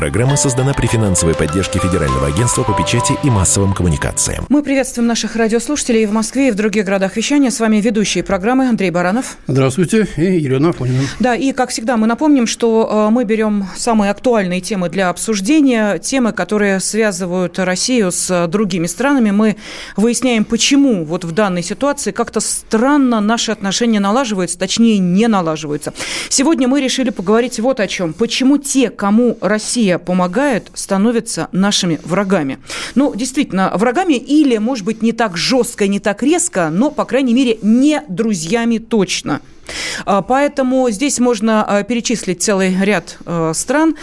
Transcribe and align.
Программа 0.00 0.36
создана 0.36 0.72
при 0.72 0.86
финансовой 0.86 1.34
поддержке 1.34 1.78
Федерального 1.78 2.28
агентства 2.28 2.62
по 2.62 2.72
печати 2.72 3.18
и 3.22 3.28
массовым 3.28 3.74
коммуникациям. 3.74 4.46
Мы 4.48 4.62
приветствуем 4.62 5.06
наших 5.06 5.36
радиослушателей 5.36 6.06
в 6.06 6.12
Москве 6.12 6.48
и 6.48 6.50
в 6.50 6.54
других 6.54 6.86
городах 6.86 7.16
вещания. 7.16 7.50
С 7.50 7.60
вами 7.60 7.82
ведущие 7.82 8.24
программы 8.24 8.70
Андрей 8.70 8.90
Баранов. 8.90 9.36
Здравствуйте. 9.46 10.08
И 10.16 10.22
Елена 10.22 10.70
Афонина. 10.70 11.02
Да, 11.18 11.34
и, 11.34 11.52
как 11.52 11.68
всегда, 11.68 11.98
мы 11.98 12.06
напомним, 12.06 12.46
что 12.46 12.88
э, 12.90 13.10
мы 13.10 13.24
берем 13.24 13.66
самые 13.76 14.10
актуальные 14.10 14.62
темы 14.62 14.88
для 14.88 15.10
обсуждения, 15.10 15.98
темы, 15.98 16.32
которые 16.32 16.80
связывают 16.80 17.58
Россию 17.58 18.10
с 18.10 18.46
другими 18.46 18.86
странами. 18.86 19.32
Мы 19.32 19.56
выясняем, 19.96 20.46
почему 20.46 21.04
вот 21.04 21.24
в 21.24 21.32
данной 21.32 21.62
ситуации 21.62 22.10
как-то 22.10 22.40
странно 22.40 23.20
наши 23.20 23.52
отношения 23.52 24.00
налаживаются, 24.00 24.58
точнее, 24.58 24.96
не 24.96 25.28
налаживаются. 25.28 25.92
Сегодня 26.30 26.68
мы 26.68 26.80
решили 26.80 27.10
поговорить 27.10 27.60
вот 27.60 27.80
о 27.80 27.86
чем. 27.86 28.14
Почему 28.14 28.56
те, 28.56 28.88
кому 28.88 29.36
Россия 29.42 29.89
помогает, 29.98 30.70
становятся 30.74 31.48
нашими 31.52 32.00
врагами. 32.04 32.58
Ну, 32.94 33.14
действительно, 33.14 33.72
врагами 33.74 34.14
или, 34.14 34.56
может 34.58 34.84
быть, 34.84 35.02
не 35.02 35.12
так 35.12 35.36
жестко, 35.36 35.86
не 35.86 36.00
так 36.00 36.22
резко, 36.22 36.70
но, 36.70 36.90
по 36.90 37.04
крайней 37.04 37.34
мере, 37.34 37.58
не 37.62 38.02
друзьями 38.08 38.78
точно. 38.78 39.40
А, 40.04 40.22
поэтому 40.22 40.90
здесь 40.90 41.18
можно 41.18 41.64
а, 41.64 41.82
перечислить 41.82 42.42
целый 42.42 42.74
ряд 42.82 43.18
а, 43.26 43.52
стран, 43.54 43.96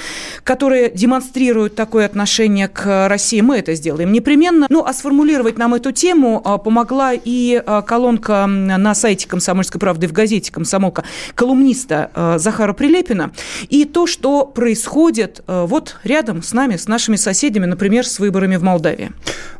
которые 0.43 0.89
демонстрируют 0.89 1.75
такое 1.75 2.05
отношение 2.05 2.67
к 2.67 3.07
России. 3.07 3.41
Мы 3.41 3.57
это 3.57 3.75
сделаем 3.75 4.11
непременно. 4.11 4.67
Ну, 4.69 4.83
а 4.85 4.93
сформулировать 4.93 5.57
нам 5.57 5.73
эту 5.73 5.91
тему 5.91 6.41
помогла 6.63 7.11
и 7.13 7.61
колонка 7.85 8.45
на 8.47 8.95
сайте 8.95 9.27
«Комсомольской 9.27 9.79
правды» 9.79 10.07
в 10.07 10.11
газете 10.11 10.51
«Комсомолка» 10.51 11.03
колумниста 11.35 12.37
Захара 12.37 12.73
Прилепина. 12.73 13.31
И 13.69 13.85
то, 13.85 14.07
что 14.07 14.45
происходит 14.45 15.43
вот 15.47 15.97
рядом 16.03 16.43
с 16.43 16.53
нами, 16.53 16.77
с 16.77 16.87
нашими 16.87 17.15
соседями, 17.15 17.65
например, 17.65 18.05
с 18.05 18.19
выборами 18.19 18.55
в 18.55 18.63
Молдавии. 18.63 19.11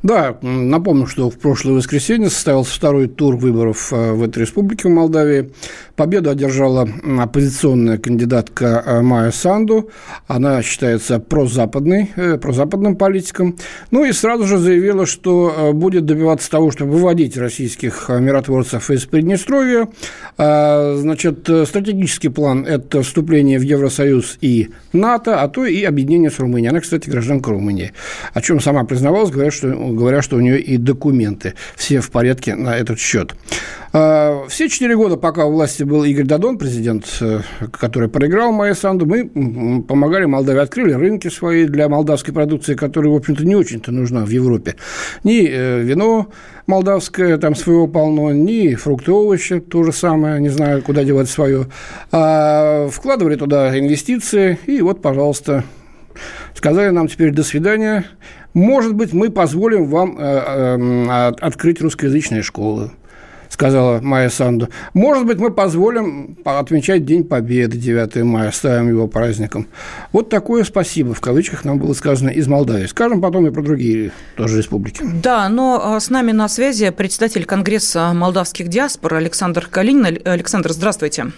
Да, 0.03 0.38
напомню, 0.41 1.08
что 1.08 1.30
в 1.30 1.38
прошлое 1.38 1.75
воскресенье 1.75 2.30
состоялся 2.30 2.73
второй 2.73 3.08
тур 3.08 3.35
выборов 3.35 3.91
в 3.91 4.23
этой 4.23 4.39
республике 4.39 4.88
в 4.88 4.91
Молдавии. 4.91 5.52
Победу 5.98 6.30
одержала 6.30 6.88
оппозиционная 7.20 7.98
кандидатка 7.98 8.84
э, 8.86 9.02
Майя 9.02 9.31
Санду. 9.31 9.90
Она 10.28 10.62
считается 10.62 11.17
прозападной, 11.20 12.12
э, 12.16 12.38
прозападным 12.38 12.95
политиком. 12.95 13.58
Ну 13.90 14.06
и 14.06 14.12
сразу 14.12 14.45
же 14.45 14.59
заявила, 14.59 15.08
что 15.08 15.52
э, 15.58 15.72
будет 15.72 16.06
добиваться 16.06 16.52
того, 16.52 16.70
чтобы 16.70 16.92
выводить 16.92 17.36
российских 17.36 18.09
миротворцев 18.09 18.92
из 18.92 19.06
Приднестровья. 19.06 19.88
Значит, 20.38 21.50
стратегический 21.66 22.30
план– 22.30 22.64
это 22.68 23.02
вступление 23.02 23.58
в 23.58 23.64
Евросоюз 23.64 24.38
и 24.40 24.70
НАТО, 24.94 25.42
а 25.42 25.48
то 25.48 25.66
и 25.66 25.84
объединение 25.84 26.30
с 26.30 26.38
Румынией. 26.38 26.70
Она, 26.70 26.80
кстати, 26.80 27.09
гражданка 27.09 27.50
Румынии. 27.50 27.94
О 28.36 28.42
чем 28.42 28.59
сама 28.59 28.84
признавалась, 28.84 29.31
говоря, 29.31 29.50
что, 29.50 29.70
говоря, 29.70 30.22
что 30.22 30.36
у 30.36 30.42
нее 30.42 30.62
и 30.62 30.78
документы 30.78 31.56
все 31.75 32.02
в 32.02 32.12
порядке 32.12 32.53
на 32.53 32.78
этот 32.78 33.00
счет. 33.00 33.34
Все 33.92 34.70
четыре 34.70 34.95
года, 34.95 35.18
пока 35.18 35.45
у 35.45 35.53
власти 35.53 35.86
был 35.88 36.03
Игорь 36.03 36.25
Дадон, 36.25 36.57
президент, 36.57 37.05
э, 37.21 37.39
который 37.71 38.09
проиграл 38.09 38.52
Майя 38.52 38.73
Санду, 38.73 39.05
мы 39.05 39.81
помогали 39.81 40.25
Молдавии, 40.25 40.61
открыли 40.61 40.94
рынки 40.94 41.29
свои 41.29 41.66
для 41.66 41.89
молдавской 41.89 42.34
продукции, 42.34 42.75
которая, 42.75 43.12
в 43.12 43.16
общем-то, 43.16 43.45
не 43.45 43.56
очень-то 43.56 43.91
нужна 43.91 44.25
в 44.25 44.29
Европе. 44.29 44.75
Ни 45.23 45.47
э, 45.47 45.81
вино 45.81 46.28
молдавское, 46.67 47.38
там 47.38 47.56
своего 47.56 47.88
полно, 47.88 48.31
ни 48.31 48.75
фрукты, 48.75 49.12
овощи, 49.12 49.59
то 49.59 49.84
же 49.84 49.91
самое, 49.91 50.39
не 50.41 50.50
знаю, 50.50 50.84
куда 50.84 51.03
девать 51.03 51.29
свое. 51.29 51.67
А 52.12 52.88
вкладывали 52.89 53.35
туда 53.35 53.78
инвестиции, 53.79 54.59
и 54.67 54.81
вот, 54.81 55.01
пожалуйста, 55.01 55.63
сказали 56.53 56.89
нам 56.89 57.07
теперь 57.07 57.31
до 57.31 57.44
свидания. 57.44 58.06
Может 58.53 58.94
быть, 58.94 59.13
мы 59.13 59.29
позволим 59.29 59.85
вам 59.85 60.17
э, 60.19 61.31
открыть 61.39 61.81
русскоязычные 61.81 62.41
школы 62.41 62.91
сказала 63.57 64.00
Майя 64.01 64.29
Санду. 64.29 64.69
Может 64.94 65.25
быть, 65.25 65.40
мы 65.40 65.50
позволим 65.50 66.38
отмечать 66.45 67.06
День 67.06 67.23
Победы 67.23 67.75
9 67.75 68.18
мая, 68.18 68.51
ставим 68.51 68.88
его 68.88 69.07
праздником. 69.07 69.66
Вот 70.12 70.29
такое 70.29 70.63
спасибо, 70.63 71.16
в 71.16 71.22
кавычках, 71.22 71.66
нам 71.66 71.79
было 71.79 71.94
сказано 71.94 72.29
из 72.29 72.47
Молдавии. 72.47 72.85
Скажем 72.85 73.19
потом 73.19 73.47
и 73.47 73.51
про 73.51 73.63
другие 73.63 74.12
тоже 74.35 74.59
республики. 74.59 75.01
Да, 75.23 75.50
но 75.50 75.81
а, 75.84 76.00
с 76.00 76.12
нами 76.12 76.34
на 76.34 76.47
связи 76.50 76.91
председатель 76.91 77.45
Конгресса 77.45 78.13
молдавских 78.13 78.68
диаспор 78.68 79.16
Александр 79.16 79.68
Калинин. 79.72 80.19
Александр, 80.24 80.72
здравствуйте. 80.72 81.31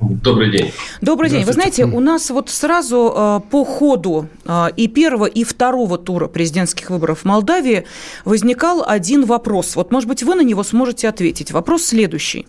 Добрый 0.00 0.50
день. 0.50 0.72
Добрый 1.00 1.30
день. 1.30 1.44
Вы 1.44 1.52
знаете, 1.54 1.84
у 1.84 2.00
нас 2.00 2.28
вот 2.30 2.50
сразу 2.50 3.12
э, 3.16 3.40
по 3.50 3.64
ходу 3.64 4.28
э, 4.44 4.66
и 4.76 4.88
первого, 4.88 5.24
и 5.24 5.42
второго 5.42 5.96
тура 5.96 6.28
президентских 6.28 6.90
выборов 6.90 7.20
в 7.20 7.24
Молдавии 7.24 7.86
возникал 8.26 8.84
один 8.86 9.24
вопрос. 9.24 9.74
Вот, 9.74 9.90
может 9.90 10.08
быть, 10.08 10.22
вы 10.22 10.34
на 10.34 10.42
него 10.42 10.62
сможете 10.64 11.08
ответить. 11.08 11.50
Вопрос 11.50 11.84
следующий. 11.84 12.46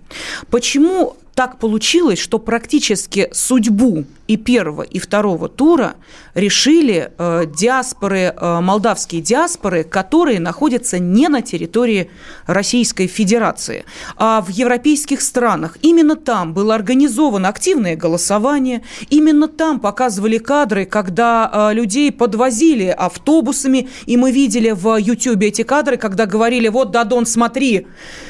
Почему 0.49 1.15
так 1.35 1.57
получилось, 1.59 2.19
что 2.19 2.37
практически 2.37 3.29
судьбу 3.31 4.05
и 4.27 4.37
первого, 4.37 4.83
и 4.83 4.99
второго 4.99 5.47
тура 5.49 5.95
решили 6.33 7.11
э, 7.17 7.45
диаспоры, 7.47 8.33
э, 8.35 8.59
молдавские 8.61 9.21
диаспоры, 9.21 9.83
которые 9.83 10.39
находятся 10.39 10.99
не 10.99 11.27
на 11.29 11.41
территории 11.41 12.09
Российской 12.45 13.07
Федерации, 13.07 13.85
а 14.17 14.41
в 14.41 14.49
европейских 14.49 15.21
странах. 15.21 15.77
Именно 15.81 16.15
там 16.15 16.53
было 16.53 16.75
организовано 16.75 17.49
активное 17.49 17.95
голосование, 17.95 18.83
именно 19.09 19.47
там 19.47 19.79
показывали 19.79 20.37
кадры, 20.37 20.85
когда 20.85 21.69
э, 21.71 21.73
людей 21.73 22.11
подвозили 22.11 22.87
автобусами, 22.87 23.89
и 24.05 24.17
мы 24.17 24.31
видели 24.31 24.71
в 24.71 24.97
YouTube 24.97 25.43
эти 25.43 25.63
кадры, 25.63 25.97
когда 25.97 26.25
говорили, 26.25 26.67
вот, 26.67 26.91
Дадон, 26.91 27.25
смотри, 27.25 27.87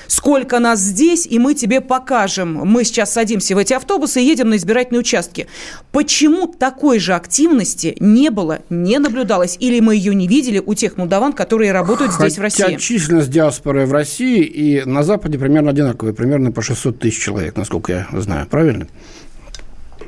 сколько 0.08 0.60
нас 0.60 0.80
здесь, 0.80 1.26
и 1.26 1.40
мы 1.40 1.54
тебе 1.54 1.82
покажем. 1.82 2.54
Мы 2.54 2.84
сейчас 2.84 3.14
садимся 3.14 3.56
в 3.56 3.58
эти 3.58 3.74
автобусы 3.74 4.22
и 4.22 4.26
едем 4.26 4.50
на 4.50 4.56
избирательные 4.56 5.00
участки. 5.00 5.48
Почему 5.92 6.48
такой 6.48 7.00
же 7.00 7.14
активности 7.14 7.96
не 8.00 8.30
было, 8.30 8.60
не 8.70 9.00
наблюдалось, 9.00 9.58
или 9.60 9.80
мы 9.80 9.96
ее 9.96 10.14
не 10.14 10.28
видели 10.28 10.62
у 10.64 10.74
тех 10.74 10.98
молдаван, 10.98 11.34
которые 11.34 11.72
работают 11.72 12.12
Хотя 12.12 12.30
здесь, 12.30 12.38
в 12.38 12.42
России? 12.42 12.76
численность 12.76 13.32
диаспоры 13.32 13.86
в 13.86 13.94
России 13.94 14.44
и 14.44 14.84
на 14.84 15.04
Западе 15.04 15.40
примерно 15.40 15.72
одинаковая, 15.72 16.14
примерно 16.14 16.52
по 16.52 16.62
600 16.62 17.00
тысяч 17.00 17.24
человек, 17.24 17.56
насколько 17.56 17.92
я 17.92 18.20
знаю. 18.20 18.48
Правильно? 18.48 18.88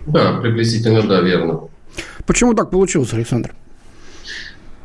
Да, 0.06 0.40
приблизительно, 0.42 1.02
да, 1.04 1.22
верно. 1.22 1.62
Почему 2.26 2.54
так 2.54 2.70
получилось, 2.70 3.14
Александр? 3.14 3.54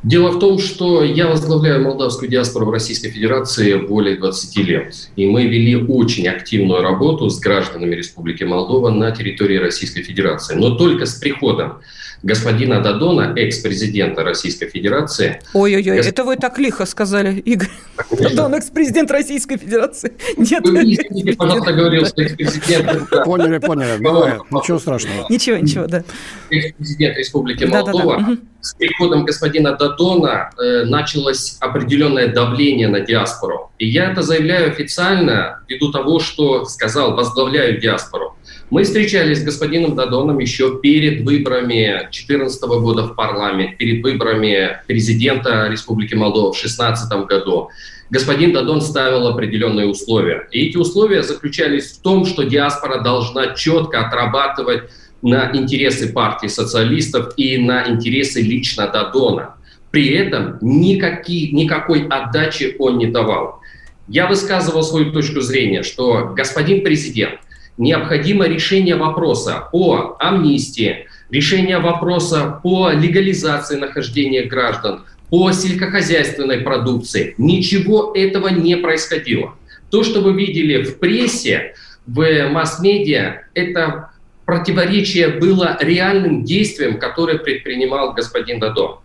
Дело 0.05 0.33
в 0.33 0.39
том, 0.39 0.59
что 0.59 1.03
я 1.03 1.29
возглавляю 1.29 1.83
молдавскую 1.83 2.31
диаспору 2.31 2.67
в 2.67 2.71
Российской 2.71 3.09
Федерации 3.09 3.75
более 3.77 4.19
20 4.19 4.57
лет. 4.59 4.95
И 5.17 5.25
мы 5.27 5.47
вели 5.47 5.77
очень 5.77 6.29
активную 6.29 6.83
работу 6.83 7.31
с 7.31 7.41
гражданами 7.41 7.95
Республики 7.95 8.45
Молдова 8.45 8.91
на 8.91 9.13
территории 9.13 9.57
Российской 9.57 10.03
Федерации. 10.03 10.57
Но 10.57 10.75
только 10.77 11.07
с 11.07 11.15
приходом 11.15 11.79
господина 12.25 12.81
Дадона, 12.81 13.35
экс-президента 13.37 14.25
Российской 14.25 14.69
Федерации. 14.69 15.41
Ой-ой-ой, 15.53 15.99
Гос... 15.99 16.07
это 16.07 16.25
вы 16.25 16.37
так 16.37 16.59
лихо 16.59 16.87
сказали, 16.87 17.39
Игорь. 17.41 17.69
Дадон, 18.11 18.55
экс-президент 18.55 19.11
Российской 19.11 19.59
Федерации. 19.59 20.15
Нет. 20.37 20.67
Вы 20.67 20.95
извините, 20.95 21.37
пожалуйста, 21.37 21.73
говорил, 21.73 22.07
что 22.07 22.23
экс-президент... 22.23 23.11
Поняли, 23.25 23.59
поняли, 23.59 24.03
бывает, 24.03 24.41
ничего 24.51 24.79
страшного. 24.79 25.27
Ничего, 25.29 25.59
ничего, 25.59 25.87
да. 25.87 26.03
Экс-президент 26.51 27.17
Республики 27.19 27.65
Молдова. 27.65 28.39
С 28.61 28.75
приходом 28.75 29.27
господина 29.27 29.77
Дадона 29.77 30.51
э, 30.59 30.85
началось 30.85 31.59
определенное 31.61 32.29
давление 32.29 32.89
на 32.89 33.01
диаспору. 33.01 33.71
И 33.79 33.87
я 33.87 34.11
это 34.11 34.23
заявляю 34.23 34.71
официально 34.71 35.63
ввиду 35.69 35.93
того, 35.93 36.19
что 36.19 36.65
сказал, 36.65 37.15
возглавляю 37.15 37.79
диаспору. 37.79 38.35
Мы 38.71 38.85
встречались 38.85 39.41
с 39.41 39.45
господином 39.45 39.95
Дадоном 39.95 40.39
еще 40.39 40.81
перед 40.81 41.25
выборами 41.25 42.09
2014 42.15 42.63
года 42.81 43.03
в 43.05 43.15
парламент, 43.15 43.77
перед 43.77 44.03
выборами 44.03 44.79
президента 44.87 45.69
Республики 45.69 46.15
Молдова 46.15 46.53
в 46.53 46.61
2016 46.61 47.27
году. 47.27 47.71
Господин 48.11 48.53
Дадон 48.53 48.81
ставил 48.81 49.27
определенные 49.27 49.87
условия. 49.87 50.47
И 50.53 50.69
эти 50.69 50.77
условия 50.77 51.23
заключались 51.23 51.93
в 51.93 52.03
том, 52.03 52.25
что 52.25 52.45
диаспора 52.45 53.01
должна 53.01 53.55
четко 53.55 54.07
отрабатывать 54.07 54.85
на 55.23 55.51
интересы 55.55 56.13
партии 56.13 56.47
социалистов 56.47 57.33
и 57.37 57.59
на 57.59 57.89
интересы 57.89 58.41
лично 58.43 58.87
Дадона. 58.87 59.57
При 59.91 60.09
этом 60.09 60.59
никакие, 60.61 61.53
никакой 61.53 62.07
отдачи 62.07 62.77
он 62.79 62.99
не 62.99 63.07
давал. 63.07 63.61
я 64.07 64.27
высказывал 64.27 64.83
свою 64.83 65.13
точку 65.13 65.41
зрения, 65.41 65.83
что 65.83 66.33
господин 66.37 66.85
президент, 66.85 67.41
необходимо 67.79 68.47
решение 68.47 68.97
вопроса 68.97 69.69
о 69.73 70.17
амнистии, 70.19 71.07
решение 71.35 71.79
вопроса 71.79 72.61
по 72.63 72.91
легализации 72.91 73.77
нахождения 73.77 74.45
граждан, 74.45 75.05
по 75.31 75.51
сельскохозяйственной 75.51 76.59
продукции. 76.59 77.35
Ничего 77.39 78.13
этого 78.15 78.49
не 78.49 78.77
происходило. 78.77 79.55
То, 79.91 80.05
что 80.05 80.21
вы 80.21 80.33
видели 80.33 80.85
в 80.85 80.99
прессе, 80.99 81.75
в 82.07 82.49
масс-медиа, 82.51 83.43
это 83.55 84.11
противоречие 84.45 85.29
было 85.29 85.77
реальным 85.81 86.45
действием, 86.45 86.99
которое 86.99 87.39
предпринимал 87.39 88.13
господин 88.13 88.61
Дадон. 88.61 88.99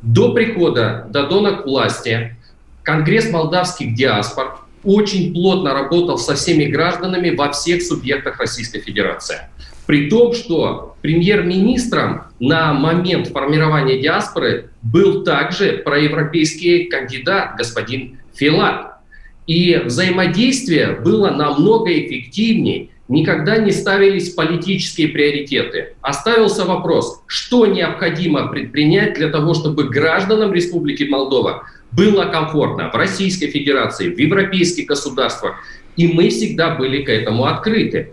До 0.00 0.32
прихода 0.32 1.06
Дадона 1.10 1.56
к 1.58 1.66
власти 1.66 2.36
Конгресс 2.82 3.30
молдавских 3.30 3.94
диаспор 3.94 4.60
очень 4.84 5.34
плотно 5.34 5.74
работал 5.74 6.16
со 6.16 6.34
всеми 6.34 6.64
гражданами 6.64 7.34
во 7.34 7.52
всех 7.52 7.82
субъектах 7.82 8.38
Российской 8.38 8.80
Федерации. 8.80 9.40
При 9.88 10.10
том, 10.10 10.34
что 10.34 10.96
премьер-министром 11.00 12.24
на 12.40 12.74
момент 12.74 13.28
формирования 13.28 13.98
диаспоры 13.98 14.68
был 14.82 15.24
также 15.24 15.78
проевропейский 15.78 16.84
кандидат 16.90 17.56
господин 17.56 18.18
Филат. 18.36 18.98
И 19.46 19.80
взаимодействие 19.82 21.00
было 21.02 21.30
намного 21.30 21.90
эффективнее, 21.90 22.90
никогда 23.08 23.56
не 23.56 23.70
ставились 23.70 24.34
политические 24.34 25.08
приоритеты. 25.08 25.94
Оставился 26.02 26.66
вопрос, 26.66 27.22
что 27.26 27.64
необходимо 27.64 28.48
предпринять 28.48 29.14
для 29.14 29.30
того, 29.30 29.54
чтобы 29.54 29.84
гражданам 29.84 30.52
Республики 30.52 31.04
Молдова 31.04 31.62
было 31.92 32.26
комфортно 32.26 32.90
в 32.90 32.94
Российской 32.94 33.46
Федерации, 33.46 34.10
в 34.10 34.18
европейских 34.18 34.84
государствах. 34.84 35.54
И 35.96 36.06
мы 36.08 36.28
всегда 36.28 36.74
были 36.74 37.04
к 37.04 37.08
этому 37.08 37.46
открыты. 37.46 38.12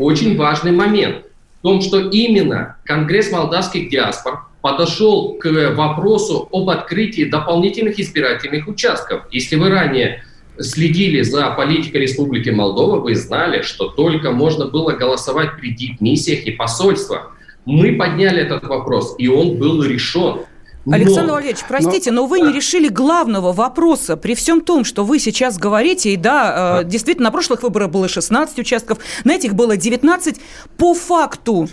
Очень 0.00 0.38
важный 0.38 0.72
момент 0.72 1.26
в 1.58 1.62
том, 1.62 1.82
что 1.82 2.08
именно 2.08 2.78
Конгресс 2.86 3.30
молдавских 3.30 3.90
диаспор 3.90 4.46
подошел 4.62 5.34
к 5.34 5.46
вопросу 5.74 6.48
об 6.50 6.70
открытии 6.70 7.24
дополнительных 7.24 8.00
избирательных 8.00 8.66
участков. 8.66 9.24
Если 9.30 9.56
вы 9.56 9.68
ранее 9.68 10.24
следили 10.58 11.20
за 11.20 11.50
политикой 11.50 11.98
Республики 11.98 12.48
Молдова, 12.48 12.98
вы 12.98 13.14
знали, 13.14 13.60
что 13.60 13.88
только 13.88 14.30
можно 14.30 14.68
было 14.68 14.92
голосовать 14.92 15.58
при 15.60 15.68
дипмиссиях 15.68 16.46
и 16.46 16.52
посольствах. 16.52 17.36
Мы 17.66 17.92
подняли 17.92 18.40
этот 18.40 18.64
вопрос, 18.64 19.16
и 19.18 19.28
он 19.28 19.58
был 19.58 19.82
решен. 19.82 20.38
Александр 20.86 21.28
но, 21.28 21.34
Валерьевич, 21.34 21.64
простите, 21.68 22.10
но, 22.10 22.22
но 22.22 22.26
вы 22.26 22.40
не 22.40 22.52
решили 22.52 22.88
главного 22.88 23.52
вопроса 23.52 24.16
при 24.16 24.34
всем 24.34 24.62
том, 24.62 24.84
что 24.84 25.04
вы 25.04 25.18
сейчас 25.18 25.58
говорите, 25.58 26.12
и 26.12 26.16
да, 26.16 26.80
э, 26.80 26.84
действительно, 26.84 27.26
на 27.26 27.30
прошлых 27.32 27.62
выборах 27.62 27.90
было 27.90 28.08
16 28.08 28.58
участков, 28.58 28.98
на 29.24 29.32
этих 29.32 29.54
было 29.54 29.76
19. 29.76 30.40
По 30.78 30.94
факту 30.94 31.68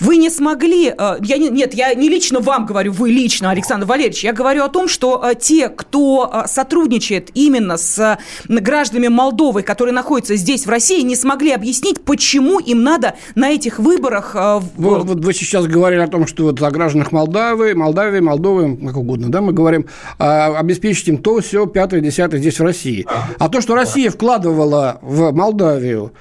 вы 0.00 0.16
не 0.16 0.30
смогли, 0.30 0.92
э, 0.96 1.16
я 1.22 1.36
не, 1.36 1.48
нет, 1.48 1.74
я 1.74 1.94
не 1.94 2.08
лично 2.08 2.40
вам 2.40 2.66
говорю, 2.66 2.92
вы 2.92 3.10
лично, 3.10 3.50
Александр 3.50 3.86
Валерьевич, 3.86 4.24
я 4.24 4.32
говорю 4.32 4.64
о 4.64 4.68
том, 4.68 4.88
что 4.88 5.22
э, 5.22 5.34
те, 5.38 5.68
кто 5.68 6.28
э, 6.32 6.48
сотрудничает 6.48 7.30
именно 7.34 7.76
с 7.76 8.18
гражданами 8.48 9.08
Молдовы, 9.08 9.62
которые 9.62 9.94
находятся 9.94 10.36
здесь, 10.36 10.66
в 10.66 10.70
России, 10.70 11.02
не 11.02 11.14
смогли 11.14 11.52
объяснить, 11.52 12.00
почему 12.02 12.58
им 12.58 12.82
надо 12.82 13.14
на 13.34 13.50
этих 13.50 13.78
выборах... 13.78 14.34
Вот, 14.34 15.04
вот 15.04 15.24
вы 15.24 15.34
сейчас 15.34 15.66
говорили 15.66 16.00
о 16.00 16.08
том, 16.08 16.26
что 16.26 16.44
вот 16.44 16.62
о 16.62 16.70
гражданах 16.70 17.12
Молдавы, 17.12 17.74
Молдавии, 17.74 18.20
Молдовы, 18.40 18.76
как 18.86 18.96
угодно, 18.96 19.30
да, 19.30 19.40
мы 19.40 19.52
говорим, 19.52 19.86
обеспечить 20.18 21.08
им 21.08 21.18
то, 21.18 21.40
все, 21.40 21.66
пятое, 21.66 22.00
десятое 22.00 22.40
здесь 22.40 22.58
в 22.58 22.62
России. 22.62 23.06
А 23.38 23.48
то, 23.48 23.60
что 23.60 23.74
Россия 23.74 24.10
вкладывала 24.10 24.98
в 25.02 25.32
Молдавию 25.32 26.12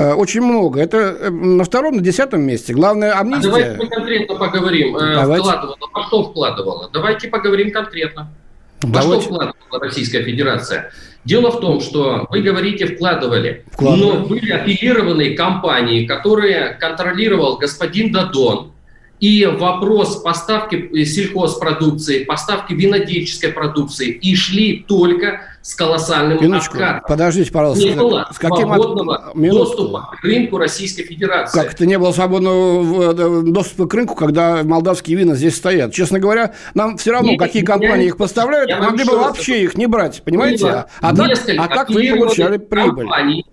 Э, 0.00 0.14
очень 0.14 0.40
много. 0.40 0.80
Это 0.80 0.96
э, 0.96 1.30
на 1.30 1.62
втором, 1.62 1.96
на 1.96 2.02
десятом 2.02 2.40
месте. 2.40 2.72
Главное, 2.72 3.12
а 3.12 3.20
амнистия... 3.20 3.48
А 3.48 3.52
давайте 3.52 3.76
мы 3.76 3.86
конкретно 3.88 4.34
поговорим. 4.36 4.96
Э, 4.96 5.14
давайте. 5.14 5.42
Вкладывала, 5.42 5.76
во 5.92 6.02
что 6.06 6.24
вкладывала? 6.24 6.90
Давайте 6.90 7.28
поговорим 7.28 7.70
конкретно. 7.70 8.32
Во 8.80 9.02
что 9.02 9.20
вкладывала 9.20 9.80
Российская 9.80 10.22
Федерация? 10.22 10.90
Дело 11.26 11.50
в 11.50 11.60
том, 11.60 11.82
что 11.82 12.26
вы 12.30 12.40
говорите 12.40 12.86
вкладывали, 12.86 13.66
вкладывали. 13.72 14.18
но 14.18 14.26
были 14.26 14.50
аффилированные 14.52 15.36
компании, 15.36 16.06
которые 16.06 16.70
контролировал 16.80 17.58
господин 17.58 18.10
Дадон, 18.10 18.72
и 19.20 19.44
вопрос 19.44 20.22
поставки 20.22 21.04
сельхозпродукции, 21.04 22.24
поставки 22.24 22.72
винодельческой 22.72 23.52
продукции 23.52 24.08
и 24.08 24.34
шли 24.34 24.84
только 24.88 25.42
с 25.60 25.74
колоссальным 25.74 26.42
Минуточку, 26.42 26.78
откатом. 26.78 27.02
Подождите, 27.06 27.52
пожалуйста. 27.52 27.84
Не 27.84 27.94
было 27.94 28.28
с 28.32 28.38
каким 28.38 28.68
свободного 28.68 29.16
от... 29.16 29.34
доступа 29.34 30.16
к 30.18 30.24
рынку 30.24 30.56
Российской 30.56 31.02
Федерации. 31.02 31.60
Как 31.60 31.74
это 31.74 31.84
не 31.84 31.98
было 31.98 32.12
свободного 32.12 33.12
э, 33.12 33.42
доступа 33.50 33.86
к 33.86 33.92
рынку, 33.92 34.14
когда 34.14 34.62
молдавские 34.64 35.18
вина 35.18 35.34
здесь 35.34 35.54
стоят? 35.54 35.92
Честно 35.92 36.18
говоря, 36.18 36.54
нам 36.72 36.96
все 36.96 37.12
равно, 37.12 37.32
Нет, 37.32 37.40
какие 37.40 37.62
компании 37.62 38.06
их 38.06 38.16
поставляют, 38.16 38.70
могли 38.80 39.04
бы 39.04 39.18
вообще 39.18 39.64
их 39.64 39.76
не 39.76 39.86
брать, 39.86 40.22
понимаете? 40.24 40.64
Было 40.64 40.86
а, 41.00 41.14
так, 41.14 41.30
а 41.58 41.68
как 41.68 41.90
вы 41.90 42.16
получали 42.16 42.56
прибыль? 42.56 43.04
Компаний, 43.04 43.46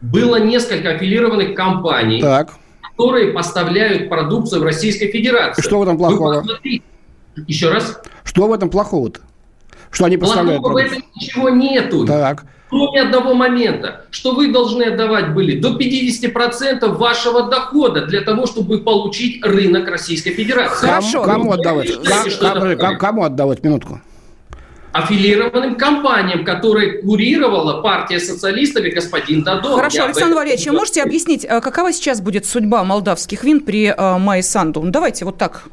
было 0.00 0.36
несколько 0.36 0.92
аффилированных 0.92 1.54
компаний, 1.54 2.20
так. 2.20 2.54
Которые 3.02 3.32
поставляют 3.32 4.08
продукцию 4.08 4.60
в 4.60 4.64
Российской 4.64 5.08
Федерации. 5.08 5.60
Что 5.60 5.78
в 5.78 5.82
этом 5.82 5.98
плохого? 5.98 6.44
Еще 7.46 7.70
раз. 7.70 8.00
Что 8.24 8.46
в 8.46 8.52
этом 8.52 8.70
плохого-то? 8.70 9.20
что 9.90 10.06
они 10.06 10.16
поставляют 10.16 10.62
Плохого 10.62 10.80
в 10.80 10.86
этом 10.86 11.02
ничего 11.16 11.50
нету. 11.50 12.06
Так. 12.06 12.46
Кроме 12.70 13.02
одного 13.02 13.34
момента, 13.34 14.06
что 14.10 14.34
вы 14.34 14.50
должны 14.50 14.84
отдавать 14.84 15.34
были 15.34 15.60
до 15.60 15.76
50% 15.76 16.86
вашего 16.96 17.50
дохода 17.50 18.06
для 18.06 18.22
того, 18.22 18.46
чтобы 18.46 18.78
получить 18.78 19.44
рынок 19.44 19.86
Российской 19.88 20.30
Федерации. 20.30 20.86
Хорошо. 20.86 21.22
Кому, 21.22 21.50
кому 21.50 21.52
отдавать? 21.52 21.90
Кому, 22.02 22.76
кому, 22.78 22.98
кому 22.98 23.24
отдавать? 23.24 23.62
Минутку 23.62 24.00
аффилированным 24.92 25.76
компаниям, 25.76 26.44
которые 26.44 27.02
курировала 27.02 27.82
партия 27.82 28.20
социалистов 28.20 28.84
и 28.84 28.90
господин 28.90 29.42
Дадон. 29.42 29.76
Хорошо, 29.76 29.98
Я 29.98 30.04
Александр 30.04 30.36
Валерьевич, 30.36 30.66
вы 30.66 30.72
можете 30.72 31.02
объяснить, 31.02 31.44
а 31.44 31.60
какова 31.60 31.92
сейчас 31.92 32.20
будет 32.20 32.46
судьба 32.46 32.84
молдавских 32.84 33.44
вин 33.44 33.60
при 33.60 33.86
uh, 33.86 34.18
Майе 34.18 34.42
Санду? 34.42 34.82
Ну, 34.82 34.90
давайте 34.90 35.24
вот 35.24 35.38
так 35.38 35.64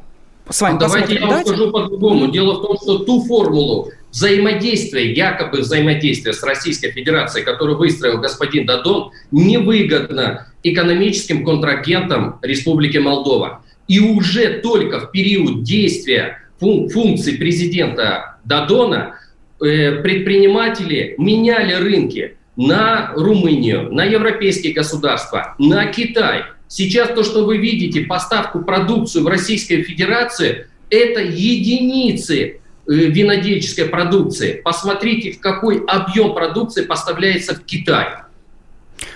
с 0.50 0.60
вами 0.60 0.76
а 0.76 0.78
Давайте 0.78 1.14
я 1.14 1.26
вам 1.26 1.46
скажу 1.46 1.70
по-другому. 1.70 2.28
Дело 2.30 2.54
в 2.58 2.62
том, 2.62 2.76
что 2.76 2.98
ту 2.98 3.24
формулу, 3.24 3.90
взаимодействие, 4.10 5.12
якобы 5.12 5.58
взаимодействие 5.58 6.32
с 6.32 6.42
Российской 6.42 6.90
Федерацией, 6.90 7.44
которую 7.44 7.78
выстроил 7.78 8.18
господин 8.18 8.66
Дадон, 8.66 9.12
невыгодно 9.30 10.48
экономическим 10.62 11.44
контрагентам 11.44 12.38
Республики 12.42 12.98
Молдова. 12.98 13.62
И 13.86 14.00
уже 14.00 14.60
только 14.60 15.00
в 15.00 15.10
период 15.12 15.62
действия 15.62 16.38
фун 16.58 16.88
функций 16.88 17.38
президента 17.38 18.39
Дадона 18.50 19.14
э, 19.60 20.02
предприниматели 20.02 21.14
меняли 21.16 21.72
рынки 21.72 22.36
на 22.56 23.12
Румынию, 23.14 23.90
на 23.90 24.04
европейские 24.04 24.74
государства, 24.74 25.54
на 25.58 25.86
Китай. 25.86 26.42
Сейчас 26.68 27.08
то, 27.14 27.24
что 27.24 27.46
вы 27.46 27.56
видите, 27.56 28.02
поставку 28.02 28.60
продукцию 28.60 29.24
в 29.24 29.28
Российской 29.28 29.82
Федерации, 29.82 30.66
это 30.90 31.20
единицы 31.22 32.60
Э, 32.90 32.92
винодельческой 32.92 33.86
продукции. 33.86 34.60
Посмотрите, 34.64 35.30
в 35.30 35.40
какой 35.40 35.84
объем 35.86 36.34
продукции 36.34 36.82
поставляется 36.82 37.54
в 37.54 37.64
Китай. 37.64 38.08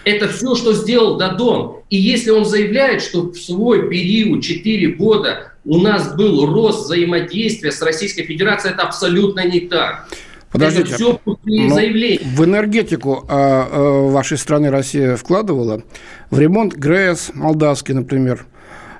Это 0.04 0.28
все, 0.28 0.54
что 0.54 0.74
сделал 0.74 1.16
Дадон. 1.16 1.78
И 1.90 1.96
если 1.96 2.30
он 2.30 2.44
заявляет, 2.44 3.02
что 3.02 3.32
в 3.32 3.36
свой 3.36 3.88
период, 3.88 4.44
4 4.44 4.92
года, 4.92 5.53
у 5.64 5.78
нас 5.78 6.14
был 6.14 6.46
рост 6.46 6.84
взаимодействия 6.84 7.72
с 7.72 7.80
Российской 7.82 8.24
Федерацией, 8.24 8.74
это 8.74 8.82
абсолютно 8.82 9.44
не 9.46 9.60
так. 9.60 10.08
Подождите, 10.50 10.88
это 10.88 10.94
все 10.94 11.20
заявления. 11.44 12.20
в 12.24 12.44
энергетику 12.44 13.24
а, 13.28 13.68
а, 13.70 14.08
вашей 14.10 14.38
страны 14.38 14.70
Россия 14.70 15.16
вкладывала, 15.16 15.82
в 16.30 16.38
ремонт 16.38 16.74
ГРЭС 16.74 17.32
молдавский, 17.34 17.92
например, 17.92 18.46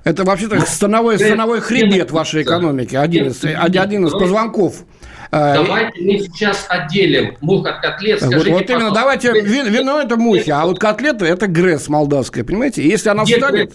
это 0.03 0.25
вообще-то 0.25 0.61
становой, 0.63 1.19
становой 1.19 1.61
хребет 1.61 2.11
вашей 2.11 2.43
экономики, 2.43 2.97
один 2.97 3.29
из, 3.29 3.45
один 3.45 4.07
из 4.07 4.13
позвонков. 4.13 4.85
А, 5.31 5.55
давайте 5.55 6.01
мы 6.01 6.19
сейчас 6.19 6.67
отделим 6.69 7.37
мух 7.41 7.67
от 7.67 7.81
котлет. 7.81 8.21
Скажите, 8.21 8.51
вот, 8.51 8.61
вот 8.61 8.71
именно, 8.71 8.91
давайте, 8.93 9.33
вин, 9.33 9.67
вино 9.73 10.01
это 10.01 10.17
мухи, 10.17 10.51
а 10.51 10.65
вот 10.65 10.79
котлеты 10.79 11.25
это 11.25 11.47
ГРЭС 11.47 11.89
молдавская, 11.89 12.45
понимаете? 12.45 12.87
Если 12.87 13.09
она 13.09 13.25
Где 13.25 13.37
встанет... 13.37 13.73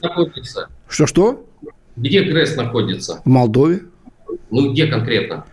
Что-что? 0.88 1.46
Где 1.99 2.21
ГРЭС 2.23 2.55
находится? 2.55 3.21
В 3.23 3.29
Молдове. 3.29 3.81
Ну, 4.51 4.71
где 4.71 4.87
конкретно? 4.87 5.45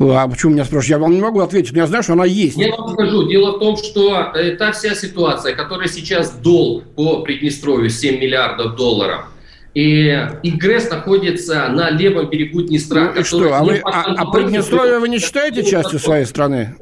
А 0.00 0.26
почему 0.26 0.52
меня 0.52 0.64
спрашиваете? 0.64 0.92
Я 0.92 0.98
вам 0.98 1.12
не 1.12 1.20
могу 1.20 1.40
ответить. 1.40 1.72
Я 1.72 1.86
знаю, 1.86 2.02
что 2.02 2.14
она 2.14 2.24
есть. 2.24 2.56
Я 2.56 2.74
вам 2.74 2.94
скажу. 2.94 3.28
Дело 3.28 3.56
в 3.56 3.60
том, 3.60 3.76
что 3.76 4.32
э, 4.34 4.56
та 4.56 4.72
вся 4.72 4.94
ситуация, 4.94 5.54
которая 5.54 5.88
сейчас 5.88 6.32
долг 6.32 6.84
по 6.94 7.22
Приднестровью 7.22 7.90
7 7.90 8.20
миллиардов 8.20 8.74
долларов, 8.74 9.26
и 9.74 10.08
Игрес 10.42 10.88
находится 10.88 11.68
на 11.68 11.90
левом 11.90 12.30
берегу 12.30 12.62
Днестра. 12.62 13.12
Ну, 13.14 13.20
и 13.20 13.24
что, 13.24 13.54
а, 13.54 13.62
вы, 13.62 13.80
а, 13.84 14.14
а 14.16 14.30
Приднестровье 14.30 14.98
вы 14.98 15.08
не 15.08 15.18
считаете 15.18 15.64
частью 15.64 15.98
своей 15.98 16.24
страны? 16.24 16.76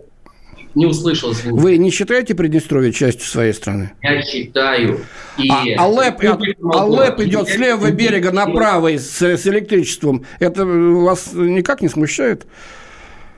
Не 0.74 0.86
услышал. 0.86 1.32
Извините. 1.32 1.60
Вы 1.62 1.76
не 1.76 1.90
считаете 1.90 2.34
Приднестровье 2.34 2.92
частью 2.92 3.26
своей 3.26 3.52
страны? 3.52 3.92
Я 4.02 4.22
считаю. 4.22 5.00
И 5.38 5.48
а 5.50 5.84
Алеп, 5.84 6.20
Алеп 6.22 7.20
идет 7.20 7.48
с 7.48 7.56
левого 7.56 7.90
берега 7.90 8.32
направо 8.32 8.88
с, 8.88 9.20
с 9.20 9.46
электричеством. 9.46 10.24
Это 10.40 10.64
вас 10.64 11.32
никак 11.34 11.82
не 11.82 11.88
смущает? 11.88 12.46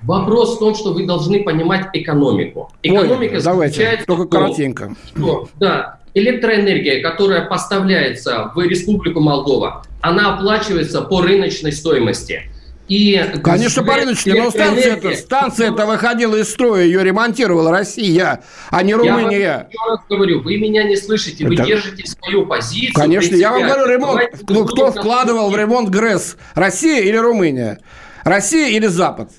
Вопрос 0.03 0.57
в 0.57 0.59
том, 0.59 0.75
что 0.75 0.93
вы 0.93 1.07
должны 1.07 1.43
понимать 1.43 1.89
экономику. 1.95 2.71
Экономика 2.83 3.37
Ой, 3.37 3.43
давайте, 3.43 4.05
только 4.07 4.27
коротенько. 4.27 4.95
Что, 5.17 5.49
да, 5.59 5.99
электроэнергия, 6.13 7.03
которая 7.03 7.47
поставляется 7.47 8.53
в 8.55 8.61
Республику 8.61 9.21
Молдова, 9.21 9.83
она 10.03 10.35
оплачивается 10.35 11.01
по 11.01 11.23
рыночной 11.23 11.73
стоимости. 11.73 12.43
И 12.89 13.19
Конечно, 13.43 13.83
рыночной, 13.83 14.39
но 14.39 14.51
станция-то 14.51 15.15
станция 15.15 15.71
-то 15.71 15.87
выходила 15.87 16.37
из 16.37 16.51
строя, 16.51 16.85
ее 16.85 17.03
ремонтировала 17.03 17.71
Россия, 17.71 18.43
а 18.71 18.83
не 18.83 18.95
Румыния. 18.95 19.39
Я 19.39 19.57
вам 19.59 19.69
еще 19.69 19.79
раз 19.89 20.01
говорю, 20.11 20.43
вы 20.43 20.59
меня 20.59 20.85
не 20.85 20.97
слышите, 20.97 21.47
вы 21.47 21.55
Это... 21.55 21.65
держите 21.65 22.05
свою 22.07 22.45
позицию. 22.47 22.95
Конечно, 22.95 23.37
я 23.37 23.53
вам 23.53 23.63
говорю, 23.63 23.87
ремонт, 23.87 24.23
ну, 24.49 24.67
кто 24.67 24.91
вкладывал 24.91 25.51
в 25.51 25.57
ремонт 25.57 25.89
ГРЭС, 25.89 26.37
Россия 26.55 27.01
или 27.01 27.17
Румыния? 27.17 27.81
Россия 28.23 28.69
или 28.69 28.87
Запад? 28.87 29.31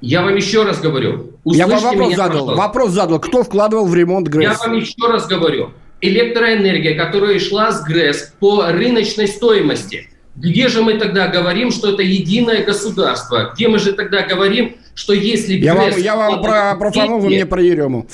Я 0.00 0.22
вам 0.22 0.34
еще 0.34 0.64
раз 0.64 0.80
говорю. 0.80 1.30
Я 1.44 1.68
вам 1.68 1.80
вопрос 1.80 2.16
задал. 2.16 2.26
Пожалуйста. 2.26 2.56
Вопрос 2.56 2.90
задал. 2.90 3.20
Кто 3.20 3.44
вкладывал 3.44 3.86
в 3.86 3.94
ремонт 3.94 4.28
ГРЭС? 4.28 4.42
Я 4.42 4.58
вам 4.58 4.76
еще 4.76 5.06
раз 5.06 5.26
говорю. 5.28 5.70
Электроэнергия, 6.00 6.96
которая 6.96 7.38
шла 7.38 7.70
с 7.70 7.82
ГРЭС 7.84 8.34
по 8.40 8.66
рыночной 8.66 9.28
стоимости. 9.28 10.10
Где 10.36 10.68
же 10.68 10.82
мы 10.82 10.94
тогда 10.94 11.28
говорим, 11.28 11.70
что 11.70 11.92
это 11.92 12.02
единое 12.02 12.64
государство? 12.64 13.52
Где 13.54 13.68
мы 13.68 13.78
же 13.78 13.92
тогда 13.92 14.22
говорим, 14.22 14.76
что 14.94 15.12
если. 15.12 15.54
Я 15.54 15.74
вам, 15.74 15.90
я 15.96 16.16
вам 16.16 16.42
про, 16.42 16.74
про 16.76 16.90
ФАМу, 16.90 17.18
вы 17.18 17.28
мне 17.28 17.46
про 17.46 17.62
Ерему. 17.62 18.06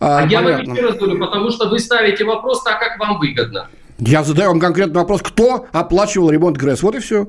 А, 0.00 0.20
а 0.20 0.26
я 0.26 0.42
вам 0.42 0.62
еще 0.62 0.82
раз 0.82 0.96
говорю, 0.96 1.18
потому 1.18 1.50
что 1.50 1.68
вы 1.68 1.78
ставите 1.78 2.24
вопрос 2.24 2.62
так, 2.62 2.78
как 2.78 2.98
вам 2.98 3.18
выгодно. 3.18 3.68
Я 3.98 4.22
задаю 4.22 4.50
вам 4.50 4.60
конкретный 4.60 4.96
вопрос, 4.96 5.22
кто 5.22 5.66
оплачивал 5.72 6.30
ремонт 6.30 6.58
ГРЭС? 6.58 6.82
Вот 6.82 6.94
и 6.96 6.98
все. 6.98 7.28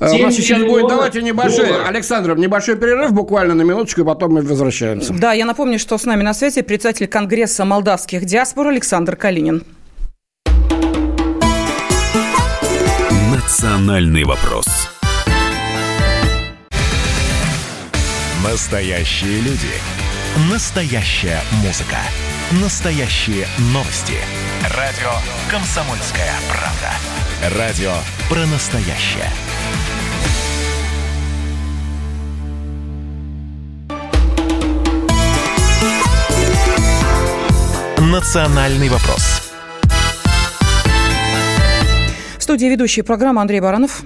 Э, 0.00 0.10
у 0.10 0.18
нас 0.18 0.34
сейчас 0.34 0.62
будет, 0.64 0.88
давайте 0.88 1.22
небольшой, 1.22 1.66
долларов. 1.66 1.88
Александр, 1.88 2.36
небольшой 2.36 2.76
перерыв, 2.76 3.12
буквально 3.12 3.54
на 3.54 3.62
минуточку, 3.62 4.00
и 4.00 4.04
потом 4.04 4.32
мы 4.32 4.42
возвращаемся. 4.42 5.14
Да, 5.14 5.32
я 5.32 5.44
напомню, 5.44 5.78
что 5.78 5.96
с 5.96 6.04
нами 6.04 6.24
на 6.24 6.34
связи 6.34 6.62
председатель 6.62 7.06
Конгресса 7.06 7.64
молдавских 7.64 8.24
диаспор 8.24 8.66
Александр 8.66 9.14
Калинин. 9.14 9.62
Национальный 13.48 14.24
вопрос. 14.24 14.66
Настоящие 18.44 19.40
люди. 19.40 19.72
Настоящая 20.52 21.40
музыка. 21.64 21.96
Настоящие 22.62 23.46
новости. 23.72 24.16
Радио 24.76 25.10
«Комсомольская 25.50 26.34
правда». 26.50 27.58
Радио 27.58 27.94
про 28.28 28.44
настоящее. 28.44 29.32
«Национальный 37.98 38.90
вопрос» 38.90 39.37
студии 42.48 42.64
ведущий 42.64 43.02
программы 43.02 43.42
Андрей 43.42 43.60
Баранов. 43.60 44.02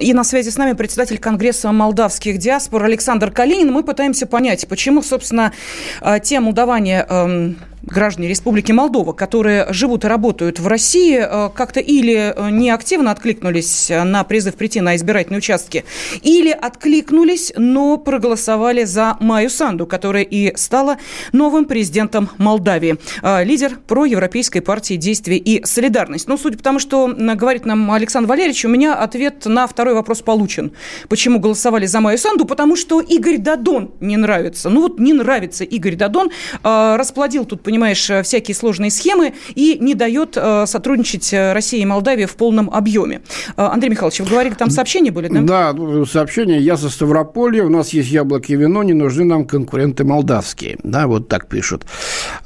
И 0.00 0.12
на 0.12 0.24
связи 0.24 0.48
с 0.48 0.56
нами 0.56 0.72
председатель 0.72 1.16
Конгресса 1.16 1.70
молдавских 1.70 2.38
диаспор 2.38 2.82
Александр 2.82 3.30
Калинин. 3.30 3.70
Мы 3.70 3.84
пытаемся 3.84 4.26
понять, 4.26 4.66
почему, 4.66 5.00
собственно, 5.00 5.52
э, 6.00 6.18
тема 6.18 6.50
удавания 6.50 7.06
эм, 7.08 7.56
граждане 7.90 8.28
Республики 8.28 8.72
Молдова, 8.72 9.12
которые 9.12 9.72
живут 9.72 10.04
и 10.04 10.08
работают 10.08 10.60
в 10.60 10.66
России, 10.66 11.18
э, 11.18 11.50
как-то 11.54 11.80
или 11.80 12.32
э, 12.34 12.50
не 12.50 12.70
активно 12.70 13.10
откликнулись 13.10 13.90
на 13.90 14.24
призыв 14.24 14.54
прийти 14.54 14.80
на 14.80 14.96
избирательные 14.96 15.38
участки, 15.38 15.84
или 16.22 16.50
откликнулись, 16.50 17.52
но 17.56 17.96
проголосовали 17.96 18.84
за 18.84 19.16
Майю 19.20 19.50
Санду, 19.50 19.86
которая 19.86 20.22
и 20.22 20.56
стала 20.56 20.98
новым 21.32 21.64
президентом 21.64 22.30
Молдавии. 22.38 22.96
Э, 23.22 23.44
лидер 23.44 23.78
проевропейской 23.86 24.60
партии 24.60 24.94
«Действие 24.94 25.38
и 25.38 25.64
солидарность». 25.64 26.28
Но 26.28 26.36
судя 26.36 26.56
по 26.56 26.62
тому, 26.62 26.78
что 26.78 27.08
говорит 27.08 27.66
нам 27.66 27.90
Александр 27.90 28.28
Валерьевич, 28.28 28.64
у 28.64 28.68
меня 28.68 28.94
ответ 28.94 29.46
на 29.46 29.66
второй 29.66 29.94
вопрос 29.94 30.22
получен. 30.22 30.72
Почему 31.08 31.40
голосовали 31.40 31.86
за 31.86 32.00
Майю 32.00 32.18
Санду? 32.18 32.44
Потому 32.44 32.76
что 32.76 33.00
Игорь 33.00 33.38
Дадон 33.38 33.92
не 34.00 34.16
нравится. 34.16 34.70
Ну 34.70 34.82
вот 34.82 34.98
не 34.98 35.12
нравится 35.12 35.64
Игорь 35.64 35.96
Дадон. 35.96 36.30
Расплодил 36.62 37.44
тут, 37.44 37.62
понимаете, 37.62 37.77
понимаешь, 37.78 38.10
э, 38.10 38.22
всякие 38.22 38.54
сложные 38.54 38.90
схемы 38.90 39.34
и 39.54 39.78
не 39.80 39.94
дает 39.94 40.36
э, 40.36 40.66
сотрудничать 40.66 41.32
э, 41.32 41.52
России 41.52 41.80
и 41.80 41.86
Молдавии 41.86 42.26
в 42.26 42.34
полном 42.34 42.70
объеме. 42.70 43.20
Андрей 43.56 43.90
Михайлович, 43.90 44.20
вы 44.20 44.26
говорили, 44.26 44.54
там 44.54 44.70
сообщения 44.70 45.10
были, 45.10 45.28
да? 45.28 45.40
Да, 45.42 45.72
ну, 45.72 46.04
сообщения. 46.04 46.58
Я 46.58 46.76
со 46.76 46.88
Ставрополья, 46.90 47.64
у 47.64 47.68
нас 47.68 47.90
есть 47.90 48.10
яблоки 48.10 48.52
и 48.52 48.56
вино, 48.56 48.82
не 48.82 48.94
нужны 48.94 49.24
нам 49.24 49.44
конкуренты 49.44 50.04
молдавские. 50.04 50.78
Да, 50.82 51.06
вот 51.06 51.28
так 51.28 51.46
пишут. 51.46 51.86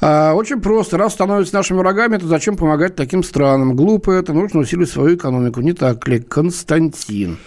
Очень 0.00 0.60
просто. 0.60 0.98
Раз 0.98 1.14
становятся 1.14 1.54
нашими 1.54 1.78
врагами, 1.78 2.18
то 2.18 2.26
зачем 2.26 2.56
помогать 2.56 2.94
таким 2.96 3.22
странам? 3.22 3.74
Глупо 3.74 4.10
это, 4.10 4.32
нужно 4.32 4.60
усилить 4.60 4.90
свою 4.90 5.16
экономику. 5.16 5.60
Не 5.60 5.72
так 5.72 6.06
ли? 6.08 6.20
Константин. 6.20 7.38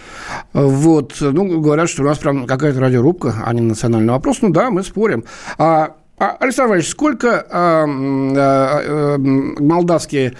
Вот. 0.52 1.14
Ну, 1.20 1.60
говорят, 1.60 1.88
что 1.88 2.02
у 2.02 2.06
нас 2.06 2.18
прям 2.18 2.46
какая-то 2.46 2.80
радиорубка, 2.80 3.34
а 3.44 3.52
не 3.54 3.60
национальный 3.60 4.12
вопрос. 4.12 4.38
Ну 4.42 4.50
да, 4.50 4.70
мы 4.70 4.82
спорим. 4.82 5.24
А 5.58 5.76
а, 5.76 5.96
Александр 6.18 6.70
Иванович, 6.70 6.88
сколько 6.88 7.46
а, 7.50 7.84
а, 7.86 9.18
молдавские 9.18 10.34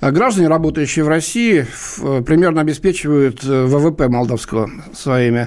граждане, 0.00 0.48
работающие 0.48 1.04
в 1.04 1.08
России, 1.08 1.66
примерно 2.24 2.60
обеспечивают 2.60 3.44
э, 3.44 3.64
ВВП 3.66 4.08
молдавского 4.08 4.68
своими 4.92 5.46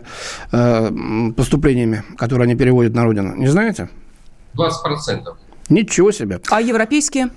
поступлениями, 1.34 2.04
которые 2.18 2.46
они 2.46 2.56
переводят 2.56 2.94
на 2.94 3.04
родину? 3.04 3.36
Не 3.36 3.48
знаете? 3.48 3.90
20%. 4.56 5.36
Ничего 5.70 6.12
себе. 6.12 6.40
А 6.50 6.62
европейские? 6.62 7.32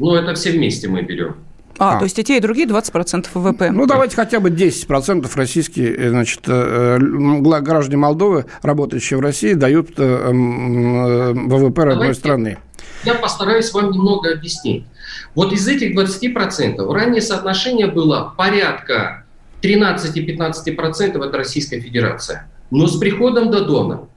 Ну, 0.00 0.14
это 0.14 0.34
все 0.34 0.50
вместе 0.50 0.88
мы 0.88 1.02
берем. 1.02 1.36
А, 1.78 1.96
а, 1.96 1.98
то 1.98 2.04
есть 2.04 2.18
и 2.18 2.24
те, 2.24 2.36
и 2.36 2.40
другие 2.40 2.66
20% 2.66 3.26
ВВП. 3.34 3.70
Ну, 3.70 3.86
давайте 3.86 4.16
хотя 4.16 4.40
бы 4.40 4.50
10% 4.50 5.30
российские, 5.34 5.94
э, 5.96 6.10
значит, 6.10 6.40
э, 6.46 6.98
граждане 6.98 7.96
Молдовы, 7.96 8.46
работающие 8.62 9.18
в 9.18 9.20
России, 9.20 9.54
дают 9.54 9.90
э, 9.98 10.30
ВВП 10.30 11.84
родной 11.84 11.94
давайте 11.94 12.20
страны. 12.20 12.58
Я 13.04 13.14
постараюсь 13.14 13.72
вам 13.72 13.90
немного 13.90 14.32
объяснить. 14.32 14.86
Вот 15.34 15.52
из 15.52 15.66
этих 15.66 15.96
20% 15.96 16.92
ранее 16.92 17.20
соотношение 17.20 17.88
было 17.88 18.32
порядка 18.36 19.24
13-15% 19.62 21.24
это 21.24 21.36
Российская 21.36 21.80
Федерация. 21.80 22.48
Но 22.70 22.86
с 22.86 22.96
приходом 22.98 23.50
Додона 23.50 24.08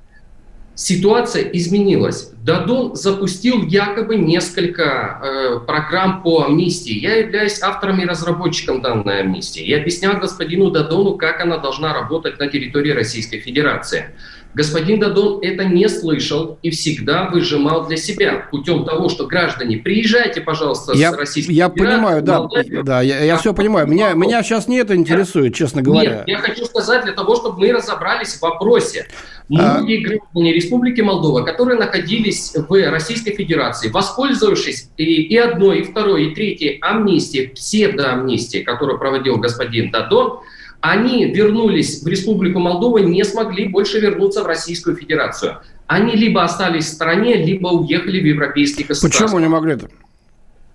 ситуация 0.77 1.41
изменилась. 1.41 2.31
Дадон 2.43 2.96
запустил 2.96 3.63
якобы 3.63 4.15
несколько 4.15 4.84
э, 4.84 5.60
программ 5.65 6.22
по 6.22 6.43
амнистии. 6.43 6.93
Я 6.93 7.15
являюсь 7.15 7.62
автором 7.62 8.00
и 8.00 8.05
разработчиком 8.05 8.81
данной 8.81 9.22
амнистии. 9.22 9.63
Я 9.63 9.79
объяснял 9.79 10.17
господину 10.19 10.69
Дадону, 10.69 11.17
как 11.17 11.41
она 11.41 11.57
должна 11.57 11.93
работать 11.93 12.39
на 12.39 12.48
территории 12.48 12.91
Российской 12.91 13.39
Федерации. 13.39 14.12
Господин 14.57 14.99
Дадон 14.99 15.39
это 15.43 15.65
не 15.65 15.87
слышал 15.87 16.57
и 16.63 16.71
всегда 16.71 17.29
выжимал 17.29 17.85
для 17.85 17.95
себя 17.95 18.47
путем 18.49 18.85
того, 18.85 19.07
что 19.07 19.27
граждане, 19.27 19.77
приезжайте, 19.77 20.41
пожалуйста, 20.41 20.93
я, 20.93 21.13
с 21.13 21.15
Российской 21.15 21.51
Я 21.51 21.69
понимаю, 21.69 22.23
да, 22.23 22.39
Молдавию, 22.39 22.83
да, 22.83 23.01
я, 23.01 23.23
я 23.23 23.37
все 23.37 23.53
понимаю. 23.53 23.85
Меня, 23.85 24.13
меня 24.13 24.41
сейчас 24.41 24.67
не 24.67 24.77
это 24.77 24.95
интересует, 24.95 25.53
честно 25.53 25.83
говоря. 25.83 26.23
Нет, 26.25 26.27
я 26.27 26.39
хочу 26.39 26.65
сказать 26.65 27.03
для 27.03 27.13
того, 27.13 27.35
чтобы 27.35 27.59
мы 27.59 27.71
разобрались 27.71 28.33
в 28.33 28.41
вопросе. 28.41 29.05
Многие 29.47 30.03
а... 30.03 30.07
граждане 30.07 30.53
Республики 30.53 31.01
Молдова, 31.01 31.43
которые 31.43 31.77
находились 31.77 32.55
в 32.55 32.89
Российской 32.89 33.35
Федерации, 33.35 33.89
воспользовавшись 33.89 34.89
и, 34.97 35.03
и 35.03 35.37
одной, 35.37 35.81
и 35.81 35.83
второй, 35.83 36.31
и 36.31 36.33
третьей 36.33 36.79
амнистией, 36.81 37.49
псевдоамнистией, 37.49 38.63
которую 38.63 38.97
проводил 38.97 39.37
господин 39.37 39.91
Дадон, 39.91 40.39
они 40.81 41.25
вернулись 41.25 42.03
в 42.03 42.07
Республику 42.07 42.60
Молдова, 42.60 43.00
не 43.00 43.24
смогли 43.24 43.67
больше 43.67 44.00
вернуться 44.00 44.43
в 44.43 44.48
Российскую 44.48 44.96
Федерацию. 44.96 45.57
Они 45.88 46.13
либо 46.13 46.43
остались 46.43 46.86
в 46.86 46.93
стране, 46.93 47.36
либо 47.36 47.69
уехали 47.69 48.19
в 48.19 48.25
европейские 48.25 48.86
государства. 48.86 49.25
Почему 49.25 49.39
не 49.39 49.48
могли 49.48 49.74
это? 49.74 49.89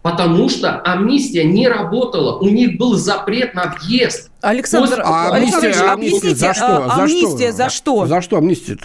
Потому 0.03 0.49
что 0.49 0.83
амнистия 0.85 1.45
не 1.45 1.69
работала, 1.69 2.39
у 2.39 2.49
них 2.49 2.77
был 2.77 2.95
запрет 2.95 3.55
на 3.55 3.77
въезд. 3.79 4.31
Александр, 4.41 5.01
а 5.05 5.29
амнистия, 5.29 5.93
амнистия 5.93 6.35
за 6.35 6.55
что? 6.55 6.93
Амнистия 6.93 7.53
за 7.53 7.71
что? 7.71 8.07
За 8.07 8.21
что 8.21 8.39
амнистия? 8.39 8.79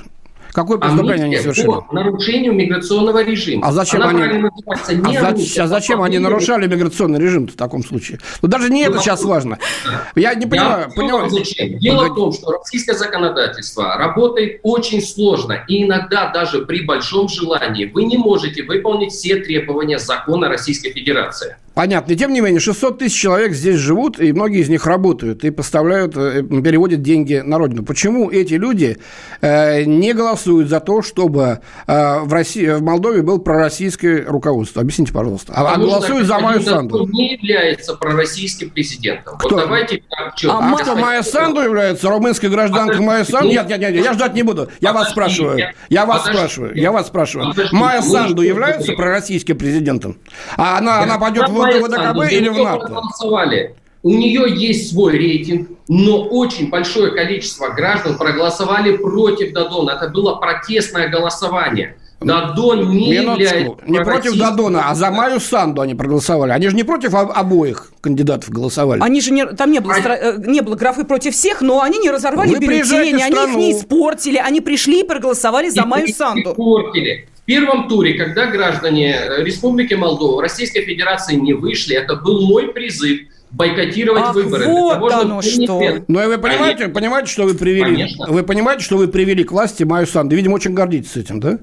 Какое 0.58 0.80
преступление 0.80 1.26
они 1.26 1.38
совершили? 1.38 1.68
По 1.68 1.86
нарушению 1.92 2.52
миграционного 2.52 3.24
режима. 3.24 3.68
А 3.68 3.72
зачем 3.72 4.02
Она 4.02 4.24
они... 4.24 4.50
А, 5.06 5.36
зач... 5.36 5.56
а 5.60 5.68
зачем 5.68 6.02
они 6.02 6.18
нарушали 6.18 6.66
миграционный 6.66 7.20
режим 7.20 7.48
в 7.48 7.56
таком 7.56 7.84
случае? 7.84 8.18
Ну, 8.42 8.48
даже 8.48 8.72
не 8.72 8.88
ну, 8.88 8.90
это 8.90 9.00
сейчас 9.00 9.24
важно. 9.24 9.60
Я 10.16 10.34
не 10.34 10.48
понимаю. 10.48 10.88
Я 10.90 10.96
понимаю. 10.96 11.30
Зачем? 11.30 11.78
Дело 11.78 12.06
в 12.06 12.16
том, 12.16 12.34
что 12.34 12.54
российское 12.54 12.96
законодательство 12.96 13.98
работает 14.00 14.60
очень 14.64 15.00
сложно. 15.04 15.64
И 15.68 15.84
иногда 15.84 16.32
даже 16.32 16.66
при 16.66 16.84
большом 16.84 17.30
желании 17.30 17.86
вы 17.86 18.06
не 18.06 18.18
можете 18.18 18.64
выполнить 18.64 19.12
все 19.12 19.36
требования 19.36 20.00
закона 20.00 20.50
Российской 20.50 20.92
Федерации. 20.92 21.58
Понятно. 21.78 22.14
И 22.14 22.16
тем 22.16 22.34
не 22.34 22.42
менее, 22.42 22.60
600 22.60 22.98
тысяч 22.98 23.22
человек 23.22 23.54
здесь 23.54 23.76
живут, 23.76 24.20
и 24.20 24.34
многие 24.34 24.62
из 24.62 24.68
них 24.70 24.88
работают, 24.88 25.44
и 25.44 25.52
поставляют, 25.52 26.18
э, 26.18 26.42
переводят 26.42 27.04
деньги 27.04 27.36
на 27.46 27.60
родину. 27.60 27.84
Почему 27.84 28.32
эти 28.32 28.56
люди 28.56 28.98
э, 29.42 29.84
не 29.84 30.14
голосуют 30.14 30.70
за 30.70 30.80
то, 30.80 31.04
чтобы 31.04 31.60
э, 31.86 32.20
в, 32.22 32.34
России, 32.34 32.68
в 32.68 32.82
Молдове 32.82 33.22
был 33.22 33.38
пророссийское 33.38 34.26
руководство? 34.26 34.82
Объясните, 34.82 35.14
пожалуйста. 35.14 35.54
А, 35.56 35.76
а 35.76 35.78
голосуют 35.78 36.26
за 36.26 36.40
Майю 36.40 36.64
Санду. 36.64 37.08
не 37.10 37.36
является 37.36 37.94
пророссийским 37.94 38.72
президентом. 38.72 39.38
Кто? 39.38 39.50
Вот 39.50 39.66
давайте 39.66 40.02
так, 40.10 40.36
что, 40.36 40.54
а, 40.54 40.74
а 40.74 40.78
кто, 40.78 40.96
Майя 40.96 41.22
Санду 41.22 41.62
является? 41.62 42.10
Румынская 42.10 42.50
гражданка 42.50 43.00
Майя 43.04 43.24
Санду? 43.24 43.50
Нет, 43.50 43.70
нет, 43.70 43.80
нет, 43.80 43.94
я 43.94 44.14
ждать 44.14 44.34
не 44.34 44.42
буду. 44.42 44.68
Я 44.80 44.94
вас 44.94 45.12
спрашиваю. 45.12 45.60
Я 45.90 46.08
вас 46.08 46.26
спрашиваю. 46.26 46.76
Я 46.76 46.92
вас 46.92 47.06
спрашиваю. 47.06 47.54
Майя 47.72 48.02
Санду 48.02 48.42
является 48.42 48.94
пророссийским 48.94 49.60
президентом? 49.60 50.18
А 50.56 50.80
она, 50.80 51.04
она 51.04 51.20
пойдет 51.20 51.50
в 51.50 51.67
в 51.74 51.88
ВДКБ 51.88 52.32
или 52.32 52.50
в 52.50 52.58
НАТО? 52.58 52.86
Проголосовали. 52.86 53.76
У 54.04 54.10
нее 54.12 54.46
есть 54.56 54.92
свой 54.92 55.14
рейтинг, 55.18 55.70
но 55.88 56.24
очень 56.24 56.70
большое 56.70 57.12
количество 57.12 57.70
граждан 57.70 58.18
проголосовали 58.18 58.96
против 58.96 59.54
Дадона. 59.54 59.92
Это 59.92 60.10
было 60.10 60.36
протестное 60.36 61.10
голосование. 61.10 61.98
Дадон 62.20 62.90
не 62.90 63.12
Минутку. 63.12 63.42
является... 63.42 63.78
Не 63.86 64.04
против 64.04 64.38
Дадона, 64.38 64.90
а 64.90 64.96
за 64.96 65.12
Маю 65.12 65.40
Санду 65.40 65.82
они 65.82 65.94
проголосовали. 65.94 66.52
Они 66.52 66.68
же 66.68 66.76
не 66.76 66.84
против 66.84 67.14
обоих 67.14 67.92
кандидатов 68.02 68.50
голосовали. 68.50 69.02
Они 69.02 69.22
же 69.22 69.32
не, 69.32 69.46
там 69.46 69.72
не 69.72 69.80
было, 69.80 69.94
а... 69.94 70.38
не 70.38 70.62
было 70.62 70.76
графы 70.76 71.04
против 71.04 71.34
всех, 71.34 71.62
но 71.62 71.82
они 71.82 72.00
не 72.00 72.10
разорвали 72.10 72.50
Вы 72.50 72.60
бюллетени, 72.60 73.22
они 73.22 73.52
их 73.52 73.58
не 73.58 73.72
испортили. 73.74 74.38
Они 74.38 74.62
пришли 74.62 75.02
и 75.02 75.04
проголосовали 75.04 75.70
за 75.70 75.82
и 75.82 75.86
Маю 75.86 76.08
Санду. 76.08 76.52
Испортили 76.52 77.28
первом 77.48 77.88
туре, 77.88 78.14
когда 78.14 78.46
граждане 78.46 79.16
э, 79.16 79.44
Республики 79.44 79.96
Молдова, 79.96 80.42
Российской 80.42 80.82
Федерации 80.82 81.36
не 81.36 81.54
вышли, 81.54 81.96
это 81.96 82.16
был 82.16 82.46
мой 82.46 82.68
призыв 82.74 83.22
бойкотировать 83.52 84.24
Ах, 84.26 84.36
выборы. 84.36 84.66
Вот 84.66 85.10
того, 85.10 85.22
оно 85.22 85.42
что. 85.42 85.80
Но 85.80 86.04
ну, 86.08 86.28
вы 86.28 86.38
понимаете, 86.38 86.84
Они... 86.84 86.94
понимаете, 86.94 87.32
что 87.32 87.44
вы 87.46 87.56
привели? 87.56 87.84
Конечно. 87.84 88.28
Вы 88.28 88.44
понимаете, 88.44 88.84
что 88.84 88.98
вы 88.98 89.08
привели 89.08 89.46
к 89.46 89.52
власти 89.54 89.84
Майю 89.84 90.06
Санду? 90.06 90.36
Видимо, 90.36 90.56
очень 90.56 90.74
гордитесь 90.74 91.16
этим, 91.16 91.40
да? 91.40 91.58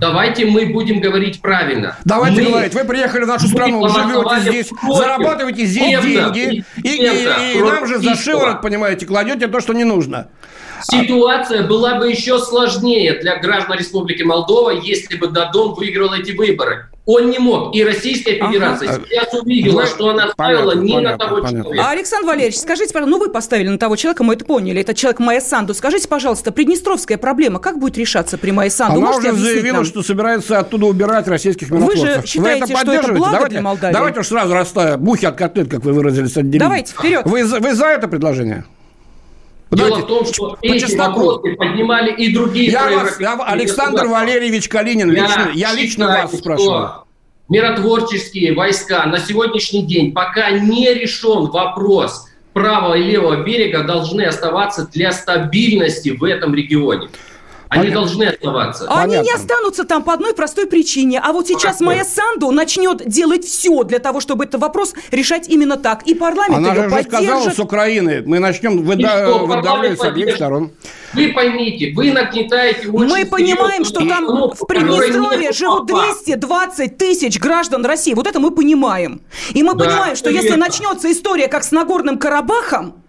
Давайте 0.00 0.46
мы 0.46 0.66
будем 0.66 1.00
говорить 1.00 1.40
правильно. 1.40 1.96
Давайте 2.04 2.42
мы, 2.42 2.50
говорить. 2.50 2.74
Вы 2.74 2.84
приехали 2.84 3.24
в 3.24 3.26
нашу 3.26 3.48
страну, 3.48 3.88
живете 3.88 4.50
здесь, 4.50 4.70
зарабатываете 4.88 5.66
здесь 5.66 6.00
деньги, 6.02 6.64
и, 6.76 6.88
и, 6.88 7.54
и, 7.54 7.58
и 7.58 7.62
нам 7.62 7.86
же 7.86 7.98
за 7.98 8.14
шиворот, 8.14 8.62
понимаете, 8.62 9.06
кладете 9.06 9.48
то, 9.48 9.60
что 9.60 9.72
не 9.72 9.84
нужно. 9.84 10.28
Ситуация 10.82 11.66
была 11.66 11.96
бы 11.96 12.08
еще 12.08 12.38
сложнее 12.38 13.18
для 13.20 13.36
граждан 13.38 13.78
Республики 13.78 14.22
Молдова, 14.22 14.70
если 14.70 15.16
бы 15.16 15.26
Дадон 15.26 15.74
выиграл 15.74 16.14
эти 16.14 16.30
выборы. 16.30 16.88
Он 17.10 17.30
не 17.30 17.38
мог. 17.38 17.74
И 17.74 17.82
Российская 17.82 18.34
Федерация 18.34 18.90
ага. 18.90 19.02
сейчас 19.08 19.32
увидела, 19.32 19.86
что 19.86 20.10
она 20.10 20.28
ставила 20.28 20.72
понятно, 20.72 20.80
не 20.80 20.92
понятно, 20.92 21.10
на 21.10 21.30
того 21.30 21.40
понятно. 21.40 21.62
человека. 21.62 21.88
А, 21.88 21.90
Александр 21.92 22.26
Валерьевич, 22.26 22.58
скажите, 22.58 22.92
пожалуйста, 22.92 23.18
ну 23.18 23.24
вы 23.24 23.32
поставили 23.32 23.68
на 23.68 23.78
того 23.78 23.96
человека, 23.96 24.24
мы 24.24 24.34
это 24.34 24.44
поняли, 24.44 24.82
это 24.82 24.92
человек 24.92 25.18
Майя 25.18 25.40
Санду. 25.40 25.72
Скажите, 25.72 26.06
пожалуйста, 26.06 26.52
приднестровская 26.52 27.16
проблема 27.16 27.60
как 27.60 27.78
будет 27.78 27.96
решаться 27.96 28.36
при 28.36 28.50
Майя 28.50 28.68
Санду? 28.68 28.98
Она 28.98 29.06
Можете 29.06 29.32
уже 29.32 29.40
заявила, 29.40 29.76
нам? 29.76 29.84
что 29.86 30.02
собирается 30.02 30.58
оттуда 30.58 30.84
убирать 30.84 31.26
российских 31.28 31.70
миротворцев. 31.70 31.98
Вы 31.98 32.20
же 32.20 32.26
считаете, 32.26 32.66
вы 32.66 32.72
это 32.72 32.80
что 32.82 32.92
это 32.92 33.12
благо 33.14 33.32
давайте, 33.32 33.52
для 33.54 33.62
Молдавии? 33.62 33.94
Давайте 33.94 34.20
уж 34.20 34.26
сразу 34.26 34.52
расставим 34.52 35.00
бухи 35.00 35.24
от 35.24 35.36
котлет, 35.36 35.70
как 35.70 35.84
вы 35.84 35.94
выразились. 35.94 36.36
Отделим. 36.36 36.60
Давайте, 36.60 36.92
вперед. 36.92 37.22
Вы, 37.24 37.42
вы 37.44 37.72
за 37.72 37.86
это 37.86 38.08
предложение? 38.08 38.64
Дело 39.70 39.90
Давайте, 39.90 40.06
в 40.06 40.08
том, 40.08 40.24
что 40.32 40.50
по 40.50 40.58
эти 40.62 40.86
чесноку. 40.86 41.20
вопросы 41.20 41.56
поднимали 41.56 42.12
и 42.12 42.32
другие 42.32 42.70
я 42.70 42.90
вас, 42.90 43.20
я, 43.20 43.34
Александр 43.34 44.06
Валерьевич 44.06 44.68
Калинин, 44.68 45.12
я 45.12 45.26
лично, 45.26 45.50
я 45.54 45.72
лично 45.74 46.06
вас 46.06 46.38
спрашиваю. 46.38 46.90
Миротворческие 47.50 48.54
войска 48.54 49.04
на 49.06 49.18
сегодняшний 49.18 49.82
день, 49.82 50.12
пока 50.12 50.50
не 50.50 50.92
решен 50.94 51.46
вопрос 51.46 52.28
правого 52.52 52.94
и 52.94 53.02
левого 53.02 53.42
берега, 53.42 53.84
должны 53.84 54.22
оставаться 54.22 54.86
для 54.86 55.12
стабильности 55.12 56.10
в 56.10 56.24
этом 56.24 56.54
регионе. 56.54 57.08
Они 57.70 57.82
Понятно. 57.82 58.00
должны 58.00 58.24
оставаться. 58.24 58.86
Они 58.88 59.18
не 59.18 59.30
останутся 59.30 59.84
там 59.84 60.02
по 60.02 60.14
одной 60.14 60.32
простой 60.34 60.66
причине. 60.66 61.20
А 61.22 61.32
вот 61.32 61.48
сейчас 61.48 61.80
Майя 61.80 62.04
Санду 62.04 62.50
начнет 62.50 63.06
делать 63.06 63.44
все 63.44 63.82
для 63.84 63.98
того, 63.98 64.20
чтобы 64.20 64.44
этот 64.44 64.60
вопрос 64.60 64.94
решать 65.10 65.48
именно 65.48 65.76
так. 65.76 66.02
И 66.06 66.14
парламент 66.14 66.56
Она 66.56 66.70
ее 66.70 66.84
же 66.84 66.90
поддержит. 66.90 67.12
сказала 67.12 67.50
с 67.50 67.58
Украины. 67.58 68.22
Мы 68.24 68.38
начнем 68.38 68.82
выда- 68.82 69.44
выдавливать 69.46 70.00
с 70.00 70.04
обеих 70.04 70.36
сторон. 70.36 70.70
Вы 71.12 71.28
поймите, 71.32 71.92
вы 71.94 72.12
нагнетаете 72.12 72.88
очень 72.90 73.08
Мы 73.14 73.26
понимаем, 73.26 73.84
что 73.84 74.00
там 74.06 74.26
в 74.26 74.66
Приднестровье 74.66 75.52
живут 75.52 75.86
220 75.86 76.96
тысяч 76.96 77.38
граждан 77.38 77.84
России. 77.84 78.14
Вот 78.14 78.26
это 78.26 78.40
мы 78.40 78.50
понимаем. 78.50 79.20
И 79.52 79.62
мы 79.62 79.74
да, 79.74 79.84
понимаем, 79.84 80.16
что 80.16 80.30
если 80.30 80.54
начнется 80.54 81.10
история, 81.12 81.48
как 81.48 81.64
с 81.64 81.70
Нагорным 81.72 82.18
Карабахом, 82.18 83.02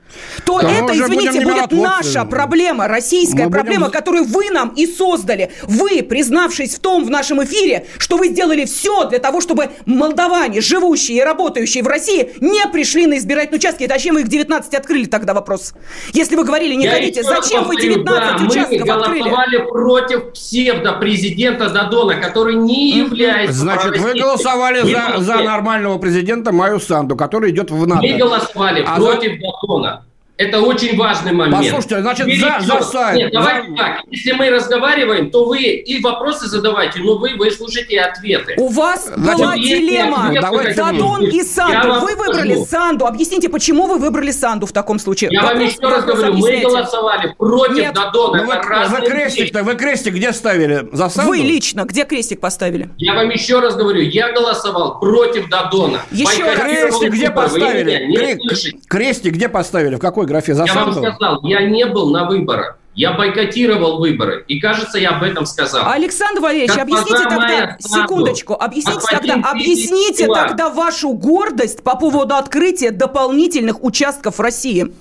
то 0.46 0.60
да 0.62 0.72
это, 0.72 0.94
извините, 0.94 1.42
будет 1.42 1.72
наша 1.72 2.26
проблема, 2.26 2.88
российская 2.88 3.46
мы 3.46 3.52
проблема, 3.52 3.88
будем... 3.88 3.92
которую 3.92 4.24
вы 4.26 4.50
нам 4.52 4.70
и 4.70 4.86
создали. 4.86 5.52
Вы, 5.64 6.04
признавшись 6.04 6.76
в 6.76 6.80
том 6.80 7.06
в 7.06 7.10
нашем 7.10 7.44
эфире, 7.44 7.86
что 7.98 8.18
вы 8.18 8.30
сделали 8.30 8.66
все 8.66 9.06
для 9.06 9.20
того, 9.20 9.42
чтобы 9.42 9.70
молдаване, 9.86 10.62
живущие 10.62 11.20
и 11.20 11.22
работающие 11.22 11.84
в 11.84 11.88
России, 11.88 12.34
не 12.40 12.66
пришли 12.72 13.06
на 13.08 13.18
избирательные 13.18 13.60
участки. 13.60 13.88
Зачем 13.88 14.16
вы 14.16 14.22
их 14.22 14.28
19 14.28 14.74
открыли 14.74 15.06
тогда 15.06 15.34
вопрос? 15.34 15.74
Если 16.14 16.36
вы 16.36 16.44
говорили, 16.44 16.76
не 16.76 16.86
Я 16.86 16.92
хотите, 16.92 17.24
зачем 17.24 17.64
вы 17.66 17.76
19 17.76 18.06
да, 18.06 18.46
участков 18.46 18.88
мы 18.88 18.94
открыли? 18.94 19.24
Мы 19.24 19.30
голосовали 19.30 19.58
против 19.70 20.34
псевдо-президента 20.34 21.70
Дадона, 21.70 22.16
который 22.16 22.56
не 22.56 22.92
является... 22.92 23.54
Значит, 23.54 23.98
вы 23.98 24.14
голосовали 24.14 24.82
за, 24.82 25.22
за 25.22 25.38
нормального 25.44 25.98
президента 25.98 26.52
Майю 26.52 26.80
Санду, 26.80 27.16
который 27.16 27.52
идет 27.52 27.72
в 27.72 27.88
НАТО. 27.88 28.02
Мы 28.02 28.18
голосовали 28.18 28.84
а 28.88 28.96
против 28.96 29.32
за... 29.32 29.40
Дадона. 29.40 30.09
Это 30.40 30.62
очень 30.62 30.96
важный 30.96 31.34
момент. 31.34 31.58
Послушайте, 31.58 32.00
значит, 32.00 32.40
за, 32.40 32.66
за 32.66 32.82
сайт. 32.82 33.18
Нет, 33.18 33.34
давайте 33.34 33.72
за... 33.72 33.76
так. 33.76 34.02
Если 34.10 34.32
мы 34.32 34.50
разговариваем, 34.50 35.32
то 35.32 35.44
вы 35.44 35.60
и 35.60 36.02
вопросы 36.02 36.48
задавайте, 36.48 37.02
но 37.02 37.18
вы 37.18 37.36
выслушайте 37.36 38.00
ответы. 38.00 38.54
У 38.56 38.70
вас 38.70 39.12
значит, 39.14 39.38
была 39.38 39.58
дилемма. 39.58 40.32
Дадон 40.42 41.26
и 41.26 41.44
Санду. 41.44 42.00
Вы 42.00 42.16
выбрали 42.16 42.54
скажу. 42.54 42.66
Санду. 42.68 43.06
Объясните, 43.06 43.50
почему 43.50 43.88
вы 43.88 43.98
выбрали 43.98 44.32
Санду 44.32 44.66
в 44.66 44.72
таком 44.72 44.98
случае? 44.98 45.30
Я 45.34 45.42
вопрос, 45.42 45.60
вам 45.60 45.68
еще 45.68 45.90
раз 45.94 46.06
говорю, 46.06 46.34
мы 46.36 46.62
голосовали 46.62 47.36
против 47.38 47.76
Нет. 47.76 47.94
Дадона. 47.94 48.44
Ну, 48.44 48.48
вы, 48.48 48.56
вы 48.88 49.08
крестик-то, 49.10 49.64
вы 49.64 49.76
крестик 49.76 50.14
где 50.14 50.32
ставили? 50.32 50.88
За 50.94 51.10
Санду? 51.10 51.32
Вы 51.32 51.40
лично 51.40 51.84
где 51.84 52.06
крестик 52.06 52.40
поставили? 52.40 52.88
Я 52.98 53.14
вам 53.14 53.30
еще 53.30 53.60
раз 53.60 53.76
говорю, 53.76 54.00
я 54.04 54.32
голосовал 54.32 55.02
против 55.02 55.50
Дадона. 55.50 56.00
Еще 56.12 56.46
раз. 56.46 56.62
Крестик 56.62 57.12
где 57.12 57.30
поставили? 57.30 58.40
Крестик 58.88 59.34
где 59.34 59.50
поставили? 59.50 59.96
В 59.96 60.00
какой 60.00 60.29
графе 60.30 60.54
за 60.54 60.66
Я 60.66 60.74
вам 60.74 60.94
сказал, 60.94 61.40
я 61.44 61.62
не 61.62 61.86
был 61.86 62.10
на 62.12 62.26
выборах. 62.26 62.78
Я 62.96 63.14
бойкотировал 63.14 64.00
выборы. 64.00 64.44
И 64.48 64.60
кажется, 64.60 64.98
я 64.98 65.12
об 65.12 65.24
этом 65.24 65.46
сказал. 65.46 65.90
Александр 65.90 66.42
Валерьевич, 66.42 66.72
как 66.72 66.82
объясните 66.82 67.24
тогда, 67.24 67.78
секундочку, 67.80 68.54
объясните 68.56 69.08
тогда, 69.10 69.36
объясните 69.36 70.28
тогда 70.28 70.70
вашу 70.70 71.14
гордость 71.14 71.84
по 71.84 71.96
поводу 71.96 72.36
открытия 72.36 72.92
дополнительных 72.92 73.84
участков 73.84 74.40
России. 74.40 74.92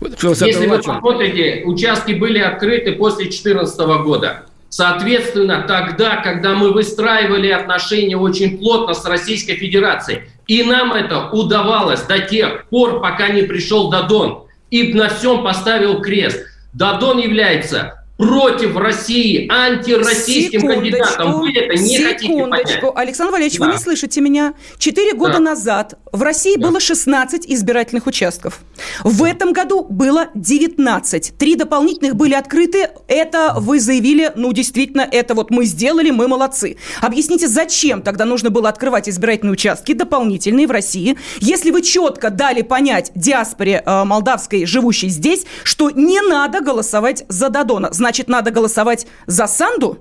Если 0.00 0.66
вы 0.66 0.78
посмотрите, 0.78 1.64
участки 1.64 2.12
были 2.12 2.38
открыты 2.38 2.92
после 2.92 3.24
2014 3.24 3.78
года. 4.04 4.46
Соответственно, 4.68 5.64
тогда, 5.66 6.16
когда 6.16 6.54
мы 6.54 6.72
выстраивали 6.72 7.48
отношения 7.48 8.16
очень 8.16 8.58
плотно 8.58 8.94
с 8.94 9.04
Российской 9.04 9.54
Федерацией, 9.54 10.22
и 10.46 10.62
нам 10.62 10.92
это 10.92 11.30
удавалось 11.30 12.02
до 12.02 12.20
тех 12.20 12.68
пор, 12.68 13.00
пока 13.00 13.28
не 13.28 13.42
пришел 13.42 13.90
Дадон 13.90 14.44
и 14.70 14.92
на 14.94 15.08
всем 15.08 15.42
поставил 15.42 16.00
крест. 16.00 16.44
Дадон 16.72 17.18
является 17.18 18.05
против 18.16 18.76
России, 18.76 19.46
антироссийским 19.50 20.66
кандидатом. 20.66 21.40
Вы 21.40 21.52
это 21.52 21.76
не 21.76 21.98
хотите 21.98 22.46
понять. 22.46 22.80
Александр 22.94 23.32
Валерьевич, 23.32 23.58
да. 23.58 23.66
вы 23.66 23.72
не 23.72 23.78
слышите 23.78 24.20
меня. 24.20 24.54
Четыре 24.78 25.12
года 25.12 25.34
да. 25.34 25.40
назад 25.40 25.98
в 26.12 26.22
России 26.22 26.56
да. 26.56 26.68
было 26.68 26.80
16 26.80 27.46
избирательных 27.46 28.06
участков. 28.06 28.60
В 29.04 29.22
да. 29.22 29.30
этом 29.30 29.52
году 29.52 29.84
было 29.84 30.28
19. 30.34 31.34
Три 31.36 31.56
дополнительных 31.56 32.16
были 32.16 32.34
открыты. 32.34 32.88
Это 33.06 33.54
вы 33.56 33.80
заявили, 33.80 34.32
ну, 34.34 34.52
действительно, 34.52 35.06
это 35.10 35.34
вот 35.34 35.50
мы 35.50 35.66
сделали, 35.66 36.10
мы 36.10 36.26
молодцы. 36.28 36.76
Объясните, 37.02 37.48
зачем 37.48 38.00
тогда 38.00 38.24
нужно 38.24 38.50
было 38.50 38.68
открывать 38.68 39.08
избирательные 39.08 39.52
участки 39.52 39.92
дополнительные 39.92 40.66
в 40.66 40.70
России, 40.70 41.16
если 41.40 41.70
вы 41.70 41.82
четко 41.82 42.30
дали 42.30 42.62
понять 42.62 43.12
диаспоре 43.14 43.82
э, 43.84 44.04
молдавской, 44.04 44.64
живущей 44.64 45.08
здесь, 45.08 45.44
что 45.64 45.90
не 45.90 46.20
надо 46.20 46.60
голосовать 46.60 47.24
за 47.28 47.48
Дадона 47.50 47.90
значит, 47.92 48.05
надо 48.28 48.50
голосовать 48.50 49.06
за 49.26 49.46
Санду? 49.46 49.98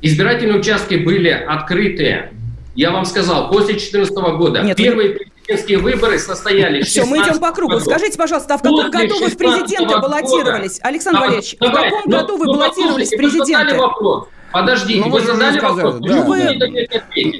Избирательные 0.00 0.58
участки 0.58 0.96
были 0.96 1.28
открыты, 1.28 2.30
я 2.74 2.90
вам 2.90 3.04
сказал, 3.04 3.50
после 3.50 3.74
2014 3.74 4.14
года. 4.36 4.62
Нет, 4.62 4.76
Первые 4.76 5.10
президентские 5.10 5.78
выборы 5.78 6.18
состоялись. 6.18 6.86
Все, 6.86 7.04
мы 7.04 7.18
идем 7.18 7.38
по 7.38 7.52
кругу. 7.52 7.74
Году. 7.74 7.84
Скажите, 7.84 8.18
пожалуйста, 8.18 8.54
а 8.54 8.58
в 8.58 8.62
каком 8.62 8.90
году 8.90 9.18
вы 9.20 9.28
в 9.28 9.36
президенты 9.36 9.98
баллотировались? 9.98 10.80
Александр 10.82 11.18
а, 11.18 11.20
Валерьевич, 11.22 11.56
давай, 11.60 11.88
в 11.88 11.92
каком 11.92 12.02
ну, 12.10 12.18
году 12.18 12.36
вы 12.36 12.46
ну, 12.46 12.52
баллотировались 12.54 13.12
в 13.12 13.16
президенты? 13.16 13.76
Вопрос. 13.76 14.28
Подождите, 14.52 15.00
ну, 15.00 15.10
вы, 15.10 15.20
вы 15.20 15.26
задали 15.26 15.58
вопрос. 15.58 15.94
Да. 16.00 16.14
Ну, 16.14 16.22
вы... 16.24 16.58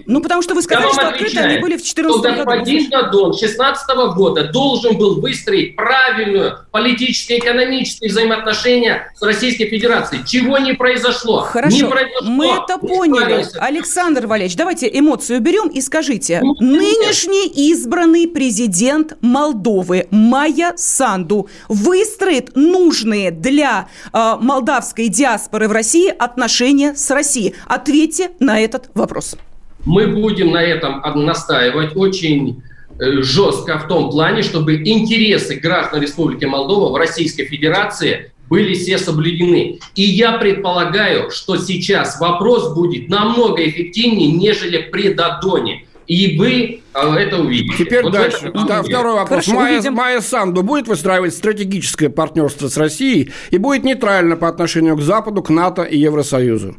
ну, 0.06 0.20
потому 0.22 0.42
что 0.42 0.54
вы 0.54 0.62
сказали, 0.62 0.90
что 0.92 1.08
открыто 1.08 1.40
они 1.40 1.58
были 1.58 1.74
в 1.74 1.82
2014 1.82 2.22
году. 2.22 2.44
господин 2.44 2.90
Дадон 2.90 3.30
2016 3.32 3.96
года 4.16 4.44
должен 4.52 4.96
был 4.96 5.20
выстроить 5.20 5.76
правильную 5.76 6.58
политические, 6.70 7.38
экономические 7.38 8.10
взаимоотношения 8.10 9.12
с 9.14 9.22
Российской 9.22 9.66
Федерацией. 9.66 10.22
Чего 10.26 10.58
не 10.58 10.72
произошло? 10.72 11.42
Хорошо, 11.42 11.76
не 11.76 11.84
произошло. 11.84 12.30
мы 12.30 12.46
это 12.46 12.78
поняли. 12.78 13.46
Александр 13.58 14.26
Валерьевич, 14.26 14.56
давайте 14.56 14.90
эмоции 14.92 15.36
уберем 15.36 15.68
и 15.68 15.80
скажите. 15.80 16.40
Ну, 16.42 16.56
нынешний 16.60 17.48
избранный 17.70 18.26
президент 18.26 19.16
Молдовы 19.20 20.06
Майя 20.10 20.72
Санду 20.76 21.48
выстроит 21.68 22.56
нужные 22.56 23.30
для 23.30 23.88
э, 24.12 24.36
молдавской 24.40 25.08
диаспоры 25.08 25.68
в 25.68 25.72
России 25.72 26.08
отношения 26.08 26.94
с 26.94 27.01
Россией? 27.10 27.54
Ответьте 27.66 28.30
на 28.40 28.60
этот 28.60 28.90
вопрос. 28.94 29.36
Мы 29.84 30.06
будем 30.06 30.52
на 30.52 30.62
этом 30.62 31.02
настаивать 31.24 31.96
очень 31.96 32.62
э, 32.98 33.22
жестко 33.22 33.78
в 33.78 33.88
том 33.88 34.10
плане, 34.10 34.42
чтобы 34.42 34.76
интересы 34.76 35.56
граждан 35.56 36.02
Республики 36.02 36.44
Молдова 36.44 36.92
в 36.92 36.96
Российской 36.96 37.44
Федерации 37.44 38.32
были 38.48 38.74
все 38.74 38.98
соблюдены. 38.98 39.78
И 39.94 40.02
я 40.02 40.32
предполагаю, 40.32 41.30
что 41.30 41.56
сейчас 41.56 42.20
вопрос 42.20 42.74
будет 42.74 43.08
намного 43.08 43.66
эффективнее, 43.66 44.30
нежели 44.30 44.78
при 44.78 45.14
Дадоне. 45.14 45.86
И 46.06 46.36
вы 46.38 46.82
а, 46.94 47.16
это 47.16 47.38
увидите. 47.38 47.84
Теперь 47.84 48.02
вот 48.02 48.12
дальше. 48.12 48.52
Да, 48.66 48.82
второй 48.82 49.14
вопрос. 49.14 49.46
Хорошо, 49.46 49.54
Майя, 49.54 49.90
Майя 49.90 50.20
Санду 50.20 50.62
будет 50.62 50.88
выстраивать 50.88 51.34
стратегическое 51.34 52.08
партнерство 52.08 52.68
с 52.68 52.76
Россией 52.76 53.32
и 53.50 53.58
будет 53.58 53.84
нейтрально 53.84 54.36
по 54.36 54.48
отношению 54.48 54.96
к 54.96 55.00
Западу, 55.00 55.42
к 55.42 55.50
НАТО 55.50 55.82
и 55.82 55.98
Евросоюзу. 55.98 56.76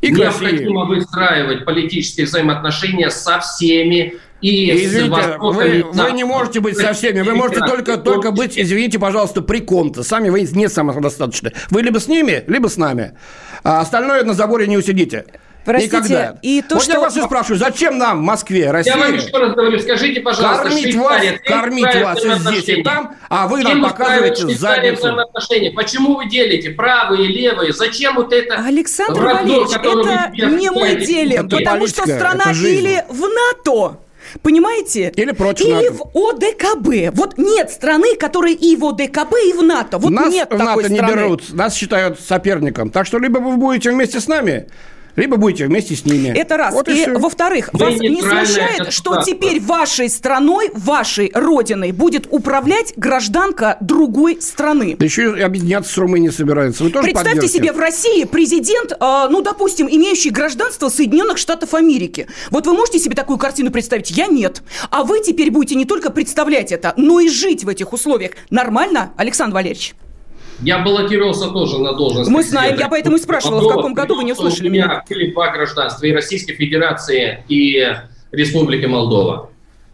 И 0.00 0.08
к 0.08 0.18
Необходимо 0.18 0.82
России. 0.82 0.96
выстраивать 0.96 1.64
политические 1.64 2.26
взаимоотношения 2.26 3.10
со 3.10 3.38
всеми 3.40 4.14
и 4.40 4.84
извините, 4.84 5.38
вы, 5.38 5.84
вы 5.90 6.12
не 6.12 6.24
можете 6.24 6.60
быть 6.60 6.76
со 6.76 6.92
всеми, 6.92 7.22
вы 7.22 7.34
можете 7.34 7.60
только, 7.60 7.96
только 7.96 8.30
быть, 8.30 8.58
извините, 8.58 8.98
пожалуйста, 8.98 9.40
при 9.40 9.60
ком-то. 9.60 10.02
Сами 10.02 10.28
вы 10.28 10.42
не 10.42 10.68
самодостаточны. 10.68 11.52
Вы 11.70 11.82
либо 11.82 11.98
с 11.98 12.08
ними, 12.08 12.44
либо 12.46 12.68
с 12.68 12.76
нами. 12.76 13.14
А 13.62 13.80
остальное 13.80 14.22
на 14.24 14.34
заборе 14.34 14.66
не 14.66 14.76
усидите. 14.76 15.24
Простите, 15.64 15.96
Никогда. 15.96 16.38
И 16.42 16.60
то, 16.60 16.74
вот 16.74 16.84
что... 16.84 16.92
я 16.92 17.00
вас 17.00 17.16
и 17.16 17.22
спрашиваю, 17.22 17.58
зачем 17.58 17.96
нам 17.96 18.18
в 18.18 18.22
Москве, 18.22 18.70
России... 18.70 18.90
Я 18.90 18.98
вам 18.98 19.14
еще 19.14 19.30
раз 19.30 19.54
говорю, 19.54 19.78
скажите, 19.78 20.20
пожалуйста, 20.20 20.64
Кормить 20.64 20.94
вас, 20.94 21.22
кормить 21.46 21.94
вас 21.94 22.24
и 22.24 22.34
здесь, 22.34 22.68
и 22.68 22.82
там, 22.82 23.16
а 23.30 23.48
вы 23.48 23.62
нам 23.62 23.82
показываете 23.82 24.46
задницу. 24.54 25.16
Почему 25.74 26.16
вы 26.16 26.28
делите 26.28 26.70
правые, 26.70 27.28
левые? 27.28 27.72
Зачем 27.72 28.16
вот 28.16 28.32
это... 28.32 28.56
Александр 28.56 29.22
Валерьевич, 29.22 29.74
это 29.74 30.54
не 30.54 30.70
мы 30.70 30.96
делим, 30.96 31.48
потому 31.48 31.86
что 31.86 32.02
страна 32.02 32.52
или 32.52 33.02
в 33.08 33.20
НАТО, 33.22 34.03
Понимаете? 34.42 35.12
Или 35.16 35.32
против 35.32 35.66
Или 35.66 35.88
НАТО. 35.88 35.94
в 36.12 36.16
ОДКБ. 36.16 37.16
Вот 37.16 37.38
нет 37.38 37.70
страны, 37.70 38.16
которая 38.16 38.52
и 38.54 38.76
в 38.76 38.84
ОДКБ, 38.84 39.34
и 39.46 39.52
в 39.52 39.62
НАТО. 39.62 39.98
Вот 39.98 40.10
нас 40.10 40.32
нет 40.32 40.48
в 40.50 40.58
такой 40.58 40.82
НАТО 40.84 40.94
страны. 40.94 41.10
не 41.10 41.16
берут, 41.16 41.52
нас 41.52 41.74
считают 41.74 42.20
соперником. 42.20 42.90
Так 42.90 43.06
что 43.06 43.18
либо 43.18 43.38
вы 43.38 43.56
будете 43.56 43.90
вместе 43.90 44.20
с 44.20 44.28
нами, 44.28 44.66
либо 45.16 45.36
будете 45.36 45.66
вместе 45.66 45.94
с 45.94 46.04
ними. 46.04 46.28
Это 46.28 46.56
раз. 46.56 46.74
Вот 46.74 46.88
и, 46.88 47.02
и 47.02 47.10
во-вторых, 47.10 47.70
вас 47.72 47.94
не 48.00 48.20
смущает, 48.20 48.92
что 48.92 49.22
теперь 49.22 49.60
вашей 49.60 50.08
страной, 50.08 50.70
вашей 50.74 51.30
родиной 51.34 51.92
будет 51.92 52.26
управлять 52.30 52.94
гражданка 52.96 53.76
другой 53.80 54.40
страны? 54.40 54.96
Да 54.98 55.04
еще 55.04 55.36
и 55.36 55.40
объединяться 55.40 55.92
с 55.92 55.98
Румынией 55.98 56.32
собирается. 56.32 56.84
Вы 56.84 56.90
тоже 56.90 57.10
Представьте 57.10 57.48
себе, 57.48 57.72
в 57.72 57.78
России 57.78 58.24
президент, 58.24 58.92
э, 58.92 58.96
ну, 59.30 59.40
допустим, 59.40 59.88
имеющий 59.88 60.30
гражданство 60.30 60.88
Соединенных 60.88 61.38
Штатов 61.38 61.74
Америки. 61.74 62.26
Вот 62.50 62.66
вы 62.66 62.74
можете 62.74 62.98
себе 62.98 63.14
такую 63.14 63.38
картину 63.38 63.70
представить? 63.70 64.10
Я 64.10 64.26
нет. 64.26 64.62
А 64.90 65.04
вы 65.04 65.20
теперь 65.20 65.50
будете 65.50 65.74
не 65.74 65.84
только 65.84 66.10
представлять 66.10 66.72
это, 66.72 66.94
но 66.96 67.20
и 67.20 67.28
жить 67.28 67.64
в 67.64 67.68
этих 67.68 67.92
условиях. 67.92 68.32
Нормально, 68.50 69.12
Александр 69.16 69.54
Валерьевич? 69.54 69.94
Я 70.64 70.78
баллотировался 70.78 71.50
тоже 71.50 71.78
на 71.78 71.92
должность. 71.92 72.30
Мы 72.30 72.42
знаем, 72.42 72.78
я 72.78 72.88
поэтому 72.88 73.16
и 73.16 73.20
спрашивала, 73.20 73.60
в 73.60 73.68
каком 73.68 73.94
году 73.94 74.16
вы 74.16 74.24
не 74.24 74.32
услышали 74.32 74.68
меня. 74.68 74.84
У 74.84 74.88
меня 74.88 75.04
были 75.08 75.30
два 75.32 75.50
гражданства, 75.50 76.06
и 76.06 76.12
Российской 76.12 76.54
Федерации, 76.54 77.44
и 77.48 77.86
Республики 78.32 78.86
Молдова. 78.86 79.50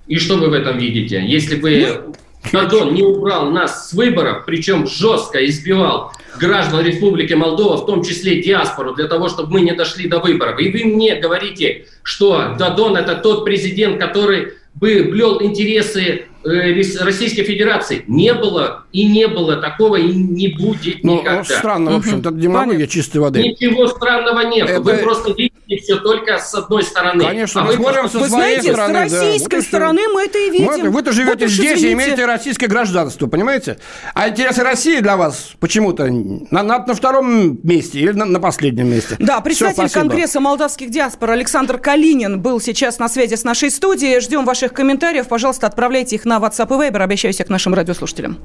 И 0.07 0.19
что 0.19 0.37
вы 0.37 0.49
в 0.49 0.53
этом 0.53 0.79
видите? 0.79 1.23
Если 1.27 1.57
бы 1.57 2.15
Дадон 2.53 2.95
не 2.95 3.03
убрал 3.03 3.51
нас 3.51 3.91
с 3.91 3.93
выборов, 3.93 4.45
причем 4.47 4.87
жестко 4.87 5.45
избивал 5.45 6.13
граждан 6.39 6.85
Республики 6.85 7.35
Молдова, 7.35 7.77
в 7.77 7.87
том 7.87 8.03
числе 8.03 8.43
диаспору, 8.43 8.95
для 8.95 9.09
того, 9.09 9.29
чтобы 9.29 9.53
мы 9.53 9.61
не 9.61 9.73
дошли 9.73 10.09
до 10.09 10.21
выборов. 10.21 10.59
И 10.59 10.71
вы 10.71 10.85
мне 10.85 11.17
говорите, 11.17 11.87
что 12.03 12.55
Дадон 12.59 12.97
это 12.97 13.17
тот 13.17 13.45
президент, 13.45 14.01
который 14.01 14.55
бы 14.81 15.05
блел 15.05 15.41
интересы 15.43 16.27
Э, 16.43 16.73
Российской 17.05 17.43
Федерации 17.43 18.03
не 18.07 18.33
было 18.33 18.85
и 18.93 19.05
не 19.05 19.29
было 19.29 19.57
такого 19.57 19.97
и 19.97 20.11
не 20.11 20.49
будет 20.49 21.05
ну, 21.05 21.21
никогда. 21.21 21.45
странно, 21.45 21.91
в 21.91 21.97
общем-то, 21.97 22.31
демагогия 22.31 22.87
чистой 22.87 23.19
воды. 23.19 23.43
Ничего 23.43 23.87
странного 23.89 24.41
нет. 24.49 24.71
Это... 24.71 24.81
Вы 24.81 24.95
просто 24.95 25.35
все 25.79 25.97
только 25.97 26.39
с 26.39 26.55
одной 26.55 26.83
стороны. 26.83 27.25
Конечно, 27.25 27.63
а 27.63 27.65
мы 27.65 27.75
смотрим 27.75 28.05
со 28.05 28.11
своей 28.11 28.23
вы 28.23 28.29
знаете, 28.29 28.73
стороны. 28.73 29.09
С 29.09 29.13
российской 29.13 29.57
да. 29.57 29.63
стороны 29.63 30.09
мы 30.13 30.23
это 30.25 30.39
и 30.39 30.51
видим. 30.51 30.91
Вы-то 30.91 31.13
живете 31.13 31.45
вот 31.47 31.53
здесь 31.53 31.83
и 31.83 31.93
имеете 31.93 32.27
российское 32.27 32.67
гражданство, 32.67 33.27
понимаете? 33.27 33.79
А 34.15 34.29
интересы 34.29 34.63
России 34.63 35.01
для 35.01 35.17
вас 35.17 35.51
почему-то 35.61 36.07
на, 36.07 36.63
на, 36.63 36.85
на 36.85 36.95
втором 36.95 37.59
месте 37.63 38.01
или 38.01 38.13
на, 38.13 38.25
на 38.25 38.41
последнем 38.41 38.89
месте. 38.89 39.17
Да, 39.19 39.41
председатель 39.41 39.87
все, 39.87 40.01
Конгресса 40.01 40.41
молдавских 40.41 40.91
диаспор 40.91 41.31
Александр 41.31 41.79
Калинин 41.79 42.41
был 42.41 42.61
сейчас 42.61 42.99
на 42.99 43.09
связи 43.09 43.35
с 43.35 43.45
нашей 43.45 43.71
студией. 43.71 44.21
Ждем 44.21 44.45
ваших 44.45 44.73
комментариев. 44.73 45.29
Пожалуйста, 45.29 45.67
отправляйте 45.67 46.17
их 46.17 46.25
на 46.25 46.39
WhatsApp 46.39 46.69
и 46.69 46.91
Viber. 46.91 47.03
Обращаюсь 47.21 47.37
к 47.37 47.49
нашим 47.49 47.75
радиослушателям. 47.75 48.39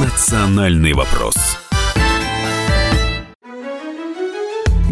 Национальный 0.00 0.92
вопрос. 0.92 1.34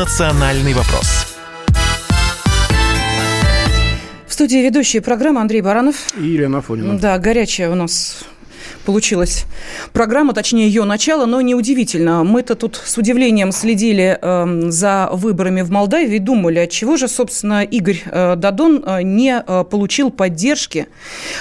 Национальный 0.00 0.72
вопрос. 0.72 1.26
В 4.26 4.32
студии 4.32 4.56
ведущая 4.56 5.02
программы 5.02 5.42
Андрей 5.42 5.60
Баранов. 5.60 5.96
И 6.16 6.22
Елена 6.22 6.60
Афонина. 6.60 6.98
Да, 6.98 7.18
горячая 7.18 7.68
у 7.68 7.74
нас 7.74 8.24
получилась 8.84 9.46
программа, 9.92 10.32
точнее 10.32 10.66
ее 10.66 10.84
начало, 10.84 11.26
но 11.26 11.40
неудивительно. 11.40 12.24
Мы-то 12.24 12.54
тут 12.54 12.80
с 12.82 12.96
удивлением 12.98 13.52
следили 13.52 14.18
э, 14.20 14.70
за 14.70 15.08
выборами 15.12 15.62
в 15.62 15.70
Молдавии 15.70 16.16
и 16.16 16.18
думали, 16.18 16.60
от 16.60 16.70
чего 16.70 16.96
же, 16.96 17.08
собственно, 17.08 17.62
Игорь 17.62 18.02
э, 18.04 18.36
Дадон 18.36 18.82
э, 18.84 19.02
не 19.02 19.42
э, 19.46 19.64
получил 19.64 20.10
поддержки 20.10 20.88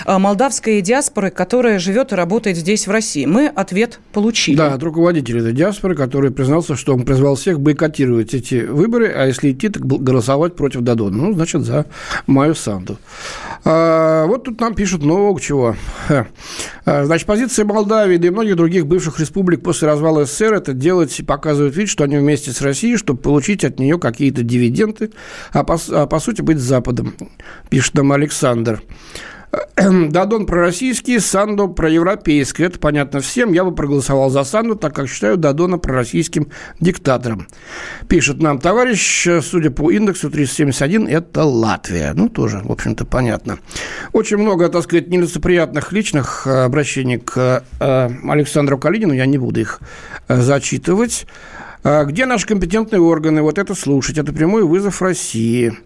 э, 0.06 0.18
молдавской 0.18 0.82
диаспоры, 0.82 1.30
которая 1.30 1.80
живет 1.80 2.12
и 2.12 2.16
работает 2.16 2.58
здесь, 2.58 2.88
в 2.88 2.92
России. 2.92 3.26
Мы 3.26 3.48
ответ 3.48 4.00
получили. 4.14 4.56
Да, 4.56 4.74
от 4.74 4.84
руководителя 4.84 5.42
этой 5.42 5.54
диаспоры, 5.54 5.96
который 5.96 6.32
признался, 6.32 6.76
что 6.76 6.94
он 6.94 7.04
призвал 7.04 7.36
всех 7.36 7.60
бойкотировать 7.60 8.34
эти 8.34 8.66
выборы, 8.66 9.12
а 9.16 9.26
если 9.26 9.52
идти, 9.52 9.70
так 9.70 9.86
голосовать 9.86 10.56
против 10.56 10.82
Дадона. 10.82 11.18
Ну, 11.18 11.34
значит, 11.34 11.62
за 11.62 11.86
Майю 12.28 12.56
Санду. 12.56 12.98
А, 13.66 14.26
вот 14.26 14.46
тут 14.46 14.60
нам 14.60 14.74
пишут 14.74 15.04
много 15.04 15.40
чего. 15.42 15.76
А, 16.92 17.06
значит, 17.06 17.28
позиция 17.28 17.66
Молдавии, 17.66 18.18
да 18.18 18.28
и 18.28 18.32
многих 18.32 18.56
других 18.56 18.88
бывших 18.88 19.20
республик 19.20 19.62
после 19.62 19.88
развала 19.88 20.26
СССР 20.26 20.56
это 20.56 20.74
делать 20.74 21.20
и 21.20 21.24
показывать 21.24 21.76
вид, 21.76 21.88
что 21.88 22.04
они 22.04 22.18
вместе 22.18 22.50
с 22.50 22.62
Россией, 22.64 22.98
чтобы 22.98 23.22
получить 23.22 23.64
от 23.64 23.78
нее 23.78 24.00
какие-то 24.00 24.42
дивиденды, 24.42 25.12
а 25.52 25.64
по, 25.64 25.78
а 25.92 26.08
по 26.08 26.20
сути 26.20 26.42
быть 26.42 26.58
Западом, 26.58 27.14
пишет 27.70 27.94
нам 27.94 28.12
Александр. 28.12 28.82
Дадон 29.76 30.46
пророссийский, 30.46 31.20
Санду 31.20 31.70
проевропейский. 31.70 32.66
Это 32.66 32.80
понятно 32.80 33.20
всем. 33.20 33.54
Я 33.54 33.64
бы 33.64 33.74
проголосовал 33.74 34.30
за 34.30 34.44
Санду, 34.44 34.76
так 34.76 34.94
как 34.94 35.10
считаю 35.10 35.38
Дадона 35.38 35.78
пророссийским 35.78 36.50
диктатором. 36.80 37.48
Пишет 38.08 38.42
нам 38.42 38.60
товарищ, 38.60 39.28
судя 39.42 39.72
по 39.72 39.90
индексу 39.92 40.30
371, 40.30 41.08
это 41.08 41.44
Латвия. 41.44 42.14
Ну, 42.14 42.30
тоже, 42.30 42.62
в 42.64 42.72
общем-то, 42.72 43.06
понятно. 43.06 43.60
Очень 44.14 44.38
много, 44.38 44.70
так 44.70 44.84
сказать, 44.84 45.08
нелицеприятных 45.08 45.92
личных 45.92 46.46
э, 46.46 46.66
обращений 46.66 47.18
к 47.18 47.64
э, 47.80 48.10
Александру 48.28 48.78
Калинину. 48.78 49.14
Я 49.14 49.26
не 49.26 49.38
буду 49.38 49.62
их 49.62 49.80
э, 50.28 50.42
зачитывать. 50.42 51.26
Где 51.82 52.26
наши 52.26 52.46
компетентные 52.46 53.00
органы? 53.00 53.42
Вот 53.42 53.58
это 53.58 53.74
слушать. 53.74 54.18
Это 54.18 54.34
прямой 54.34 54.64
вызов 54.64 55.02
России. 55.02 55.78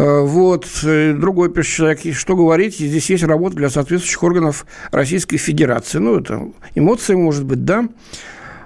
Э, 0.00 0.20
вот. 0.20 0.66
Э, 0.82 1.12
другой 1.12 1.50
пишет 1.50 1.76
человек, 1.76 2.16
что 2.16 2.34
говорить, 2.34 2.78
здесь 2.78 3.10
есть 3.10 3.22
работа 3.22 3.56
для 3.56 3.68
соответствующих 3.68 4.22
органов 4.22 4.64
Российской 4.90 5.36
Федерации. 5.36 5.98
Ну, 5.98 6.18
это 6.18 6.48
эмоции, 6.74 7.14
может 7.14 7.44
быть, 7.44 7.64
да. 7.66 7.86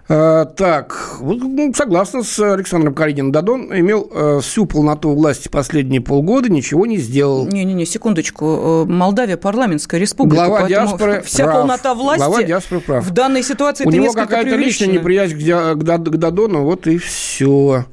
А, 0.06 0.44
так, 0.44 1.16
ну, 1.20 1.72
согласно 1.74 2.22
с 2.22 2.38
Александром 2.38 2.94
Калининым, 2.94 3.32
Дадон 3.32 3.72
имел 3.74 4.08
э, 4.14 4.40
всю 4.42 4.66
полноту 4.66 5.12
власти 5.14 5.48
последние 5.48 6.02
полгода, 6.02 6.50
ничего 6.50 6.86
не 6.86 6.98
сделал. 6.98 7.46
Не-не-не, 7.46 7.86
секундочку. 7.86 8.84
Молдавия 8.86 9.38
парламентская 9.38 9.98
республика. 9.98 10.46
Глава 10.46 10.68
диаспоры 10.68 11.22
Вся 11.26 11.44
прав. 11.44 11.56
полнота 11.56 11.94
власти 11.94 12.18
Глава 12.22 12.42
диаспоры 12.42 12.80
прав. 12.82 13.04
в 13.04 13.10
данной 13.10 13.42
ситуации 13.42 13.86
У 13.86 13.90
него 13.90 14.12
какая-то 14.12 14.54
личная 14.54 14.88
неприязнь 14.88 15.36
к, 15.36 15.74
к, 15.74 15.82
к 15.82 16.16
Дадону, 16.16 16.62
вот 16.64 16.86
и 16.86 16.98
все. 16.98 17.86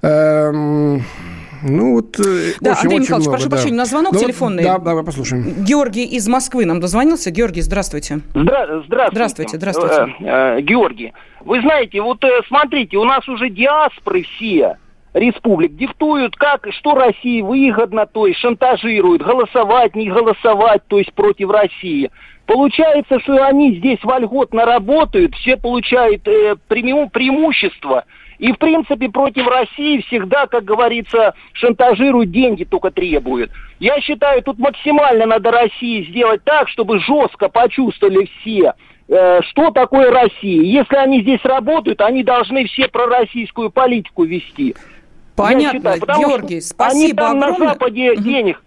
Эм... 0.00 1.04
Ну, 1.62 1.94
вот 1.94 2.18
э, 2.20 2.52
Да, 2.60 2.72
очень, 2.72 2.80
Андрей 2.82 2.96
очень 2.96 3.02
Михайлович, 3.02 3.08
много, 3.08 3.30
прошу 3.30 3.44
да. 3.44 3.56
прощения, 3.56 3.76
на 3.76 3.84
звонок 3.84 4.12
ну, 4.12 4.20
телефонный. 4.20 4.62
Да, 4.62 4.78
давай 4.78 5.04
послушаем. 5.04 5.64
Георгий 5.64 6.04
из 6.04 6.28
Москвы 6.28 6.64
нам 6.64 6.80
дозвонился. 6.80 7.30
Георгий, 7.30 7.62
здравствуйте. 7.62 8.20
Здра- 8.34 8.82
здравствуйте. 8.86 9.10
Здравствуйте, 9.12 9.56
здравствуйте. 9.56 10.14
Э, 10.20 10.58
э, 10.58 10.60
Георгий, 10.62 11.12
вы 11.40 11.60
знаете, 11.60 12.00
вот 12.00 12.22
э, 12.24 12.40
смотрите, 12.48 12.96
у 12.96 13.04
нас 13.04 13.28
уже 13.28 13.50
диаспоры 13.50 14.22
все 14.22 14.76
республик 15.14 15.74
диктуют, 15.76 16.36
как, 16.36 16.66
что 16.72 16.94
России 16.94 17.40
выгодно, 17.40 18.06
то 18.06 18.26
есть 18.26 18.38
шантажируют, 18.40 19.22
голосовать, 19.22 19.96
не 19.96 20.10
голосовать, 20.10 20.82
то 20.86 20.98
есть 20.98 21.12
против 21.14 21.50
России. 21.50 22.10
Получается, 22.46 23.18
что 23.20 23.44
они 23.44 23.76
здесь 23.76 23.98
вольготно 24.02 24.64
работают, 24.64 25.34
все 25.34 25.56
получают 25.56 26.26
э, 26.28 26.56
преимущество– 26.68 28.04
и, 28.38 28.52
в 28.52 28.58
принципе, 28.58 29.08
против 29.08 29.46
России 29.46 30.00
всегда, 30.06 30.46
как 30.46 30.64
говорится, 30.64 31.34
шантажируют, 31.52 32.30
деньги 32.30 32.64
только 32.64 32.90
требуют. 32.90 33.50
Я 33.80 34.00
считаю, 34.00 34.42
тут 34.42 34.58
максимально 34.58 35.26
надо 35.26 35.50
России 35.50 36.08
сделать 36.08 36.42
так, 36.44 36.68
чтобы 36.68 37.00
жестко 37.00 37.48
почувствовали 37.48 38.28
все, 38.40 38.74
э, 39.08 39.40
что 39.42 39.70
такое 39.70 40.10
Россия. 40.10 40.62
Если 40.62 40.96
они 40.96 41.22
здесь 41.22 41.44
работают, 41.44 42.00
они 42.00 42.22
должны 42.22 42.66
все 42.66 42.88
пророссийскую 42.88 43.70
политику 43.70 44.24
вести. 44.24 44.76
Понятно, 45.36 45.94
считаю, 45.94 46.18
Георгий, 46.18 46.60
спасибо 46.60 47.04
они 47.04 47.12
там 47.12 47.38
огромное. 47.38 47.58
на 47.58 47.72
Западе 47.72 48.12
угу. 48.12 48.22
денег 48.22 48.62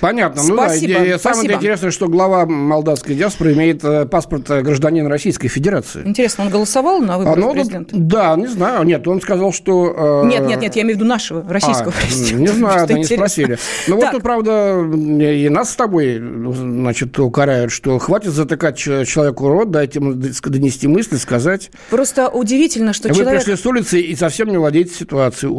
Понятно. 0.00 0.42
Ну 0.42 0.54
спасибо, 0.54 0.94
да, 0.94 1.18
спасибо. 1.18 1.18
Самое 1.18 1.54
интересное, 1.54 1.90
что 1.90 2.08
глава 2.08 2.44
молдавской 2.46 3.14
диаспоры 3.14 3.54
имеет 3.54 3.84
э, 3.84 4.04
паспорт 4.06 4.50
э, 4.50 4.62
гражданина 4.62 5.08
Российской 5.08 5.48
Федерации. 5.48 6.02
Интересно, 6.04 6.44
он 6.44 6.50
голосовал 6.50 7.00
на 7.00 7.18
выборах 7.18 7.38
а, 7.38 7.40
ну, 7.40 7.52
президента? 7.52 7.96
Да, 7.96 8.36
не 8.36 8.46
знаю. 8.46 8.84
Нет, 8.84 9.06
он 9.06 9.20
сказал, 9.20 9.52
что... 9.52 10.22
Э... 10.24 10.26
Нет, 10.26 10.46
нет, 10.46 10.60
нет, 10.60 10.76
я 10.76 10.82
имею 10.82 10.96
в 10.96 11.00
виду 11.00 11.08
нашего, 11.08 11.44
российского 11.48 11.92
а, 11.96 12.06
президента. 12.06 12.42
Не 12.42 12.48
знаю, 12.48 12.84
это 12.84 12.94
не 12.94 13.04
спросили. 13.04 13.58
Но 13.86 13.96
вот 13.96 14.10
тут, 14.10 14.22
правда, 14.22 14.80
и 14.82 15.48
нас 15.48 15.70
с 15.70 15.76
тобой, 15.76 16.18
значит, 16.18 17.18
укоряют, 17.18 17.70
что 17.70 17.98
хватит 17.98 18.32
затыкать 18.32 18.76
человеку 18.76 19.48
рот, 19.48 19.70
дайте 19.70 20.00
ему 20.00 20.12
донести 20.14 20.88
мысли, 20.88 21.16
сказать. 21.16 21.70
Просто 21.90 22.28
удивительно, 22.28 22.92
что 22.92 23.08
Вы 23.08 23.14
человек... 23.14 23.44
пришли 23.44 23.56
с 23.56 23.64
улицы 23.64 24.00
и 24.00 24.14
совсем 24.16 24.48
не 24.48 24.58
владеете 24.58 24.94
ситуацией 24.94 25.52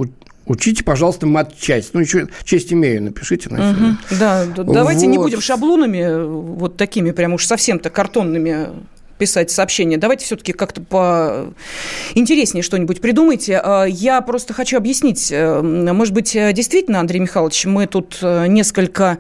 Учите, 0.46 0.84
пожалуйста, 0.84 1.26
мат-часть. 1.26 1.94
Ну, 1.94 2.02
еще 2.02 2.28
честь 2.44 2.72
имею, 2.72 3.02
напишите. 3.04 3.50
На 3.50 3.72
угу. 3.72 3.98
Да, 4.20 4.46
давайте 4.46 5.06
вот. 5.06 5.12
не 5.12 5.18
будем 5.18 5.42
шаблонами, 5.42 6.26
вот 6.26 6.78
такими 6.78 7.12
прям 7.12 7.34
уж 7.34 7.46
совсем-то 7.46 7.90
картонными 7.90 8.70
писать 9.18 9.50
сообщения. 9.50 9.98
Давайте 9.98 10.26
все-таки 10.26 10.52
как-то 10.52 10.82
по 10.82 11.54
интереснее 12.16 12.64
что-нибудь 12.64 13.02
придумайте. 13.02 13.62
А, 13.64 13.86
я 13.86 14.22
просто 14.22 14.54
хочу 14.54 14.78
объяснить. 14.78 15.32
Э, 15.32 15.62
может 15.62 16.14
быть, 16.14 16.34
действительно, 16.34 17.00
Андрей 17.00 17.20
Михайлович, 17.20 17.66
мы 17.66 17.88
тут 17.88 18.20
э, 18.22 18.48
несколько 18.48 19.20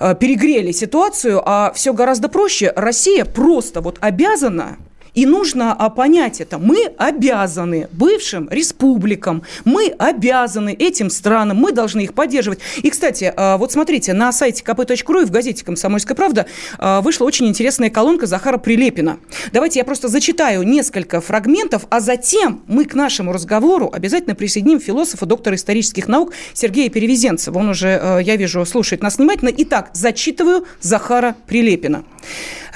э, 0.00 0.14
перегрели 0.18 0.72
ситуацию, 0.72 1.42
а 1.44 1.72
все 1.74 1.92
гораздо 1.92 2.28
проще. 2.28 2.72
Россия 2.74 3.24
просто 3.24 3.80
вот 3.80 3.98
обязана 4.00 4.78
и 5.16 5.24
нужно 5.26 5.72
а, 5.72 5.90
понять 5.90 6.40
это. 6.40 6.58
Мы 6.58 6.92
обязаны 6.98 7.88
бывшим 7.90 8.48
республикам, 8.50 9.42
мы 9.64 9.88
обязаны 9.98 10.74
этим 10.74 11.10
странам, 11.10 11.56
мы 11.56 11.72
должны 11.72 12.02
их 12.02 12.14
поддерживать. 12.14 12.60
И, 12.82 12.90
кстати, 12.90 13.32
а, 13.34 13.56
вот 13.56 13.72
смотрите, 13.72 14.12
на 14.12 14.30
сайте 14.30 14.62
kp.ru 14.62 15.22
и 15.22 15.24
в 15.24 15.30
газете 15.30 15.64
«Комсомольская 15.64 16.14
правда» 16.14 16.46
а, 16.78 17.00
вышла 17.00 17.24
очень 17.24 17.48
интересная 17.48 17.88
колонка 17.88 18.26
Захара 18.26 18.58
Прилепина. 18.58 19.18
Давайте 19.52 19.80
я 19.80 19.84
просто 19.84 20.08
зачитаю 20.08 20.62
несколько 20.62 21.22
фрагментов, 21.22 21.86
а 21.88 22.00
затем 22.00 22.62
мы 22.66 22.84
к 22.84 22.94
нашему 22.94 23.32
разговору 23.32 23.90
обязательно 23.92 24.34
присоединим 24.34 24.80
философа, 24.80 25.24
доктора 25.24 25.56
исторических 25.56 26.08
наук 26.08 26.34
Сергея 26.52 26.90
Перевезенцева. 26.90 27.58
Он 27.58 27.70
уже, 27.70 28.20
я 28.22 28.36
вижу, 28.36 28.66
слушает 28.66 29.02
нас 29.02 29.16
внимательно. 29.16 29.50
Итак, 29.56 29.90
зачитываю 29.94 30.66
Захара 30.82 31.36
Прилепина. 31.46 32.04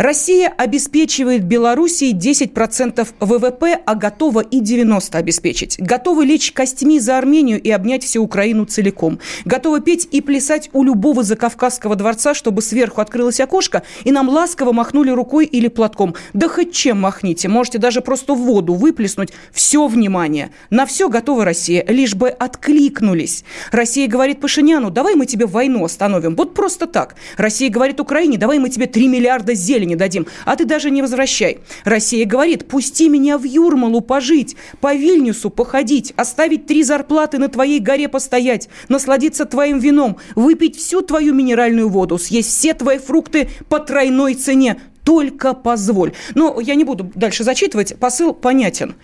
Россия 0.00 0.48
обеспечивает 0.56 1.44
Белоруссии 1.44 2.14
10% 2.14 3.06
ВВП, 3.20 3.80
а 3.84 3.94
готова 3.94 4.40
и 4.40 4.62
90% 4.62 5.14
обеспечить. 5.14 5.78
Готовы 5.78 6.24
лечь 6.24 6.52
костьми 6.52 6.98
за 6.98 7.18
Армению 7.18 7.60
и 7.60 7.70
обнять 7.70 8.02
всю 8.02 8.24
Украину 8.24 8.64
целиком. 8.64 9.18
Готовы 9.44 9.82
петь 9.82 10.08
и 10.10 10.22
плясать 10.22 10.70
у 10.72 10.84
любого 10.84 11.22
закавказского 11.22 11.96
дворца, 11.96 12.32
чтобы 12.32 12.62
сверху 12.62 13.02
открылось 13.02 13.40
окошко, 13.40 13.82
и 14.04 14.10
нам 14.10 14.30
ласково 14.30 14.72
махнули 14.72 15.10
рукой 15.10 15.44
или 15.44 15.68
платком. 15.68 16.14
Да 16.32 16.48
хоть 16.48 16.72
чем 16.72 16.98
махните, 17.02 17.48
можете 17.48 17.76
даже 17.76 18.00
просто 18.00 18.32
в 18.32 18.38
воду 18.38 18.72
выплеснуть. 18.72 19.34
Все 19.52 19.86
внимание. 19.86 20.50
На 20.70 20.86
все 20.86 21.10
готова 21.10 21.44
Россия, 21.44 21.84
лишь 21.86 22.14
бы 22.14 22.30
откликнулись. 22.30 23.44
Россия 23.70 24.08
говорит 24.08 24.40
Пашиняну, 24.40 24.88
давай 24.88 25.14
мы 25.14 25.26
тебе 25.26 25.44
войну 25.44 25.84
остановим. 25.84 26.36
Вот 26.36 26.54
просто 26.54 26.86
так. 26.86 27.16
Россия 27.36 27.68
говорит 27.68 28.00
Украине, 28.00 28.38
давай 28.38 28.58
мы 28.58 28.70
тебе 28.70 28.86
3 28.86 29.06
миллиарда 29.06 29.52
зелени 29.52 29.89
не 29.90 29.96
дадим, 29.96 30.26
а 30.46 30.56
ты 30.56 30.64
даже 30.64 30.90
не 30.90 31.02
возвращай. 31.02 31.58
Россия 31.84 32.24
говорит, 32.24 32.66
пусти 32.68 33.08
меня 33.08 33.36
в 33.36 33.44
Юрмалу 33.44 34.00
пожить, 34.00 34.56
по 34.80 34.94
Вильнюсу 34.94 35.50
походить, 35.50 36.14
оставить 36.16 36.66
три 36.66 36.82
зарплаты 36.82 37.38
на 37.38 37.48
твоей 37.48 37.80
горе 37.80 38.08
постоять, 38.08 38.68
насладиться 38.88 39.44
твоим 39.44 39.78
вином, 39.78 40.16
выпить 40.34 40.76
всю 40.76 41.02
твою 41.02 41.34
минеральную 41.34 41.88
воду, 41.88 42.18
съесть 42.18 42.50
все 42.50 42.72
твои 42.72 42.98
фрукты 42.98 43.48
по 43.68 43.78
тройной 43.78 44.34
цене 44.34 44.80
только 45.10 45.54
позволь. 45.54 46.12
Но 46.36 46.60
я 46.60 46.76
не 46.76 46.84
буду 46.84 47.10
дальше 47.16 47.42
зачитывать, 47.42 47.96
посыл 47.98 48.32
понятен. 48.32 48.94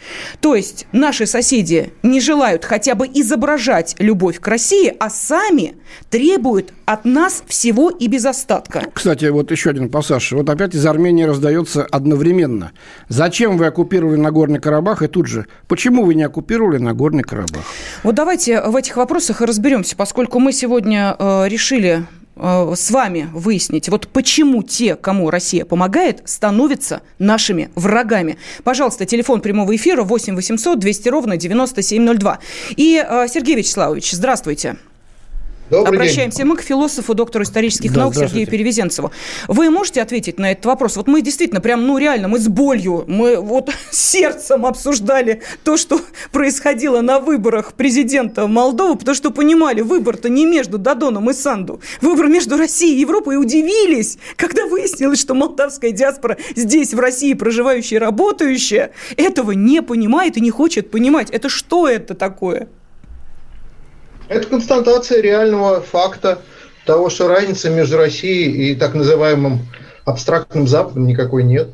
То 0.40 0.54
есть 0.54 0.86
наши 0.92 1.26
соседи 1.26 1.92
не 2.04 2.20
желают 2.20 2.64
хотя 2.64 2.94
бы 2.94 3.08
изображать 3.12 3.96
любовь 3.98 4.38
к 4.38 4.46
России, 4.46 4.94
а 5.00 5.10
сами 5.10 5.74
требуют 6.08 6.72
от 6.84 7.06
нас 7.06 7.42
всего 7.48 7.90
и 7.90 8.06
без 8.06 8.24
остатка. 8.24 8.84
Кстати, 8.94 9.24
вот 9.24 9.50
еще 9.50 9.70
один 9.70 9.90
пассаж. 9.90 10.30
Вот 10.30 10.48
опять 10.48 10.76
из 10.76 10.86
Армении 10.86 11.24
раздается 11.24 11.84
одновременно. 11.90 12.70
Зачем 13.08 13.58
вы 13.58 13.66
оккупировали 13.66 14.16
Нагорный 14.16 14.60
Карабах 14.60 15.02
и 15.02 15.08
тут 15.08 15.26
же, 15.26 15.46
почему 15.66 16.04
вы 16.04 16.14
не 16.14 16.22
оккупировали 16.22 16.78
Нагорный 16.78 17.24
Карабах? 17.24 17.64
Вот 18.04 18.14
давайте 18.14 18.60
в 18.60 18.76
этих 18.76 18.96
вопросах 18.96 19.42
и 19.42 19.44
разберемся, 19.44 19.96
поскольку 19.96 20.38
мы 20.38 20.52
сегодня 20.52 21.16
э, 21.18 21.48
решили 21.48 22.04
с 22.36 22.90
вами 22.90 23.30
выяснить, 23.32 23.88
вот 23.88 24.08
почему 24.08 24.62
те, 24.62 24.94
кому 24.94 25.30
Россия 25.30 25.64
помогает, 25.64 26.22
становятся 26.26 27.00
нашими 27.18 27.70
врагами. 27.74 28.36
Пожалуйста, 28.62 29.06
телефон 29.06 29.40
прямого 29.40 29.74
эфира 29.74 30.02
8 30.02 30.34
800 30.34 30.78
200 30.78 31.08
ровно 31.08 31.36
9702. 31.36 32.38
И, 32.76 33.02
э, 33.06 33.26
Сергей 33.28 33.56
Вячеславович, 33.56 34.12
здравствуйте. 34.12 34.76
Добрый 35.68 35.98
Обращаемся 35.98 36.38
день. 36.38 36.46
мы 36.46 36.56
к 36.56 36.62
философу, 36.62 37.12
доктору 37.14 37.42
исторических 37.42 37.92
да, 37.92 38.02
наук 38.02 38.14
Сергею 38.14 38.46
Перевезенцеву. 38.46 39.10
Вы 39.48 39.68
можете 39.70 40.00
ответить 40.00 40.38
на 40.38 40.52
этот 40.52 40.64
вопрос? 40.66 40.96
Вот 40.96 41.08
мы 41.08 41.22
действительно 41.22 41.60
прям, 41.60 41.84
ну 41.88 41.98
реально, 41.98 42.28
мы 42.28 42.38
с 42.38 42.46
болью, 42.46 43.04
мы 43.08 43.36
вот 43.36 43.70
сердцем 43.90 44.64
обсуждали 44.64 45.42
то, 45.64 45.76
что 45.76 46.00
происходило 46.30 47.00
на 47.00 47.18
выборах 47.18 47.72
президента 47.72 48.46
Молдовы, 48.46 48.96
потому 48.96 49.16
что 49.16 49.32
понимали, 49.32 49.80
выбор-то 49.80 50.28
не 50.28 50.46
между 50.46 50.78
Дадоном 50.78 51.30
и 51.30 51.32
Санду, 51.32 51.80
выбор 52.00 52.28
между 52.28 52.56
Россией 52.56 52.98
и 52.98 53.00
Европой, 53.00 53.34
и 53.34 53.38
удивились, 53.38 54.18
когда 54.36 54.66
выяснилось, 54.66 55.20
что 55.20 55.34
молдавская 55.34 55.90
диаспора 55.90 56.36
здесь, 56.54 56.94
в 56.94 57.00
России, 57.00 57.34
проживающая 57.34 57.98
и 57.98 58.00
работающая, 58.00 58.92
этого 59.16 59.50
не 59.50 59.82
понимает 59.82 60.36
и 60.36 60.40
не 60.40 60.50
хочет 60.52 60.92
понимать. 60.92 61.30
Это 61.30 61.48
что 61.48 61.88
это 61.88 62.14
такое? 62.14 62.68
Это 64.28 64.48
констатация 64.48 65.20
реального 65.20 65.80
факта. 65.80 66.40
того, 66.84 67.10
что 67.10 67.28
разницы 67.28 67.68
между 67.70 67.96
Россией 67.96 68.70
и 68.70 68.74
так 68.74 68.94
называемым 68.94 69.60
абстрактным 70.04 70.68
Западом 70.68 71.06
никакой 71.06 71.42
нет. 71.42 71.68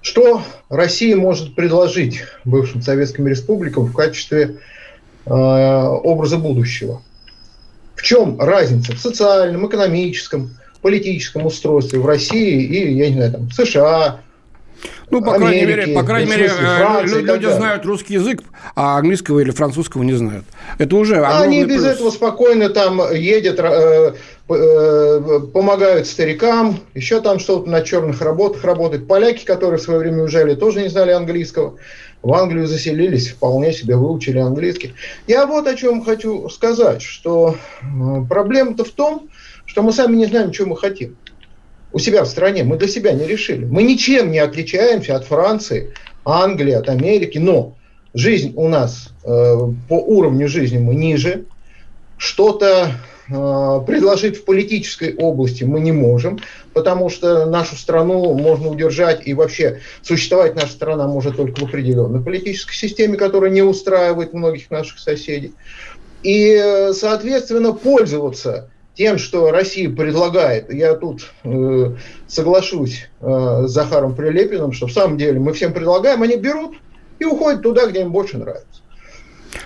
Что 0.00 0.42
Россия 0.68 1.16
может 1.16 1.54
предложить 1.56 2.22
бывшим 2.44 2.80
советским 2.82 3.26
республикам 3.26 3.86
в 3.86 3.92
качестве 3.92 4.58
э, 5.26 5.30
образа 5.30 6.38
будущего? 6.38 7.02
В 7.96 8.02
чем 8.02 8.40
разница 8.40 8.92
в 8.92 8.98
социальном, 8.98 9.66
экономическом, 9.66 10.56
политическом 10.82 11.46
устройстве 11.46 11.98
в 11.98 12.06
России 12.06 12.62
и, 12.62 12.94
я 12.94 13.10
не 13.10 13.16
знаю, 13.16 13.32
там, 13.32 13.50
США, 13.50 14.20
ну, 15.10 15.22
по 15.22 15.34
Америки, 15.34 15.64
крайней 15.64 15.66
мере, 15.66 15.94
по 15.94 16.02
крайней 16.04 16.30
мере 16.30 16.48
Франции 16.48 17.22
люди 17.22 17.46
знают 17.46 17.86
русский 17.86 18.14
язык, 18.14 18.42
а 18.74 18.98
английского 18.98 19.40
или 19.40 19.50
французского 19.50 20.02
не 20.02 20.12
знают. 20.12 20.44
Это 20.78 20.96
уже 20.96 21.22
Они 21.24 21.64
без 21.64 21.82
плюс. 21.82 21.84
этого 21.84 22.10
спокойно 22.10 22.68
там 22.68 23.00
едет, 23.14 23.58
э, 23.58 24.12
э, 24.48 25.40
помогают 25.52 26.06
старикам, 26.06 26.80
еще 26.94 27.20
там 27.20 27.38
что-то 27.38 27.70
на 27.70 27.80
черных 27.80 28.20
работах 28.20 28.64
работают. 28.64 29.06
Поляки, 29.06 29.44
которые 29.44 29.78
в 29.78 29.82
свое 29.82 30.00
время 30.00 30.22
уезжали, 30.22 30.54
тоже 30.54 30.82
не 30.82 30.88
знали 30.88 31.12
английского. 31.12 31.76
В 32.22 32.34
Англию 32.34 32.66
заселились, 32.66 33.30
вполне 33.30 33.72
себе 33.72 33.96
выучили 33.96 34.38
английский. 34.38 34.94
Я 35.26 35.46
вот 35.46 35.66
о 35.68 35.74
чем 35.74 36.04
хочу 36.04 36.48
сказать, 36.48 37.00
что 37.00 37.56
э, 37.82 37.86
проблема-то 38.28 38.84
в 38.84 38.90
том, 38.90 39.28
что 39.64 39.82
мы 39.82 39.92
сами 39.92 40.16
не 40.16 40.26
знаем, 40.26 40.52
что 40.52 40.66
мы 40.66 40.76
хотим 40.76 41.16
у 41.92 41.98
себя 41.98 42.24
в 42.24 42.28
стране. 42.28 42.64
Мы 42.64 42.76
для 42.76 42.88
себя 42.88 43.12
не 43.12 43.26
решили. 43.26 43.64
Мы 43.64 43.82
ничем 43.82 44.30
не 44.30 44.38
отличаемся 44.38 45.16
от 45.16 45.24
Франции, 45.24 45.92
Англии, 46.24 46.72
от 46.72 46.88
Америки, 46.88 47.38
но 47.38 47.76
жизнь 48.14 48.52
у 48.56 48.68
нас 48.68 49.10
э, 49.24 49.28
по 49.88 49.94
уровню 49.94 50.48
жизни 50.48 50.78
мы 50.78 50.94
ниже. 50.94 51.44
Что-то 52.18 52.92
э, 53.28 53.80
предложить 53.86 54.38
в 54.38 54.44
политической 54.44 55.14
области 55.14 55.64
мы 55.64 55.80
не 55.80 55.92
можем, 55.92 56.40
потому 56.74 57.08
что 57.08 57.46
нашу 57.46 57.76
страну 57.76 58.34
можно 58.34 58.68
удержать 58.68 59.26
и 59.26 59.34
вообще 59.34 59.80
существовать 60.02 60.56
наша 60.56 60.72
страна 60.72 61.06
может 61.06 61.36
только 61.36 61.60
в 61.60 61.64
определенной 61.64 62.20
политической 62.20 62.74
системе, 62.74 63.16
которая 63.16 63.50
не 63.50 63.62
устраивает 63.62 64.34
многих 64.34 64.70
наших 64.70 64.98
соседей. 64.98 65.52
И, 66.22 66.60
э, 66.60 66.92
соответственно, 66.92 67.72
пользоваться 67.72 68.70
тем, 68.98 69.16
что 69.16 69.52
Россия 69.52 69.88
предлагает, 69.88 70.72
я 70.74 70.94
тут 70.94 71.30
э, 71.44 71.94
соглашусь 72.26 73.08
э, 73.20 73.64
с 73.66 73.70
Захаром 73.70 74.16
Прилепиным, 74.16 74.72
что 74.72 74.88
в 74.88 74.92
самом 74.92 75.16
деле 75.16 75.38
мы 75.38 75.52
всем 75.52 75.72
предлагаем, 75.72 76.20
они 76.22 76.34
берут 76.34 76.76
и 77.20 77.24
уходят 77.24 77.62
туда, 77.62 77.86
где 77.86 78.02
им 78.02 78.10
больше 78.10 78.38
нравится. 78.38 78.82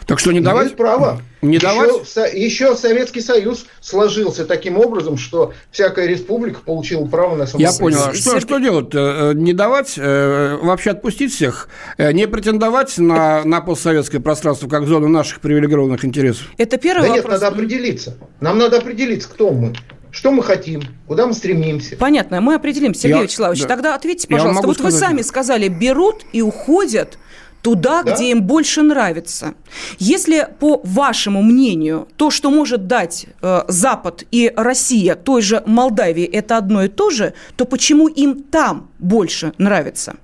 Так 0.06 0.18
что 0.18 0.32
не 0.32 0.40
давать? 0.40 0.76
право. 0.76 1.20
Не 1.42 1.56
еще, 1.56 1.66
давать? 1.66 2.34
Еще 2.34 2.76
Советский 2.76 3.20
Союз 3.20 3.66
сложился 3.80 4.44
таким 4.44 4.78
образом, 4.78 5.16
что 5.16 5.52
всякая 5.70 6.06
республика 6.06 6.60
получила 6.60 7.06
право 7.06 7.34
на 7.34 7.46
самостоятельность. 7.46 7.98
Я 7.98 8.04
понял. 8.06 8.14
Что, 8.14 8.40
что 8.40 8.58
делать? 8.58 8.94
Э, 8.94 9.30
э, 9.30 9.34
не 9.34 9.52
давать, 9.52 9.94
э, 9.96 10.56
вообще 10.62 10.90
отпустить 10.90 11.32
всех, 11.32 11.68
не 11.98 12.28
претендовать 12.28 12.96
на, 12.98 13.44
на 13.44 13.60
постсоветское 13.60 14.20
пространство 14.20 14.68
как 14.68 14.86
зону 14.86 15.08
наших 15.08 15.40
привилегированных 15.40 16.04
интересов? 16.04 16.46
Это 16.58 16.78
первый 16.78 17.02
да 17.02 17.08
вопрос. 17.08 17.24
нет, 17.24 17.32
надо 17.32 17.48
определиться. 17.48 18.16
Нам 18.40 18.58
надо 18.58 18.78
определиться, 18.78 19.28
кто 19.28 19.50
мы. 19.50 19.74
Что 20.12 20.30
мы 20.30 20.42
хотим? 20.42 20.82
Куда 21.08 21.26
мы 21.26 21.32
стремимся? 21.32 21.96
Понятно, 21.96 22.40
мы 22.42 22.54
определимся, 22.54 23.02
Сергей 23.02 23.16
я, 23.16 23.22
Вячеславович. 23.22 23.62
Да. 23.62 23.68
Тогда 23.68 23.94
ответьте, 23.94 24.28
пожалуйста. 24.28 24.66
Вот 24.66 24.76
сказать. 24.76 24.92
вы 24.92 24.98
сами 24.98 25.22
сказали, 25.22 25.68
берут 25.68 26.26
и 26.32 26.42
уходят 26.42 27.18
туда, 27.62 28.02
да? 28.02 28.12
где 28.12 28.30
им 28.30 28.42
больше 28.42 28.82
нравится. 28.82 29.54
Если, 29.98 30.48
по 30.58 30.80
вашему 30.84 31.42
мнению, 31.42 32.08
то, 32.16 32.30
что 32.30 32.50
может 32.50 32.86
дать 32.86 33.26
э, 33.40 33.62
Запад 33.68 34.24
и 34.30 34.52
Россия 34.54 35.14
той 35.14 35.42
же 35.42 35.62
Молдавии, 35.66 36.24
это 36.24 36.58
одно 36.58 36.84
и 36.84 36.88
то 36.88 37.10
же, 37.10 37.34
то 37.56 37.64
почему 37.64 38.08
им 38.08 38.42
там 38.42 38.90
больше 38.98 39.52
нравится? 39.58 40.16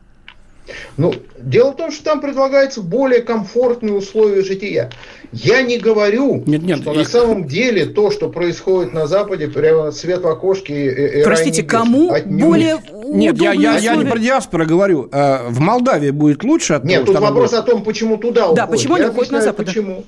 Ну, 0.97 1.15
дело 1.39 1.73
в 1.73 1.77
том, 1.77 1.91
что 1.91 2.05
там 2.05 2.21
предлагаются 2.21 2.83
более 2.83 3.23
комфортные 3.23 3.95
условия 3.95 4.43
жития. 4.43 4.91
Я 5.33 5.63
не 5.63 5.79
говорю, 5.79 6.43
нет, 6.47 6.63
нет, 6.63 6.81
что 6.81 6.93
я... 6.93 6.99
на 6.99 7.05
самом 7.05 7.47
деле 7.47 7.87
то, 7.87 8.11
что 8.11 8.29
происходит 8.29 8.95
на 8.95 9.07
Западе, 9.07 9.49
прямо 9.49 9.91
свет 9.91 10.23
в 10.23 10.29
окошке 10.29 11.21
и 11.21 11.25
Простите, 11.25 11.63
кому 11.63 12.13
отнюдь. 12.13 12.43
более 12.43 12.79
Нет, 13.05 13.39
я, 13.39 13.53
я, 13.53 13.79
я 13.79 13.97
не 13.97 14.05
про 14.05 14.19
диаспору 14.19 14.67
говорю. 14.67 15.09
А 15.13 15.49
в 15.49 15.61
Молдавии 15.61 16.11
будет 16.11 16.45
лучше 16.45 16.75
от 16.75 16.85
Нет, 16.85 17.05
того, 17.05 17.13
тут 17.13 17.23
вопрос 17.23 17.51
будет... 17.51 17.61
о 17.61 17.63
том, 17.63 17.83
почему 17.85 18.17
туда 18.17 18.47
уходят. 18.47 18.57
Да, 18.57 18.67
почему 18.67 18.95
они 18.95 19.07
уходят 19.07 19.33
на 19.33 19.41
Запад? 19.43 19.67
Почему. 19.67 20.05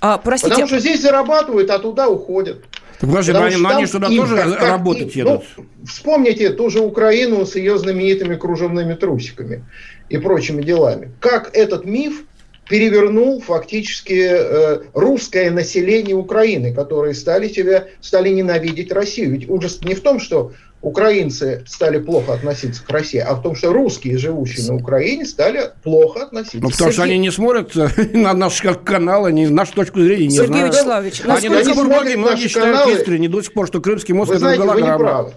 А, 0.00 0.18
простите. 0.18 0.50
Потому 0.50 0.68
что 0.68 0.78
здесь 0.78 1.00
зарабатывают, 1.00 1.70
а 1.70 1.78
туда 1.78 2.08
уходят. 2.08 2.62
Так, 3.00 3.10
подожди, 3.10 3.32
но 3.32 3.44
они, 3.44 3.56
они 3.64 3.86
сюда 3.86 4.08
им, 4.08 4.22
тоже 4.22 4.36
как, 4.36 4.60
работать 4.60 5.08
как, 5.08 5.16
едут? 5.16 5.42
Ну, 5.56 5.64
вспомните 5.86 6.50
ту 6.50 6.70
же 6.70 6.80
Украину 6.80 7.44
с 7.44 7.56
ее 7.56 7.78
знаменитыми 7.78 8.36
кружевными 8.36 8.94
трусиками 8.94 9.64
и 10.08 10.18
прочими 10.18 10.62
делами. 10.62 11.12
Как 11.20 11.56
этот 11.56 11.84
миф 11.84 12.24
перевернул 12.68 13.40
фактически 13.40 14.28
э, 14.28 14.80
русское 14.92 15.50
население 15.50 16.16
Украины, 16.16 16.74
которые 16.74 17.14
стали 17.14 17.48
себя, 17.48 17.86
стали 18.00 18.30
ненавидеть 18.30 18.92
Россию. 18.92 19.32
Ведь 19.32 19.48
ужас 19.48 19.80
не 19.82 19.94
в 19.94 20.00
том, 20.00 20.18
что 20.18 20.52
украинцы 20.82 21.64
стали 21.66 21.98
плохо 21.98 22.34
относиться 22.34 22.84
к 22.84 22.90
России, 22.90 23.18
а 23.18 23.34
в 23.34 23.42
том, 23.42 23.54
что 23.54 23.72
русские, 23.72 24.18
живущие 24.18 24.66
на 24.66 24.74
Украине, 24.76 25.26
стали 25.26 25.70
плохо 25.82 26.24
относиться. 26.24 26.58
Ну, 26.58 26.70
потому 26.70 26.90
Сергей... 26.90 26.92
что 26.92 27.02
они 27.02 27.18
не 27.18 27.30
смотрят 27.30 27.76
э, 27.76 27.88
на 28.12 28.34
наш 28.34 28.62
канал, 28.84 29.26
они 29.26 29.46
нашу 29.46 29.74
точку 29.74 30.00
зрения 30.00 30.26
не 30.26 30.36
Сергей 30.36 30.52
знают. 30.52 30.74
Вячеславович, 30.74 31.22
они 31.24 31.48
до 31.48 31.64
сих 31.64 31.74
пор 31.74 31.86
многие, 31.86 32.16
многие 32.16 32.48
считают 32.48 32.78
каналы... 32.78 32.98
искренне 32.98 33.28
до 33.28 33.42
сих 33.42 33.52
пор, 33.52 33.66
что 33.68 33.80
Крымский 33.80 34.14
мост 34.14 34.30
Вы 34.30 34.38
знаете, 34.38 34.62
вы 34.62 34.82
не 34.82 34.96
правы. 34.96 35.32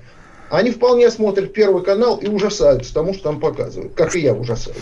Они 0.50 0.72
вполне 0.72 1.10
смотрят 1.12 1.54
Первый 1.54 1.84
канал 1.84 2.18
и 2.18 2.28
ужасаются 2.28 2.94
тому, 2.94 3.14
что 3.14 3.24
там 3.24 3.40
показывают. 3.40 3.94
Как 3.94 4.16
и 4.16 4.22
я 4.22 4.34
ужасаюсь. 4.34 4.78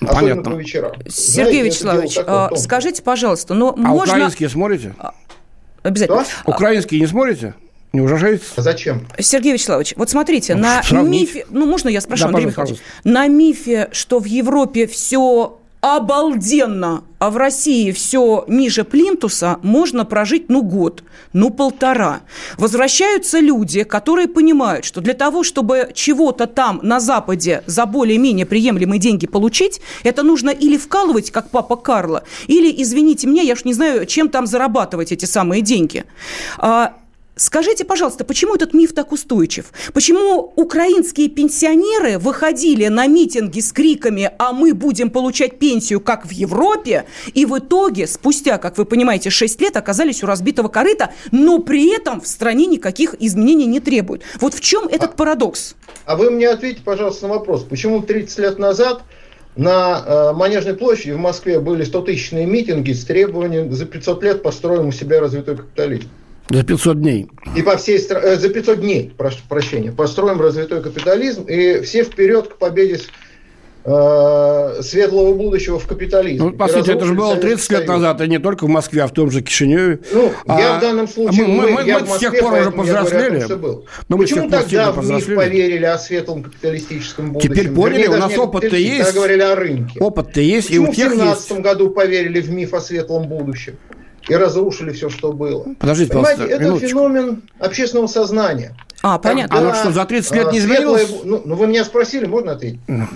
Особенно 0.00 0.14
Понятно. 0.14 0.50
по 0.50 0.54
вечерам. 0.56 0.92
Сергей 1.08 1.42
Знаете, 1.42 1.62
Вячеславович, 1.62 2.18
а, 2.26 2.56
скажите, 2.56 3.02
пожалуйста, 3.02 3.54
но 3.54 3.72
а 3.72 3.76
можно... 3.76 4.14
украинские 4.14 4.48
смотрите? 4.48 4.94
А, 4.98 5.14
обязательно. 5.82 6.24
Что? 6.24 6.50
Украинские 6.50 7.00
не 7.00 7.06
смотрите? 7.06 7.54
Не 7.92 8.00
ужасаетесь? 8.02 8.52
А 8.56 8.62
зачем? 8.62 9.06
Сергей 9.18 9.54
Вячеславович, 9.54 9.94
вот 9.96 10.10
смотрите, 10.10 10.54
ну, 10.54 10.62
на 10.62 10.82
сравнить. 10.82 11.34
мифе... 11.34 11.46
Ну, 11.48 11.66
можно 11.66 11.88
я 11.88 12.00
спрошу, 12.00 12.24
да, 12.24 12.28
Андрей 12.28 12.46
Михайлович? 12.46 12.78
На 13.04 13.26
мифе, 13.26 13.88
что 13.92 14.18
в 14.18 14.26
Европе 14.26 14.86
все 14.86 15.58
обалденно, 15.94 17.04
а 17.20 17.30
в 17.30 17.36
России 17.36 17.92
все 17.92 18.44
ниже 18.48 18.82
плинтуса, 18.82 19.58
можно 19.62 20.04
прожить, 20.04 20.48
ну, 20.48 20.62
год, 20.62 21.04
ну, 21.32 21.50
полтора. 21.50 22.22
Возвращаются 22.58 23.38
люди, 23.38 23.84
которые 23.84 24.26
понимают, 24.26 24.84
что 24.84 25.00
для 25.00 25.14
того, 25.14 25.44
чтобы 25.44 25.90
чего-то 25.94 26.48
там 26.48 26.80
на 26.82 26.98
Западе 26.98 27.62
за 27.66 27.86
более-менее 27.86 28.46
приемлемые 28.46 28.98
деньги 28.98 29.28
получить, 29.28 29.80
это 30.02 30.24
нужно 30.24 30.50
или 30.50 30.76
вкалывать, 30.76 31.30
как 31.30 31.50
папа 31.50 31.76
Карло, 31.76 32.24
или, 32.48 32.82
извините 32.82 33.28
меня, 33.28 33.42
я 33.42 33.52
уж 33.52 33.64
не 33.64 33.72
знаю, 33.72 34.06
чем 34.06 34.28
там 34.28 34.46
зарабатывать 34.46 35.12
эти 35.12 35.24
самые 35.24 35.62
деньги. 35.62 36.04
Скажите, 37.38 37.84
пожалуйста, 37.84 38.24
почему 38.24 38.54
этот 38.54 38.72
миф 38.72 38.94
так 38.94 39.12
устойчив? 39.12 39.66
Почему 39.92 40.54
украинские 40.56 41.28
пенсионеры 41.28 42.18
выходили 42.18 42.86
на 42.86 43.06
митинги 43.06 43.60
с 43.60 43.72
криками 43.72 44.30
«А 44.38 44.54
мы 44.54 44.72
будем 44.72 45.10
получать 45.10 45.58
пенсию, 45.58 46.00
как 46.00 46.24
в 46.24 46.30
Европе?» 46.30 47.04
и 47.34 47.44
в 47.44 47.58
итоге, 47.58 48.06
спустя, 48.06 48.56
как 48.56 48.78
вы 48.78 48.86
понимаете, 48.86 49.28
6 49.28 49.60
лет 49.60 49.76
оказались 49.76 50.22
у 50.22 50.26
разбитого 50.26 50.68
корыта, 50.68 51.12
но 51.30 51.58
при 51.58 51.94
этом 51.94 52.22
в 52.22 52.26
стране 52.26 52.64
никаких 52.64 53.14
изменений 53.20 53.66
не 53.66 53.80
требуют? 53.80 54.22
Вот 54.40 54.54
в 54.54 54.62
чем 54.62 54.86
этот 54.88 55.10
а, 55.10 55.16
парадокс? 55.16 55.74
А 56.06 56.16
вы 56.16 56.30
мне 56.30 56.48
ответьте, 56.48 56.80
пожалуйста, 56.82 57.28
на 57.28 57.34
вопрос. 57.34 57.64
Почему 57.64 58.00
30 58.00 58.38
лет 58.38 58.58
назад 58.58 59.02
на 59.56 60.02
э, 60.06 60.32
Манежной 60.32 60.72
площади 60.72 61.10
в 61.10 61.18
Москве 61.18 61.60
были 61.60 61.84
100-тысячные 61.84 62.46
митинги 62.46 62.92
с 62.92 63.04
требованием 63.04 63.70
за 63.74 63.84
500 63.84 64.22
лет 64.22 64.42
построим 64.42 64.88
у 64.88 64.92
себя 64.92 65.20
развитой 65.20 65.56
капитализм? 65.58 66.08
За 66.48 66.62
500 66.62 67.00
дней. 67.00 67.26
И 67.56 67.62
по 67.62 67.76
всей 67.76 67.98
стране, 67.98 68.26
э, 68.26 68.36
за 68.36 68.48
500 68.48 68.80
дней, 68.80 69.12
прошу 69.16 69.38
прощения, 69.48 69.90
построим 69.90 70.40
развитой 70.40 70.82
капитализм, 70.82 71.44
и 71.44 71.80
все 71.80 72.04
вперед 72.04 72.48
к 72.48 72.56
победе 72.56 73.00
э, 73.84 74.80
светлого 74.80 75.34
будущего 75.34 75.80
в 75.80 75.86
капитализме. 75.88 76.50
Ну, 76.50 76.52
по 76.52 76.68
сути, 76.68 76.90
это 76.90 77.04
же 77.04 77.14
было 77.14 77.36
30 77.36 77.70
лет 77.70 77.88
назад, 77.88 78.20
и 78.20 78.28
не 78.28 78.38
только 78.38 78.64
в 78.66 78.68
Москве, 78.68 79.02
а 79.02 79.08
в 79.08 79.12
том 79.12 79.28
же 79.32 79.42
Кишиневе. 79.42 79.98
Ну, 80.12 80.32
а, 80.46 80.60
я 80.60 80.78
в 80.78 80.80
данном 80.80 81.08
случае... 81.08 81.46
Мы, 81.46 81.70
мы, 81.70 81.82
мы, 81.82 82.00
мы 82.00 82.06
с 82.06 82.18
тех 82.18 82.38
пор 82.38 82.52
уже 82.52 82.70
повзрослели. 82.70 83.44
Но 84.08 84.16
Почему 84.16 84.48
тогда 84.48 84.92
в 84.92 85.10
миф 85.10 85.26
поверили 85.34 85.84
о 85.84 85.98
светлом 85.98 86.44
капиталистическом 86.44 87.32
будущем? 87.32 87.52
Теперь 87.52 87.70
поняли, 87.70 88.06
у 88.06 88.18
нас 88.18 88.38
опыт-то 88.38 88.76
есть. 88.76 89.14
говорили 89.14 89.42
о 89.42 89.56
рынке. 89.56 89.98
Опыт-то 89.98 90.40
есть, 90.40 90.68
Почему 90.68 90.86
и 90.86 90.90
у 90.90 90.92
тех 90.92 91.12
в 91.12 91.16
2017 91.16 91.60
году 91.60 91.90
поверили 91.90 92.40
в 92.40 92.50
миф 92.50 92.72
о 92.72 92.80
светлом 92.80 93.26
будущем? 93.26 93.76
И 94.28 94.34
разрушили 94.34 94.92
все, 94.92 95.08
что 95.08 95.32
было. 95.32 95.66
Подождите, 95.78 96.12
Понимаете, 96.12 96.44
это 96.44 96.64
минуточку. 96.64 96.88
феномен 96.88 97.42
общественного 97.58 98.06
сознания. 98.06 98.74
А, 99.02 99.18
понятно. 99.18 99.56
Когда, 99.56 99.70
а 99.70 99.72
вот 99.72 99.80
что, 99.80 99.92
за 99.92 100.04
30 100.04 100.32
лет 100.32 100.52
не 100.52 100.58
изменилось? 100.58 101.06
Светлое, 101.06 101.24
ну, 101.24 101.42
ну, 101.44 101.54
вы 101.54 101.66
меня 101.68 101.84
спросили, 101.84 102.26
можно 102.26 102.52
ответить? 102.52 102.80
Ну. 102.88 103.06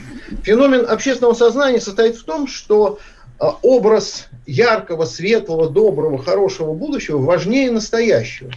Феномен 0.43 0.87
общественного 0.89 1.35
сознания 1.35 1.81
состоит 1.81 2.17
в 2.17 2.25
том, 2.25 2.47
что 2.47 2.99
а, 3.39 3.57
образ 3.63 4.29
яркого, 4.47 5.05
светлого, 5.05 5.69
доброго, 5.69 6.23
хорошего 6.23 6.75
будущего 6.75 7.19
важнее 7.19 7.71
настоящего. 7.71 8.53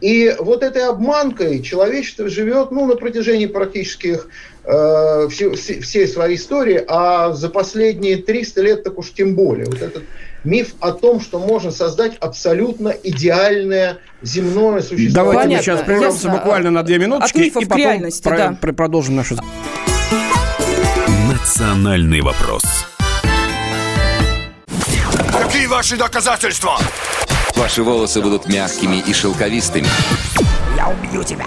И 0.00 0.34
вот 0.38 0.62
этой 0.62 0.86
обманкой 0.86 1.62
человечество 1.62 2.28
живет 2.28 2.70
ну, 2.70 2.86
на 2.86 2.96
протяжении 2.96 3.46
практически 3.46 4.20
э, 4.64 5.28
все, 5.30 5.52
всей 5.52 6.08
своей 6.08 6.36
истории, 6.36 6.82
а 6.86 7.32
за 7.32 7.48
последние 7.48 8.16
300 8.18 8.62
лет 8.62 8.84
так 8.84 8.98
уж 8.98 9.12
тем 9.12 9.34
более. 9.34 9.66
Вот 9.66 9.82
этот 9.82 10.04
миф 10.44 10.74
о 10.80 10.92
том, 10.92 11.20
что 11.20 11.38
можно 11.38 11.70
создать 11.70 12.16
абсолютно 12.18 12.88
идеальное 12.88 13.98
земное 14.22 14.82
существо. 14.82 15.22
Давайте 15.22 15.42
Понятно. 15.42 15.56
мы 15.56 15.62
сейчас 15.62 15.86
прервемся 15.86 16.28
буквально 16.28 16.70
на 16.70 16.82
две 16.82 16.98
минуточки 16.98 17.38
и 17.38 17.50
потом 17.50 17.78
реальности, 17.78 18.22
про- 18.22 18.36
да. 18.36 18.72
продолжим 18.72 19.16
нашу... 19.16 19.36
Национальный 21.30 22.20
вопрос. 22.20 22.62
Какие 25.32 25.66
ваши 25.66 25.96
доказательства? 25.96 26.78
Ваши 27.56 27.82
волосы 27.82 28.20
будут 28.20 28.48
мягкими 28.48 28.96
и 28.96 29.12
шелковистыми. 29.12 29.86
Я 30.76 30.88
убью 30.88 31.22
тебя. 31.22 31.46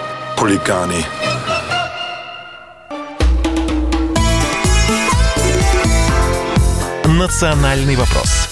Хулиганы. 0.41 0.95
Национальный 7.05 7.95
вопрос. 7.95 8.49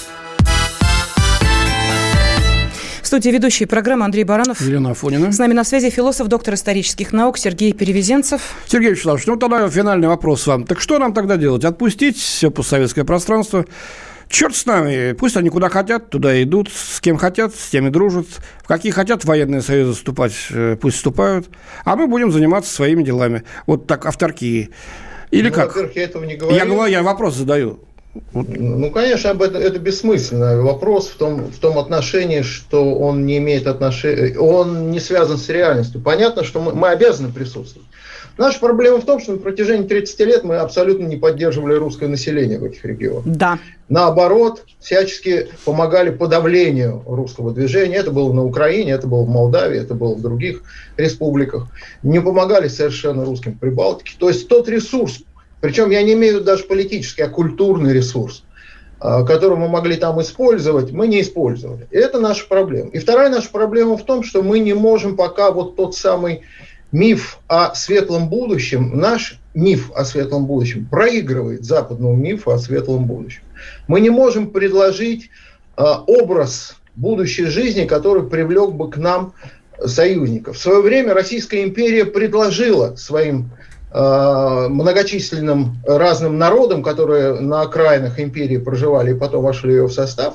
В 3.02 3.06
студии 3.08 3.30
ведущий 3.30 3.66
программы 3.66 4.04
Андрей 4.04 4.22
Баранов. 4.22 4.60
Елена 4.60 4.92
Афонина. 4.92 5.32
С 5.32 5.38
нами 5.40 5.52
на 5.52 5.64
связи 5.64 5.90
философ, 5.90 6.28
доктор 6.28 6.54
исторических 6.54 7.12
наук 7.12 7.38
Сергей 7.38 7.72
Перевезенцев. 7.72 8.40
Сергей 8.68 8.92
Вячеславович, 8.92 9.26
ну 9.26 9.34
тогда 9.34 9.68
финальный 9.68 10.06
вопрос 10.06 10.46
вам. 10.46 10.66
Так 10.66 10.80
что 10.80 10.96
нам 11.00 11.12
тогда 11.12 11.36
делать? 11.36 11.64
Отпустить 11.64 12.16
все 12.16 12.52
постсоветское 12.52 13.04
пространство? 13.04 13.66
Черт 14.30 14.54
с 14.54 14.64
нами, 14.64 15.12
пусть 15.12 15.36
они 15.36 15.50
куда 15.50 15.68
хотят, 15.68 16.08
туда 16.08 16.40
идут, 16.40 16.70
с 16.72 17.00
кем 17.00 17.16
хотят, 17.16 17.52
с 17.52 17.68
теми 17.68 17.88
дружат. 17.88 18.26
В 18.62 18.68
какие 18.68 18.92
хотят 18.92 19.24
военные 19.24 19.60
союзы 19.60 19.94
вступать, 19.94 20.32
э, 20.50 20.76
пусть 20.80 20.98
вступают. 20.98 21.48
А 21.84 21.96
мы 21.96 22.06
будем 22.06 22.30
заниматься 22.30 22.72
своими 22.72 23.02
делами. 23.02 23.42
Вот 23.66 23.88
так, 23.88 24.06
авторки. 24.06 24.70
Или 25.32 25.48
ну, 25.48 25.54
как? 25.54 25.76
Я 25.96 26.04
этого 26.04 26.22
не 26.22 26.36
говорю. 26.36 26.56
Я 26.56 26.64
говорю, 26.64 26.92
я 26.92 27.02
вопрос 27.02 27.34
задаю. 27.34 27.80
Ну, 28.32 28.90
конечно, 28.92 29.30
об 29.30 29.42
этом, 29.42 29.60
это 29.60 29.80
бессмысленно. 29.80 30.62
Вопрос 30.62 31.08
в 31.08 31.16
том, 31.16 31.50
в 31.50 31.58
том 31.58 31.76
отношении, 31.76 32.42
что 32.42 32.94
он 32.94 33.26
не 33.26 33.38
имеет 33.38 33.66
отношения, 33.66 34.38
он 34.38 34.92
не 34.92 35.00
связан 35.00 35.38
с 35.38 35.48
реальностью. 35.48 36.00
Понятно, 36.00 36.44
что 36.44 36.60
мы, 36.60 36.72
мы 36.72 36.90
обязаны 36.90 37.32
присутствовать. 37.32 37.88
Наша 38.40 38.58
проблема 38.58 39.02
в 39.02 39.04
том, 39.04 39.20
что 39.20 39.32
на 39.32 39.38
протяжении 39.38 39.86
30 39.86 40.20
лет 40.20 40.44
мы 40.44 40.56
абсолютно 40.56 41.04
не 41.04 41.16
поддерживали 41.16 41.74
русское 41.74 42.08
население 42.08 42.58
в 42.58 42.64
этих 42.64 42.82
регионах. 42.86 43.24
Да. 43.26 43.58
Наоборот, 43.90 44.64
всячески 44.78 45.48
помогали 45.66 46.08
подавлению 46.08 47.02
русского 47.06 47.52
движения. 47.52 47.96
Это 47.96 48.10
было 48.10 48.32
на 48.32 48.42
Украине, 48.42 48.92
это 48.92 49.06
было 49.06 49.24
в 49.24 49.28
Молдавии, 49.28 49.78
это 49.78 49.92
было 49.92 50.14
в 50.14 50.22
других 50.22 50.62
республиках. 50.96 51.66
Не 52.02 52.18
помогали 52.22 52.68
совершенно 52.68 53.26
русским 53.26 53.58
Прибалтике. 53.58 54.14
То 54.18 54.30
есть 54.30 54.48
тот 54.48 54.70
ресурс, 54.70 55.18
причем 55.60 55.90
я 55.90 56.02
не 56.02 56.14
имею 56.14 56.32
в 56.32 56.36
виду 56.36 56.46
даже 56.46 56.64
политический, 56.64 57.20
а 57.20 57.28
культурный 57.28 57.92
ресурс, 57.92 58.44
а, 59.00 59.22
который 59.24 59.58
мы 59.58 59.68
могли 59.68 59.96
там 59.96 60.18
использовать, 60.22 60.92
мы 60.92 61.08
не 61.08 61.20
использовали. 61.20 61.88
И 61.90 61.98
это 61.98 62.18
наша 62.18 62.48
проблема. 62.48 62.88
И 62.88 63.00
вторая 63.00 63.28
наша 63.28 63.50
проблема 63.50 63.98
в 63.98 64.04
том, 64.06 64.22
что 64.22 64.42
мы 64.42 64.60
не 64.60 64.72
можем 64.72 65.14
пока 65.14 65.50
вот 65.50 65.76
тот 65.76 65.94
самый 65.94 66.40
миф 66.92 67.38
о 67.46 67.74
светлом 67.74 68.28
будущем, 68.28 68.98
наш 68.98 69.38
миф 69.54 69.90
о 69.94 70.04
светлом 70.04 70.46
будущем 70.46 70.86
проигрывает 70.86 71.64
западному 71.64 72.14
мифу 72.14 72.50
о 72.50 72.58
светлом 72.58 73.04
будущем. 73.04 73.42
Мы 73.88 74.00
не 74.00 74.10
можем 74.10 74.50
предложить 74.50 75.30
э, 75.76 75.82
образ 76.06 76.76
будущей 76.96 77.44
жизни, 77.46 77.84
который 77.84 78.28
привлек 78.28 78.72
бы 78.72 78.90
к 78.90 78.96
нам 78.96 79.34
союзников. 79.84 80.56
В 80.56 80.60
свое 80.60 80.82
время 80.82 81.14
Российская 81.14 81.62
империя 81.62 82.04
предложила 82.04 82.96
своим 82.96 83.50
э, 83.92 84.66
многочисленным 84.68 85.76
разным 85.86 86.38
народам, 86.38 86.82
которые 86.82 87.40
на 87.40 87.62
окраинах 87.62 88.18
империи 88.18 88.58
проживали 88.58 89.12
и 89.12 89.18
потом 89.18 89.44
вошли 89.44 89.74
ее 89.74 89.86
в 89.86 89.92
состав, 89.92 90.34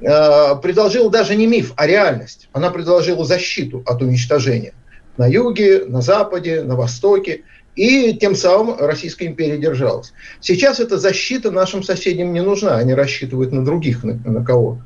э, 0.00 0.56
предложила 0.60 1.10
даже 1.10 1.36
не 1.36 1.46
миф, 1.46 1.72
а 1.76 1.86
реальность. 1.86 2.48
Она 2.52 2.70
предложила 2.70 3.24
защиту 3.24 3.82
от 3.86 4.02
уничтожения– 4.02 4.72
на 5.16 5.26
юге, 5.26 5.84
на 5.86 6.00
западе, 6.00 6.62
на 6.62 6.76
востоке. 6.76 7.42
И 7.74 8.14
тем 8.14 8.34
самым 8.34 8.76
Российская 8.78 9.26
империя 9.26 9.58
держалась. 9.58 10.12
Сейчас 10.40 10.80
эта 10.80 10.96
защита 10.96 11.50
нашим 11.50 11.82
соседям 11.82 12.32
не 12.32 12.40
нужна. 12.40 12.76
Они 12.76 12.94
рассчитывают 12.94 13.52
на 13.52 13.64
других, 13.64 14.02
на, 14.02 14.14
на 14.14 14.44
кого-то. 14.44 14.80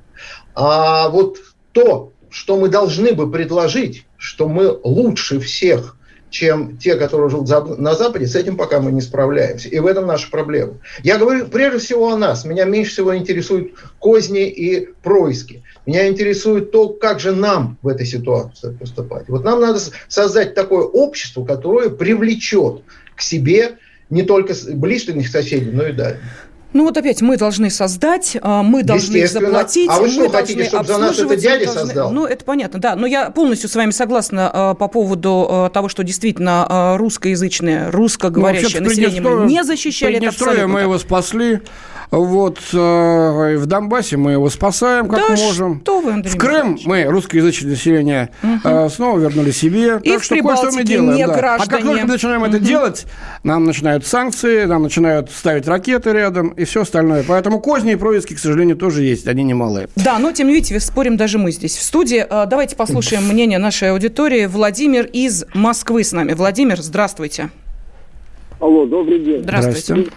А 0.55 1.09
вот 1.09 1.39
то, 1.73 2.13
что 2.31 2.57
мы 2.59 2.69
должны 2.69 3.13
бы 3.13 3.31
предложить, 3.31 4.07
что 4.17 4.49
мы 4.49 4.77
лучше 4.83 5.39
всех 5.39 5.97
чем 6.31 6.79
те, 6.79 6.95
которые 6.95 7.29
живут 7.29 7.49
на 7.79 7.95
Западе, 7.95 8.27
с 8.27 8.37
этим 8.37 8.57
пока 8.57 8.81
мы 8.81 8.93
не 8.93 9.01
справляемся. 9.01 9.69
И 9.69 9.79
в 9.79 9.87
этом 9.87 10.07
наша 10.07 10.31
проблема. 10.31 10.75
Я 11.03 11.19
говорю 11.19 11.49
прежде 11.49 11.79
всего 11.81 12.13
о 12.13 12.17
нас. 12.17 12.45
Меня 12.45 12.65
меньше 12.65 12.93
всего 12.93 13.17
интересуют 13.17 13.73
козни 13.99 14.49
и 14.49 14.89
происки. 15.03 15.65
Меня 15.87 16.09
интересует 16.09 16.71
то, 16.73 16.89
как 16.89 17.21
же 17.21 17.33
нам 17.33 17.79
в 17.83 17.89
этой 17.89 18.07
ситуации 18.07 18.77
поступать. 18.77 19.29
Вот 19.29 19.45
нам 19.45 19.61
надо 19.61 19.81
создать 20.09 20.55
такое 20.55 20.85
общество, 20.85 21.45
которое 21.45 21.91
привлечет 21.91 22.83
к 23.17 23.23
себе 23.23 23.79
не 24.11 24.23
только 24.23 24.55
ближних 24.73 25.29
соседей, 25.29 25.71
но 25.71 25.87
и 25.87 25.93
дальних. 25.93 26.50
Ну 26.73 26.85
вот 26.85 26.97
опять 26.97 27.21
мы 27.21 27.37
должны 27.37 27.71
создать, 27.71 28.37
а, 28.41 28.63
мы 28.63 28.83
должны 28.83 29.27
заплатить. 29.27 29.91
А 29.91 30.01
вы 30.01 30.09
что 30.09 30.25
мы 30.25 30.31
хотите, 30.31 30.65
чтобы 30.65 30.85
за 30.85 30.99
нас 30.99 31.19
это 31.19 31.37
дядя 31.37 31.65
должны... 31.65 31.87
создал? 31.87 32.13
Ну 32.13 32.27
это 32.27 32.45
понятно, 32.45 32.79
да. 32.79 32.97
Но 32.97 33.07
я 33.07 33.31
полностью 33.31 33.69
с 33.69 33.75
вами 33.75 33.91
согласна 33.91 34.51
э, 34.53 34.75
по 34.79 34.89
поводу 34.89 35.49
э, 35.51 35.71
того, 35.73 35.89
что 35.89 36.05
действительно 36.05 36.67
э, 36.69 36.97
русскоязычное, 36.97 37.91
русскоговорящее 37.91 38.81
ну, 38.81 38.89
население 38.89 39.21
мы 39.21 39.47
не 39.47 39.65
защищали. 39.65 40.17
Это 40.17 40.29
абсолютно 40.29 40.69
мы 40.69 40.81
его 40.81 40.99
спасли. 40.99 41.61
Вот 42.11 42.59
э, 42.73 43.57
в 43.57 43.67
Донбассе 43.67 44.17
мы 44.17 44.33
его 44.33 44.51
спасаем, 44.51 45.09
как 45.09 45.21
да 45.21 45.37
можем. 45.37 45.81
Что 45.81 46.01
вы, 46.01 46.13
Андрей 46.13 46.33
в 46.33 46.37
Крым 46.37 46.77
мы 46.85 47.05
русскоязычное 47.05 47.71
население 47.71 48.31
угу. 48.43 48.59
э, 48.65 48.89
снова 48.89 49.19
вернули 49.19 49.53
себе. 49.53 50.01
И 50.03 50.11
так 50.11 50.21
в 50.21 50.25
что 50.25 50.35
кое-что 50.37 50.73
мы 50.73 50.83
делаем. 50.83 51.15
Не 51.15 51.27
да. 51.27 51.55
А 51.55 51.59
как 51.59 51.83
только 51.83 52.03
мы 52.03 52.05
начинаем 52.05 52.43
угу. 52.43 52.51
это 52.51 52.59
делать, 52.59 53.07
нам 53.45 53.65
начинают 53.65 54.05
санкции, 54.07 54.65
нам 54.65 54.83
начинают 54.83 55.31
ставить 55.31 55.69
ракеты 55.69 56.11
рядом 56.11 56.49
и 56.61 56.65
все 56.65 56.83
остальное. 56.83 57.25
Поэтому 57.27 57.59
козни 57.61 57.93
и 57.93 57.97
происки, 57.97 58.35
к 58.35 58.39
сожалению, 58.39 58.77
тоже 58.77 59.03
есть, 59.03 59.27
они 59.27 59.43
немалые. 59.43 59.89
Да, 59.97 60.19
но 60.19 60.31
тем 60.33 60.49
не 60.49 60.55
менее, 60.55 60.81
спорим 60.81 61.17
даже 61.17 61.39
мы 61.39 61.53
здесь 61.53 61.77
в 61.77 61.83
студии. 61.83 62.25
Э, 62.29 62.47
давайте 62.47 62.77
послушаем 62.77 63.25
мнение 63.27 63.59
нашей 63.59 63.91
аудитории. 63.93 64.47
Владимир 64.47 65.07
из 65.07 65.47
Москвы 65.55 66.05
с 66.05 66.13
нами. 66.13 66.35
Владимир, 66.35 66.81
здравствуйте. 66.81 67.51
Алло, 68.59 68.85
добрый 68.85 69.21
день. 69.21 69.43
Здравствуйте. 69.43 70.11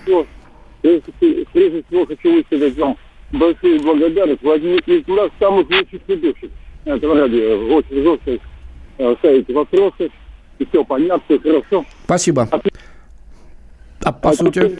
Здравствуйте. 0.81 1.45
Прежде 1.53 1.83
всего 1.87 2.05
хочу 2.05 2.33
высказать 2.33 2.77
вам 2.77 2.97
большую 3.31 3.81
благодарность. 3.81 4.43
Владимир 4.43 4.81
Николаевич 4.85 5.33
самых 5.39 5.69
лучших 5.69 6.01
ведущих 6.07 6.49
этого 6.83 7.15
радио. 7.15 7.73
Очень 7.73 8.03
жестко 8.03 8.45
э, 8.97 9.15
ставите 9.19 9.53
вопросы. 9.53 10.11
И 10.59 10.65
все 10.65 10.83
понятно, 10.83 11.23
все 11.25 11.39
хорошо. 11.39 11.85
Спасибо. 12.03 12.47
А, 12.51 12.61
а 14.03 14.11
по 14.11 14.29
а 14.29 14.33
сути? 14.33 14.77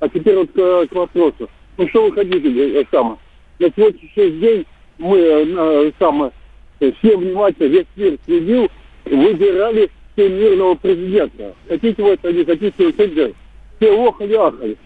А 0.00 0.08
теперь 0.08 0.36
вот 0.36 0.50
к, 0.52 0.86
к 0.88 0.94
вопросу. 0.94 1.48
Ну 1.76 1.88
что 1.88 2.04
вы 2.04 2.12
хотите, 2.12 2.80
э, 2.80 2.84
само? 2.90 3.18
На 3.58 3.68
сегодняшний 3.68 4.30
день 4.40 4.66
мы 4.98 5.18
э, 5.18 5.92
само, 5.98 6.32
все 6.78 7.16
внимательно, 7.16 7.68
весь 7.68 7.86
мир 7.96 8.18
следил, 8.26 8.68
выбирали 9.04 9.90
мирного 10.16 10.74
президента. 10.74 11.54
Хотите 11.68 12.02
вы 12.02 12.10
это, 12.10 12.32
не 12.32 12.44
хотите, 12.44 12.74
вы 12.78 12.90
это 12.90 13.34
все 13.78 14.08
охали, 14.08 14.34
ахали. 14.34 14.76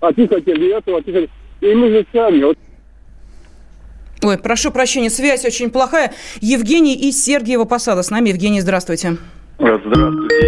А 0.00 0.12
ты 0.12 0.28
хотели 0.28 0.76
этого, 0.76 0.98
а 0.98 1.02
ты 1.02 1.12
хотели... 1.12 1.30
И 1.60 1.74
мы 1.74 1.88
же 1.90 2.06
сами... 2.12 2.42
Вот... 2.42 2.58
Ой, 4.24 4.38
прошу 4.38 4.70
прощения, 4.70 5.10
связь 5.10 5.44
очень 5.44 5.70
плохая. 5.70 6.12
Евгений 6.40 6.94
из 6.94 7.22
Сергиева 7.22 7.64
Посада 7.64 8.02
с 8.02 8.10
нами. 8.10 8.30
Евгений, 8.30 8.60
здравствуйте. 8.60 9.16
Здравствуйте. 9.58 10.00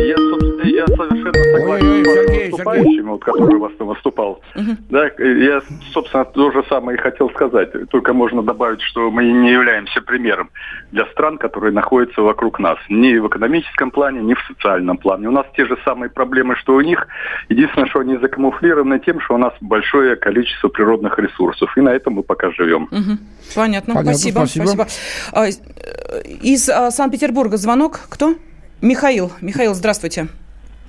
Я, 0.09 0.17
собственно, 0.17 0.54
я 0.65 0.87
совершенно 0.87 1.45
согласен 1.59 1.91
Ой, 1.91 2.05
с 2.05 2.09
Сергей, 2.09 2.51
выступающим, 2.51 3.09
вот, 3.11 3.25
который 3.25 3.57
у 3.57 3.61
вас 3.61 3.73
там 3.79 3.89
выступал. 3.89 4.41
Угу. 4.55 4.77
Да, 4.91 5.11
я, 5.19 5.63
собственно, 5.93 6.25
то 6.25 6.51
же 6.51 6.65
самое 6.69 6.99
и 6.99 7.01
хотел 7.01 7.31
сказать. 7.31 7.71
Только 7.91 8.13
можно 8.13 8.43
добавить, 8.43 8.81
что 8.83 9.11
мы 9.11 9.25
не 9.25 9.53
являемся 9.53 10.01
примером 10.01 10.51
для 10.93 11.07
стран, 11.07 11.39
которые 11.39 11.73
находятся 11.73 12.23
вокруг 12.23 12.59
нас. 12.59 12.79
Ни 12.89 13.17
в 13.19 13.29
экономическом 13.29 13.91
плане, 13.91 14.21
ни 14.21 14.35
в 14.35 14.41
социальном 14.47 14.99
плане. 14.99 15.29
У 15.29 15.33
нас 15.33 15.47
те 15.57 15.67
же 15.67 15.77
самые 15.85 16.11
проблемы, 16.11 16.57
что 16.57 16.75
у 16.75 16.81
них. 16.81 17.07
Единственное, 17.49 17.89
что 17.89 18.01
они 18.01 18.17
закамуфлированы 18.17 18.99
тем, 19.01 19.21
что 19.21 19.35
у 19.35 19.39
нас 19.39 19.53
большое 19.61 20.17
количество 20.17 20.69
природных 20.69 21.19
ресурсов. 21.19 21.77
И 21.77 21.81
на 21.81 21.91
этом 21.91 22.15
мы 22.15 22.23
пока 22.23 22.51
живем. 22.53 22.85
Угу. 22.85 23.19
Понятно. 23.55 23.95
Понятно. 23.95 24.15
Спасибо. 24.15 24.39
Спасибо. 24.47 24.67
Спасибо. 24.67 24.87
А, 25.33 25.47
из 25.47 26.69
а, 26.69 26.91
Санкт-Петербурга 26.91 27.57
звонок. 27.57 28.01
Кто? 28.09 28.35
Михаил. 28.81 29.33
Михаил, 29.41 29.75
здравствуйте. 29.75 30.29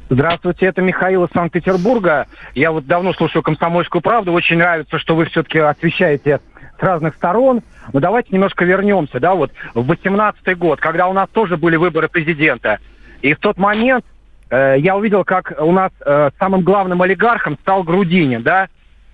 Здравствуйте, 0.08 0.68
это 0.68 0.84
Михаил 0.84 1.26
из 1.26 1.32
Санкт-Петербурга. 1.32 2.28
Я 2.54 2.72
вот 2.72 2.86
давно 2.86 3.12
слушаю 3.14 3.42
«Комсомольскую 3.42 4.04
правду». 4.04 4.34
Очень 4.34 4.60
нравится, 4.60 5.00
что 5.00 5.16
вы 5.16 5.26
все-таки 5.26 5.58
освещаете 5.58 6.42
с 6.80 6.84
разных 6.84 7.16
сторон. 7.16 7.62
Но 7.92 8.00
давайте 8.00 8.30
немножко 8.32 8.66
вернемся, 8.66 9.20
да, 9.20 9.34
вот 9.34 9.52
в 9.74 9.84
18 9.88 10.58
год, 10.60 10.80
когда 10.80 11.08
у 11.08 11.14
нас 11.14 11.28
тоже 11.30 11.58
были 11.58 11.76
выборы 11.76 12.08
президента. 12.08 12.78
И 13.24 13.34
в 13.34 13.40
тот 13.40 13.58
момент 13.58 14.06
э, 14.52 14.76
я 14.78 14.96
увидел, 14.96 15.24
как 15.24 15.54
у 15.60 15.72
нас 15.72 15.92
э, 16.06 16.30
самым 16.38 16.62
главным 16.62 17.02
олигархом 17.02 17.58
стал 17.62 17.82
Грудинин, 17.82 18.44
да. 18.44 18.68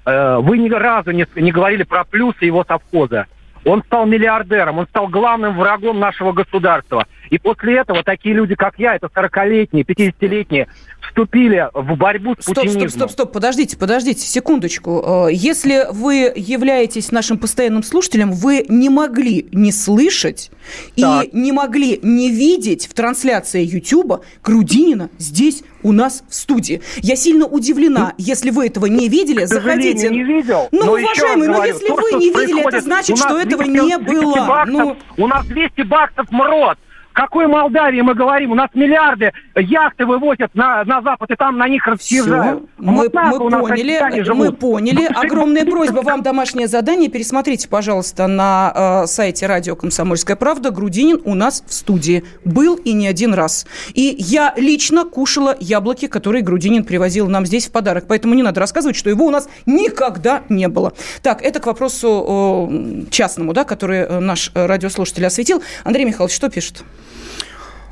Э, 0.06 0.40
вы 0.42 0.58
ни 0.58 0.70
разу 0.70 1.12
не, 1.12 1.26
не 1.36 1.54
говорили 1.54 1.84
про 1.84 2.04
плюсы 2.04 2.44
его 2.44 2.66
совхоза. 2.68 3.28
Он 3.66 3.84
стал 3.84 4.06
миллиардером, 4.06 4.80
он 4.80 4.88
стал 4.88 5.08
главным 5.08 5.58
врагом 5.58 6.00
нашего 6.00 6.32
государства. 6.32 7.06
И 7.30 7.38
после 7.38 7.78
этого 7.78 8.04
такие 8.04 8.34
люди, 8.34 8.56
как 8.56 8.80
я, 8.80 8.96
это 8.96 9.08
40-летние, 9.08 9.84
50-летние, 9.84 10.68
вступили 11.02 11.70
в 11.74 11.96
борьбу 11.96 12.36
с 12.40 12.44
стоп, 12.44 12.56
путинизмом. 12.56 12.90
Стоп, 12.90 13.00
стоп, 13.00 13.12
стоп, 13.12 13.32
подождите, 13.34 13.78
подождите, 13.78 14.22
секундочку. 14.22 15.28
Э, 15.28 15.34
если 15.34 15.86
вы 15.92 16.34
являетесь 16.36 17.12
нашим 17.12 17.38
постоянным 17.38 17.84
слушателем, 17.84 18.32
вы 18.32 18.66
не 18.68 18.90
могли 18.90 19.48
не 19.52 19.72
слышать 19.72 20.52
так. 21.00 21.26
и 21.26 21.30
не 21.38 21.52
могли 21.52 22.00
не 22.02 22.32
видеть 22.32 22.88
в 22.88 22.94
трансляции 22.94 23.64
Ютуба 23.64 24.22
Грудинина 24.44 25.10
здесь 25.18 25.64
у 25.84 25.92
нас 25.92 26.24
в 26.28 26.34
студии. 26.34 26.82
Я 26.98 27.16
сильно 27.16 27.46
удивлена, 27.46 28.14
ну, 28.18 28.24
если 28.24 28.50
вы 28.50 28.68
этого 28.68 28.86
не 28.86 29.10
видели, 29.10 29.46
заходите. 29.46 30.10
не 30.10 30.24
видел. 30.24 30.70
Ну, 30.72 30.92
уважаемый, 30.92 31.48
но 31.48 31.64
если 31.64 31.88
то, 31.88 31.96
вы 31.96 32.20
не 32.20 32.30
видели, 32.30 32.68
это 32.68 32.82
значит, 32.82 33.18
что 33.18 33.38
этого 33.38 33.64
не 33.64 33.98
было. 33.98 34.66
Ну... 34.68 34.98
У 35.18 35.28
нас 35.28 35.46
200 35.46 35.82
баксов 35.84 36.32
мрот 36.32 36.78
какой 37.14 37.48
Молдавии 37.48 38.02
мы 38.02 38.14
говорим? 38.14 38.52
У 38.52 38.56
нас 38.56 38.70
миллиарды 38.74 39.32
яхты 39.56 40.06
вывозят 40.06 40.54
на, 40.56 40.84
на 40.86 41.02
Запад, 41.02 41.32
и 41.32 41.36
там 41.36 41.58
на 41.58 41.68
них 41.68 41.88
съезжают. 42.00 42.64
Мы, 42.78 43.10
вот 43.10 43.14
мы 43.14 43.50
поняли, 43.50 44.34
мы 44.34 44.52
поняли. 44.52 45.06
Огромная 45.16 45.66
просьба 45.66 46.02
вам 46.02 46.24
домашнее 46.24 46.68
задание. 46.68 47.10
Пересмотрите, 47.10 47.68
пожалуйста, 47.68 48.28
на 48.28 49.04
э, 49.04 49.08
сайте 49.08 49.46
радио 49.46 49.76
«Комсомольская 49.76 50.36
правда». 50.36 50.72
Грудинин 50.72 51.22
у 51.26 51.36
нас 51.36 51.64
в 51.66 51.74
студии 51.74 52.24
был 52.46 52.76
и 52.76 52.94
не 52.94 53.08
один 53.08 53.34
раз. 53.34 53.66
И 53.94 54.16
я 54.18 54.54
лично 54.58 55.06
кушала 55.06 55.56
яблоки, 55.60 56.08
которые 56.08 56.44
Грудинин 56.44 56.84
привозил 56.84 57.28
нам 57.28 57.46
здесь 57.46 57.68
в 57.68 57.72
подарок. 57.72 58.06
Поэтому 58.08 58.34
не 58.34 58.44
надо 58.44 58.60
рассказывать, 58.60 58.96
что 58.96 59.10
его 59.10 59.26
у 59.26 59.32
нас 59.32 59.50
никогда 59.66 60.44
не 60.50 60.68
было. 60.68 60.94
Так, 61.22 61.42
это 61.42 61.60
к 61.60 61.66
вопросу 61.66 62.70
э, 62.72 63.10
частному, 63.10 63.54
да, 63.54 63.64
который 63.64 64.00
э, 64.00 64.20
наш 64.20 64.52
радиослушатель 64.54 65.26
осветил. 65.26 65.62
Андрей 65.84 66.06
Михайлович, 66.06 66.36
что 66.36 66.50
пишет? 66.50 66.84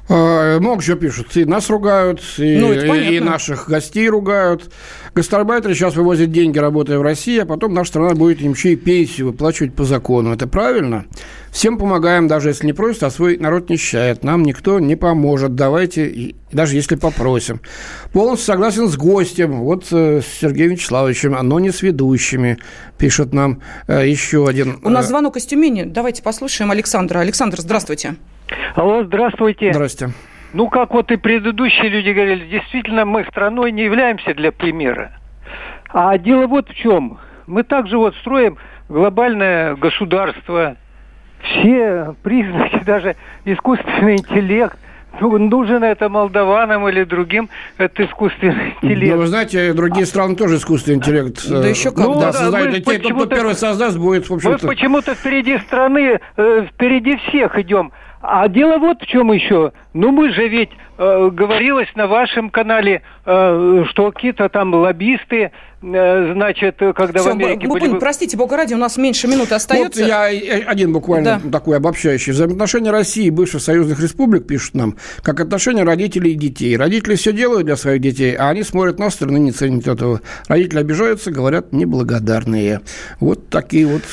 А, 0.09 0.59
много 0.59 0.83
чего 0.83 0.97
пишут. 0.97 1.37
И 1.37 1.45
нас 1.45 1.69
ругают, 1.69 2.21
и, 2.39 2.57
ну, 2.57 2.73
и, 2.73 3.15
и 3.15 3.19
наших 3.19 3.69
гостей 3.69 4.09
ругают. 4.09 4.71
Гастарбайтеры 5.13 5.75
сейчас 5.75 5.95
вывозят 5.95 6.31
деньги, 6.31 6.57
работая 6.57 6.97
в 6.97 7.03
России, 7.03 7.37
а 7.37 7.45
потом 7.45 7.73
наша 7.75 7.91
страна 7.91 8.15
будет 8.15 8.41
им 8.41 8.53
еще 8.53 8.73
и 8.73 8.75
пенсию 8.75 9.27
выплачивать 9.27 9.75
по 9.75 9.83
закону. 9.83 10.33
Это 10.33 10.47
правильно? 10.47 11.05
Всем 11.51 11.77
помогаем, 11.77 12.27
даже 12.27 12.49
если 12.49 12.65
не 12.65 12.73
просят, 12.73 13.03
а 13.03 13.11
свой 13.11 13.37
народ 13.37 13.69
нищает. 13.69 14.23
Нам 14.23 14.43
никто 14.43 14.79
не 14.79 14.95
поможет. 14.95 15.53
Давайте, 15.55 16.35
даже 16.51 16.75
если 16.75 16.95
попросим. 16.95 17.61
Полностью 18.11 18.47
согласен 18.47 18.87
с 18.87 18.97
гостем, 18.97 19.61
вот 19.61 19.87
э, 19.91 20.21
с 20.21 20.39
Сергеем 20.41 20.71
Вячеславовичем, 20.71 21.37
но 21.41 21.59
не 21.59 21.71
с 21.71 21.83
ведущими, 21.83 22.57
пишет 22.97 23.33
нам 23.33 23.61
э, 23.87 24.07
еще 24.07 24.47
один. 24.47 24.79
У 24.83 24.89
нас 24.89 25.05
э, 25.05 25.09
звонок 25.09 25.37
из 25.37 25.45
Тюмени. 25.45 25.83
Давайте 25.83 26.23
послушаем 26.23 26.71
Александра. 26.71 27.19
Александр, 27.19 27.61
здравствуйте. 27.61 28.15
Алло, 28.75 29.03
здравствуйте. 29.03 29.73
Здрасте. 29.73 30.09
Ну, 30.53 30.67
как 30.67 30.93
вот 30.93 31.11
и 31.11 31.17
предыдущие 31.17 31.89
люди 31.89 32.09
говорили, 32.09 32.47
действительно, 32.47 33.05
мы 33.05 33.23
страной 33.25 33.71
не 33.71 33.83
являемся 33.83 34.33
для 34.33 34.51
примера. 34.51 35.11
А 35.89 36.17
дело 36.17 36.47
вот 36.47 36.69
в 36.69 36.73
чем. 36.75 37.19
Мы 37.45 37.63
также 37.63 37.97
вот 37.97 38.15
строим 38.15 38.57
глобальное 38.89 39.75
государство. 39.75 40.75
Все 41.41 42.15
признаки, 42.23 42.83
даже 42.85 43.15
искусственный 43.45 44.17
интеллект, 44.17 44.77
ну, 45.21 45.37
нужен 45.37 45.83
это 45.83 46.09
молдаванам 46.09 46.87
или 46.87 47.03
другим, 47.03 47.49
это 47.77 48.05
искусственный 48.05 48.75
интеллект. 48.81 49.13
Ну, 49.13 49.21
вы 49.21 49.27
знаете, 49.27 49.73
другие 49.73 50.05
страны 50.05 50.35
тоже 50.35 50.55
искусственный 50.55 50.97
интеллект. 50.97 51.47
Да 51.49 51.65
э, 51.65 51.69
еще 51.69 51.91
как. 51.91 52.05
Ну, 52.05 52.19
да, 52.19 52.31
создают 52.31 52.73
детей. 52.73 52.99
Тот, 52.99 53.13
кто 53.13 53.25
первый 53.25 53.55
создаст, 53.55 53.97
будет, 53.97 54.29
в 54.29 54.33
общем-то... 54.33 54.65
Мы 54.65 54.75
почему-то 54.75 55.15
впереди 55.15 55.57
страны, 55.59 56.19
э, 56.37 56.67
впереди 56.71 57.17
всех 57.17 57.57
идем. 57.57 57.91
А 58.21 58.47
дело 58.47 58.77
вот 58.77 59.01
в 59.01 59.05
чем 59.05 59.31
еще. 59.31 59.71
Ну, 59.93 60.11
мы 60.11 60.31
же 60.31 60.47
ведь, 60.47 60.71
э, 60.99 61.29
говорилось 61.31 61.87
на 61.95 62.07
вашем 62.07 62.49
канале, 62.49 63.01
э, 63.25 63.83
что 63.89 64.11
какие-то 64.11 64.49
там 64.49 64.73
лоббисты, 64.73 65.51
э, 65.81 66.33
значит, 66.33 66.77
когда 66.77 67.19
Все, 67.19 67.29
в 67.29 67.31
Америке 67.31 67.67
мы, 67.67 67.79
были... 67.79 67.97
Простите, 67.97 68.37
Бога 68.37 68.57
ради, 68.57 68.73
у 68.73 68.77
нас 68.77 68.97
меньше 68.97 69.27
минуты 69.27 69.55
остается. 69.55 70.01
Вот 70.01 70.07
я 70.07 70.25
один 70.67 70.93
буквально 70.93 71.41
да. 71.43 71.51
такой 71.51 71.77
обобщающий. 71.77 72.33
Взаимоотношения 72.33 72.91
России 72.91 73.25
и 73.25 73.29
бывших 73.31 73.61
союзных 73.61 73.99
республик, 73.99 74.45
пишут 74.45 74.75
нам, 74.75 74.95
как 75.23 75.39
отношения 75.39 75.83
родителей 75.83 76.33
и 76.33 76.35
детей. 76.35 76.77
Родители 76.77 77.15
все 77.15 77.31
делают 77.31 77.65
для 77.65 77.77
своих 77.77 78.01
детей, 78.01 78.35
а 78.35 78.49
они 78.49 78.63
смотрят 78.63 78.99
на 78.99 79.09
сторону 79.09 79.37
и 79.37 79.41
не 79.41 79.51
ценят 79.51 79.87
этого. 79.87 80.21
Родители 80.47 80.79
обижаются, 80.79 81.31
говорят, 81.31 81.71
неблагодарные. 81.71 82.81
Вот 83.19 83.49
такие 83.49 83.87
вот 83.87 84.03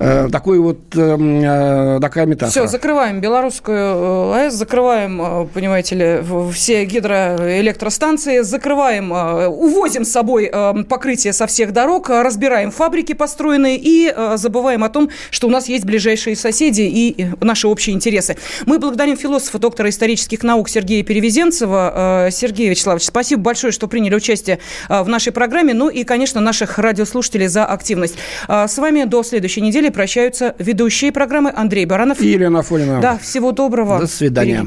Э, 0.00 0.28
такой 0.30 0.60
вот, 0.60 0.94
эм, 0.94 1.42
э, 1.42 1.98
такая 2.00 2.26
метафора. 2.26 2.50
Все, 2.50 2.66
закрываем 2.68 3.20
белорусскую 3.20 4.32
АЭС, 4.32 4.54
закрываем, 4.54 5.48
понимаете 5.48 5.96
ли, 5.96 6.20
все 6.52 6.84
гидроэлектростанции, 6.84 8.40
закрываем, 8.40 9.12
увозим 9.12 10.04
с 10.04 10.10
собой 10.10 10.50
покрытие 10.88 11.32
со 11.32 11.46
всех 11.46 11.72
дорог, 11.72 12.08
разбираем 12.08 12.70
фабрики 12.70 13.12
построенные 13.12 13.78
и 13.80 14.14
забываем 14.36 14.84
о 14.84 14.88
том, 14.88 15.10
что 15.30 15.46
у 15.46 15.50
нас 15.50 15.68
есть 15.68 15.84
ближайшие 15.84 16.36
соседи 16.36 16.82
и 16.82 17.26
наши 17.40 17.68
общие 17.68 17.94
интересы. 17.94 18.36
Мы 18.66 18.78
благодарим 18.78 19.16
философа, 19.16 19.58
доктора 19.58 19.88
исторических 19.90 20.42
наук 20.42 20.68
Сергея 20.68 21.02
Перевезенцева. 21.02 22.28
Сергей 22.30 22.68
Вячеславович, 22.68 23.04
спасибо 23.04 23.42
большое, 23.42 23.72
что 23.72 23.88
приняли 23.88 24.14
участие 24.14 24.58
в 24.88 25.08
нашей 25.08 25.32
программе, 25.32 25.74
ну 25.74 25.88
и, 25.88 26.04
конечно, 26.04 26.40
наших 26.40 26.78
радиослушателей 26.78 27.46
за 27.48 27.64
активность. 27.64 28.14
С 28.48 28.78
вами 28.78 29.04
до 29.04 29.22
следующей 29.22 29.60
недели 29.60 29.88
прощаются 29.88 30.54
ведущие 30.58 31.12
программы 31.12 31.52
Андрей 31.54 31.84
Баранов 31.84 32.20
и 32.20 32.28
Елена 32.28 32.60
Афонина. 32.60 33.00
Да, 33.00 33.18
всего 33.18 33.52
доброго. 33.52 33.98
До 33.98 34.06
свидания. 34.06 34.66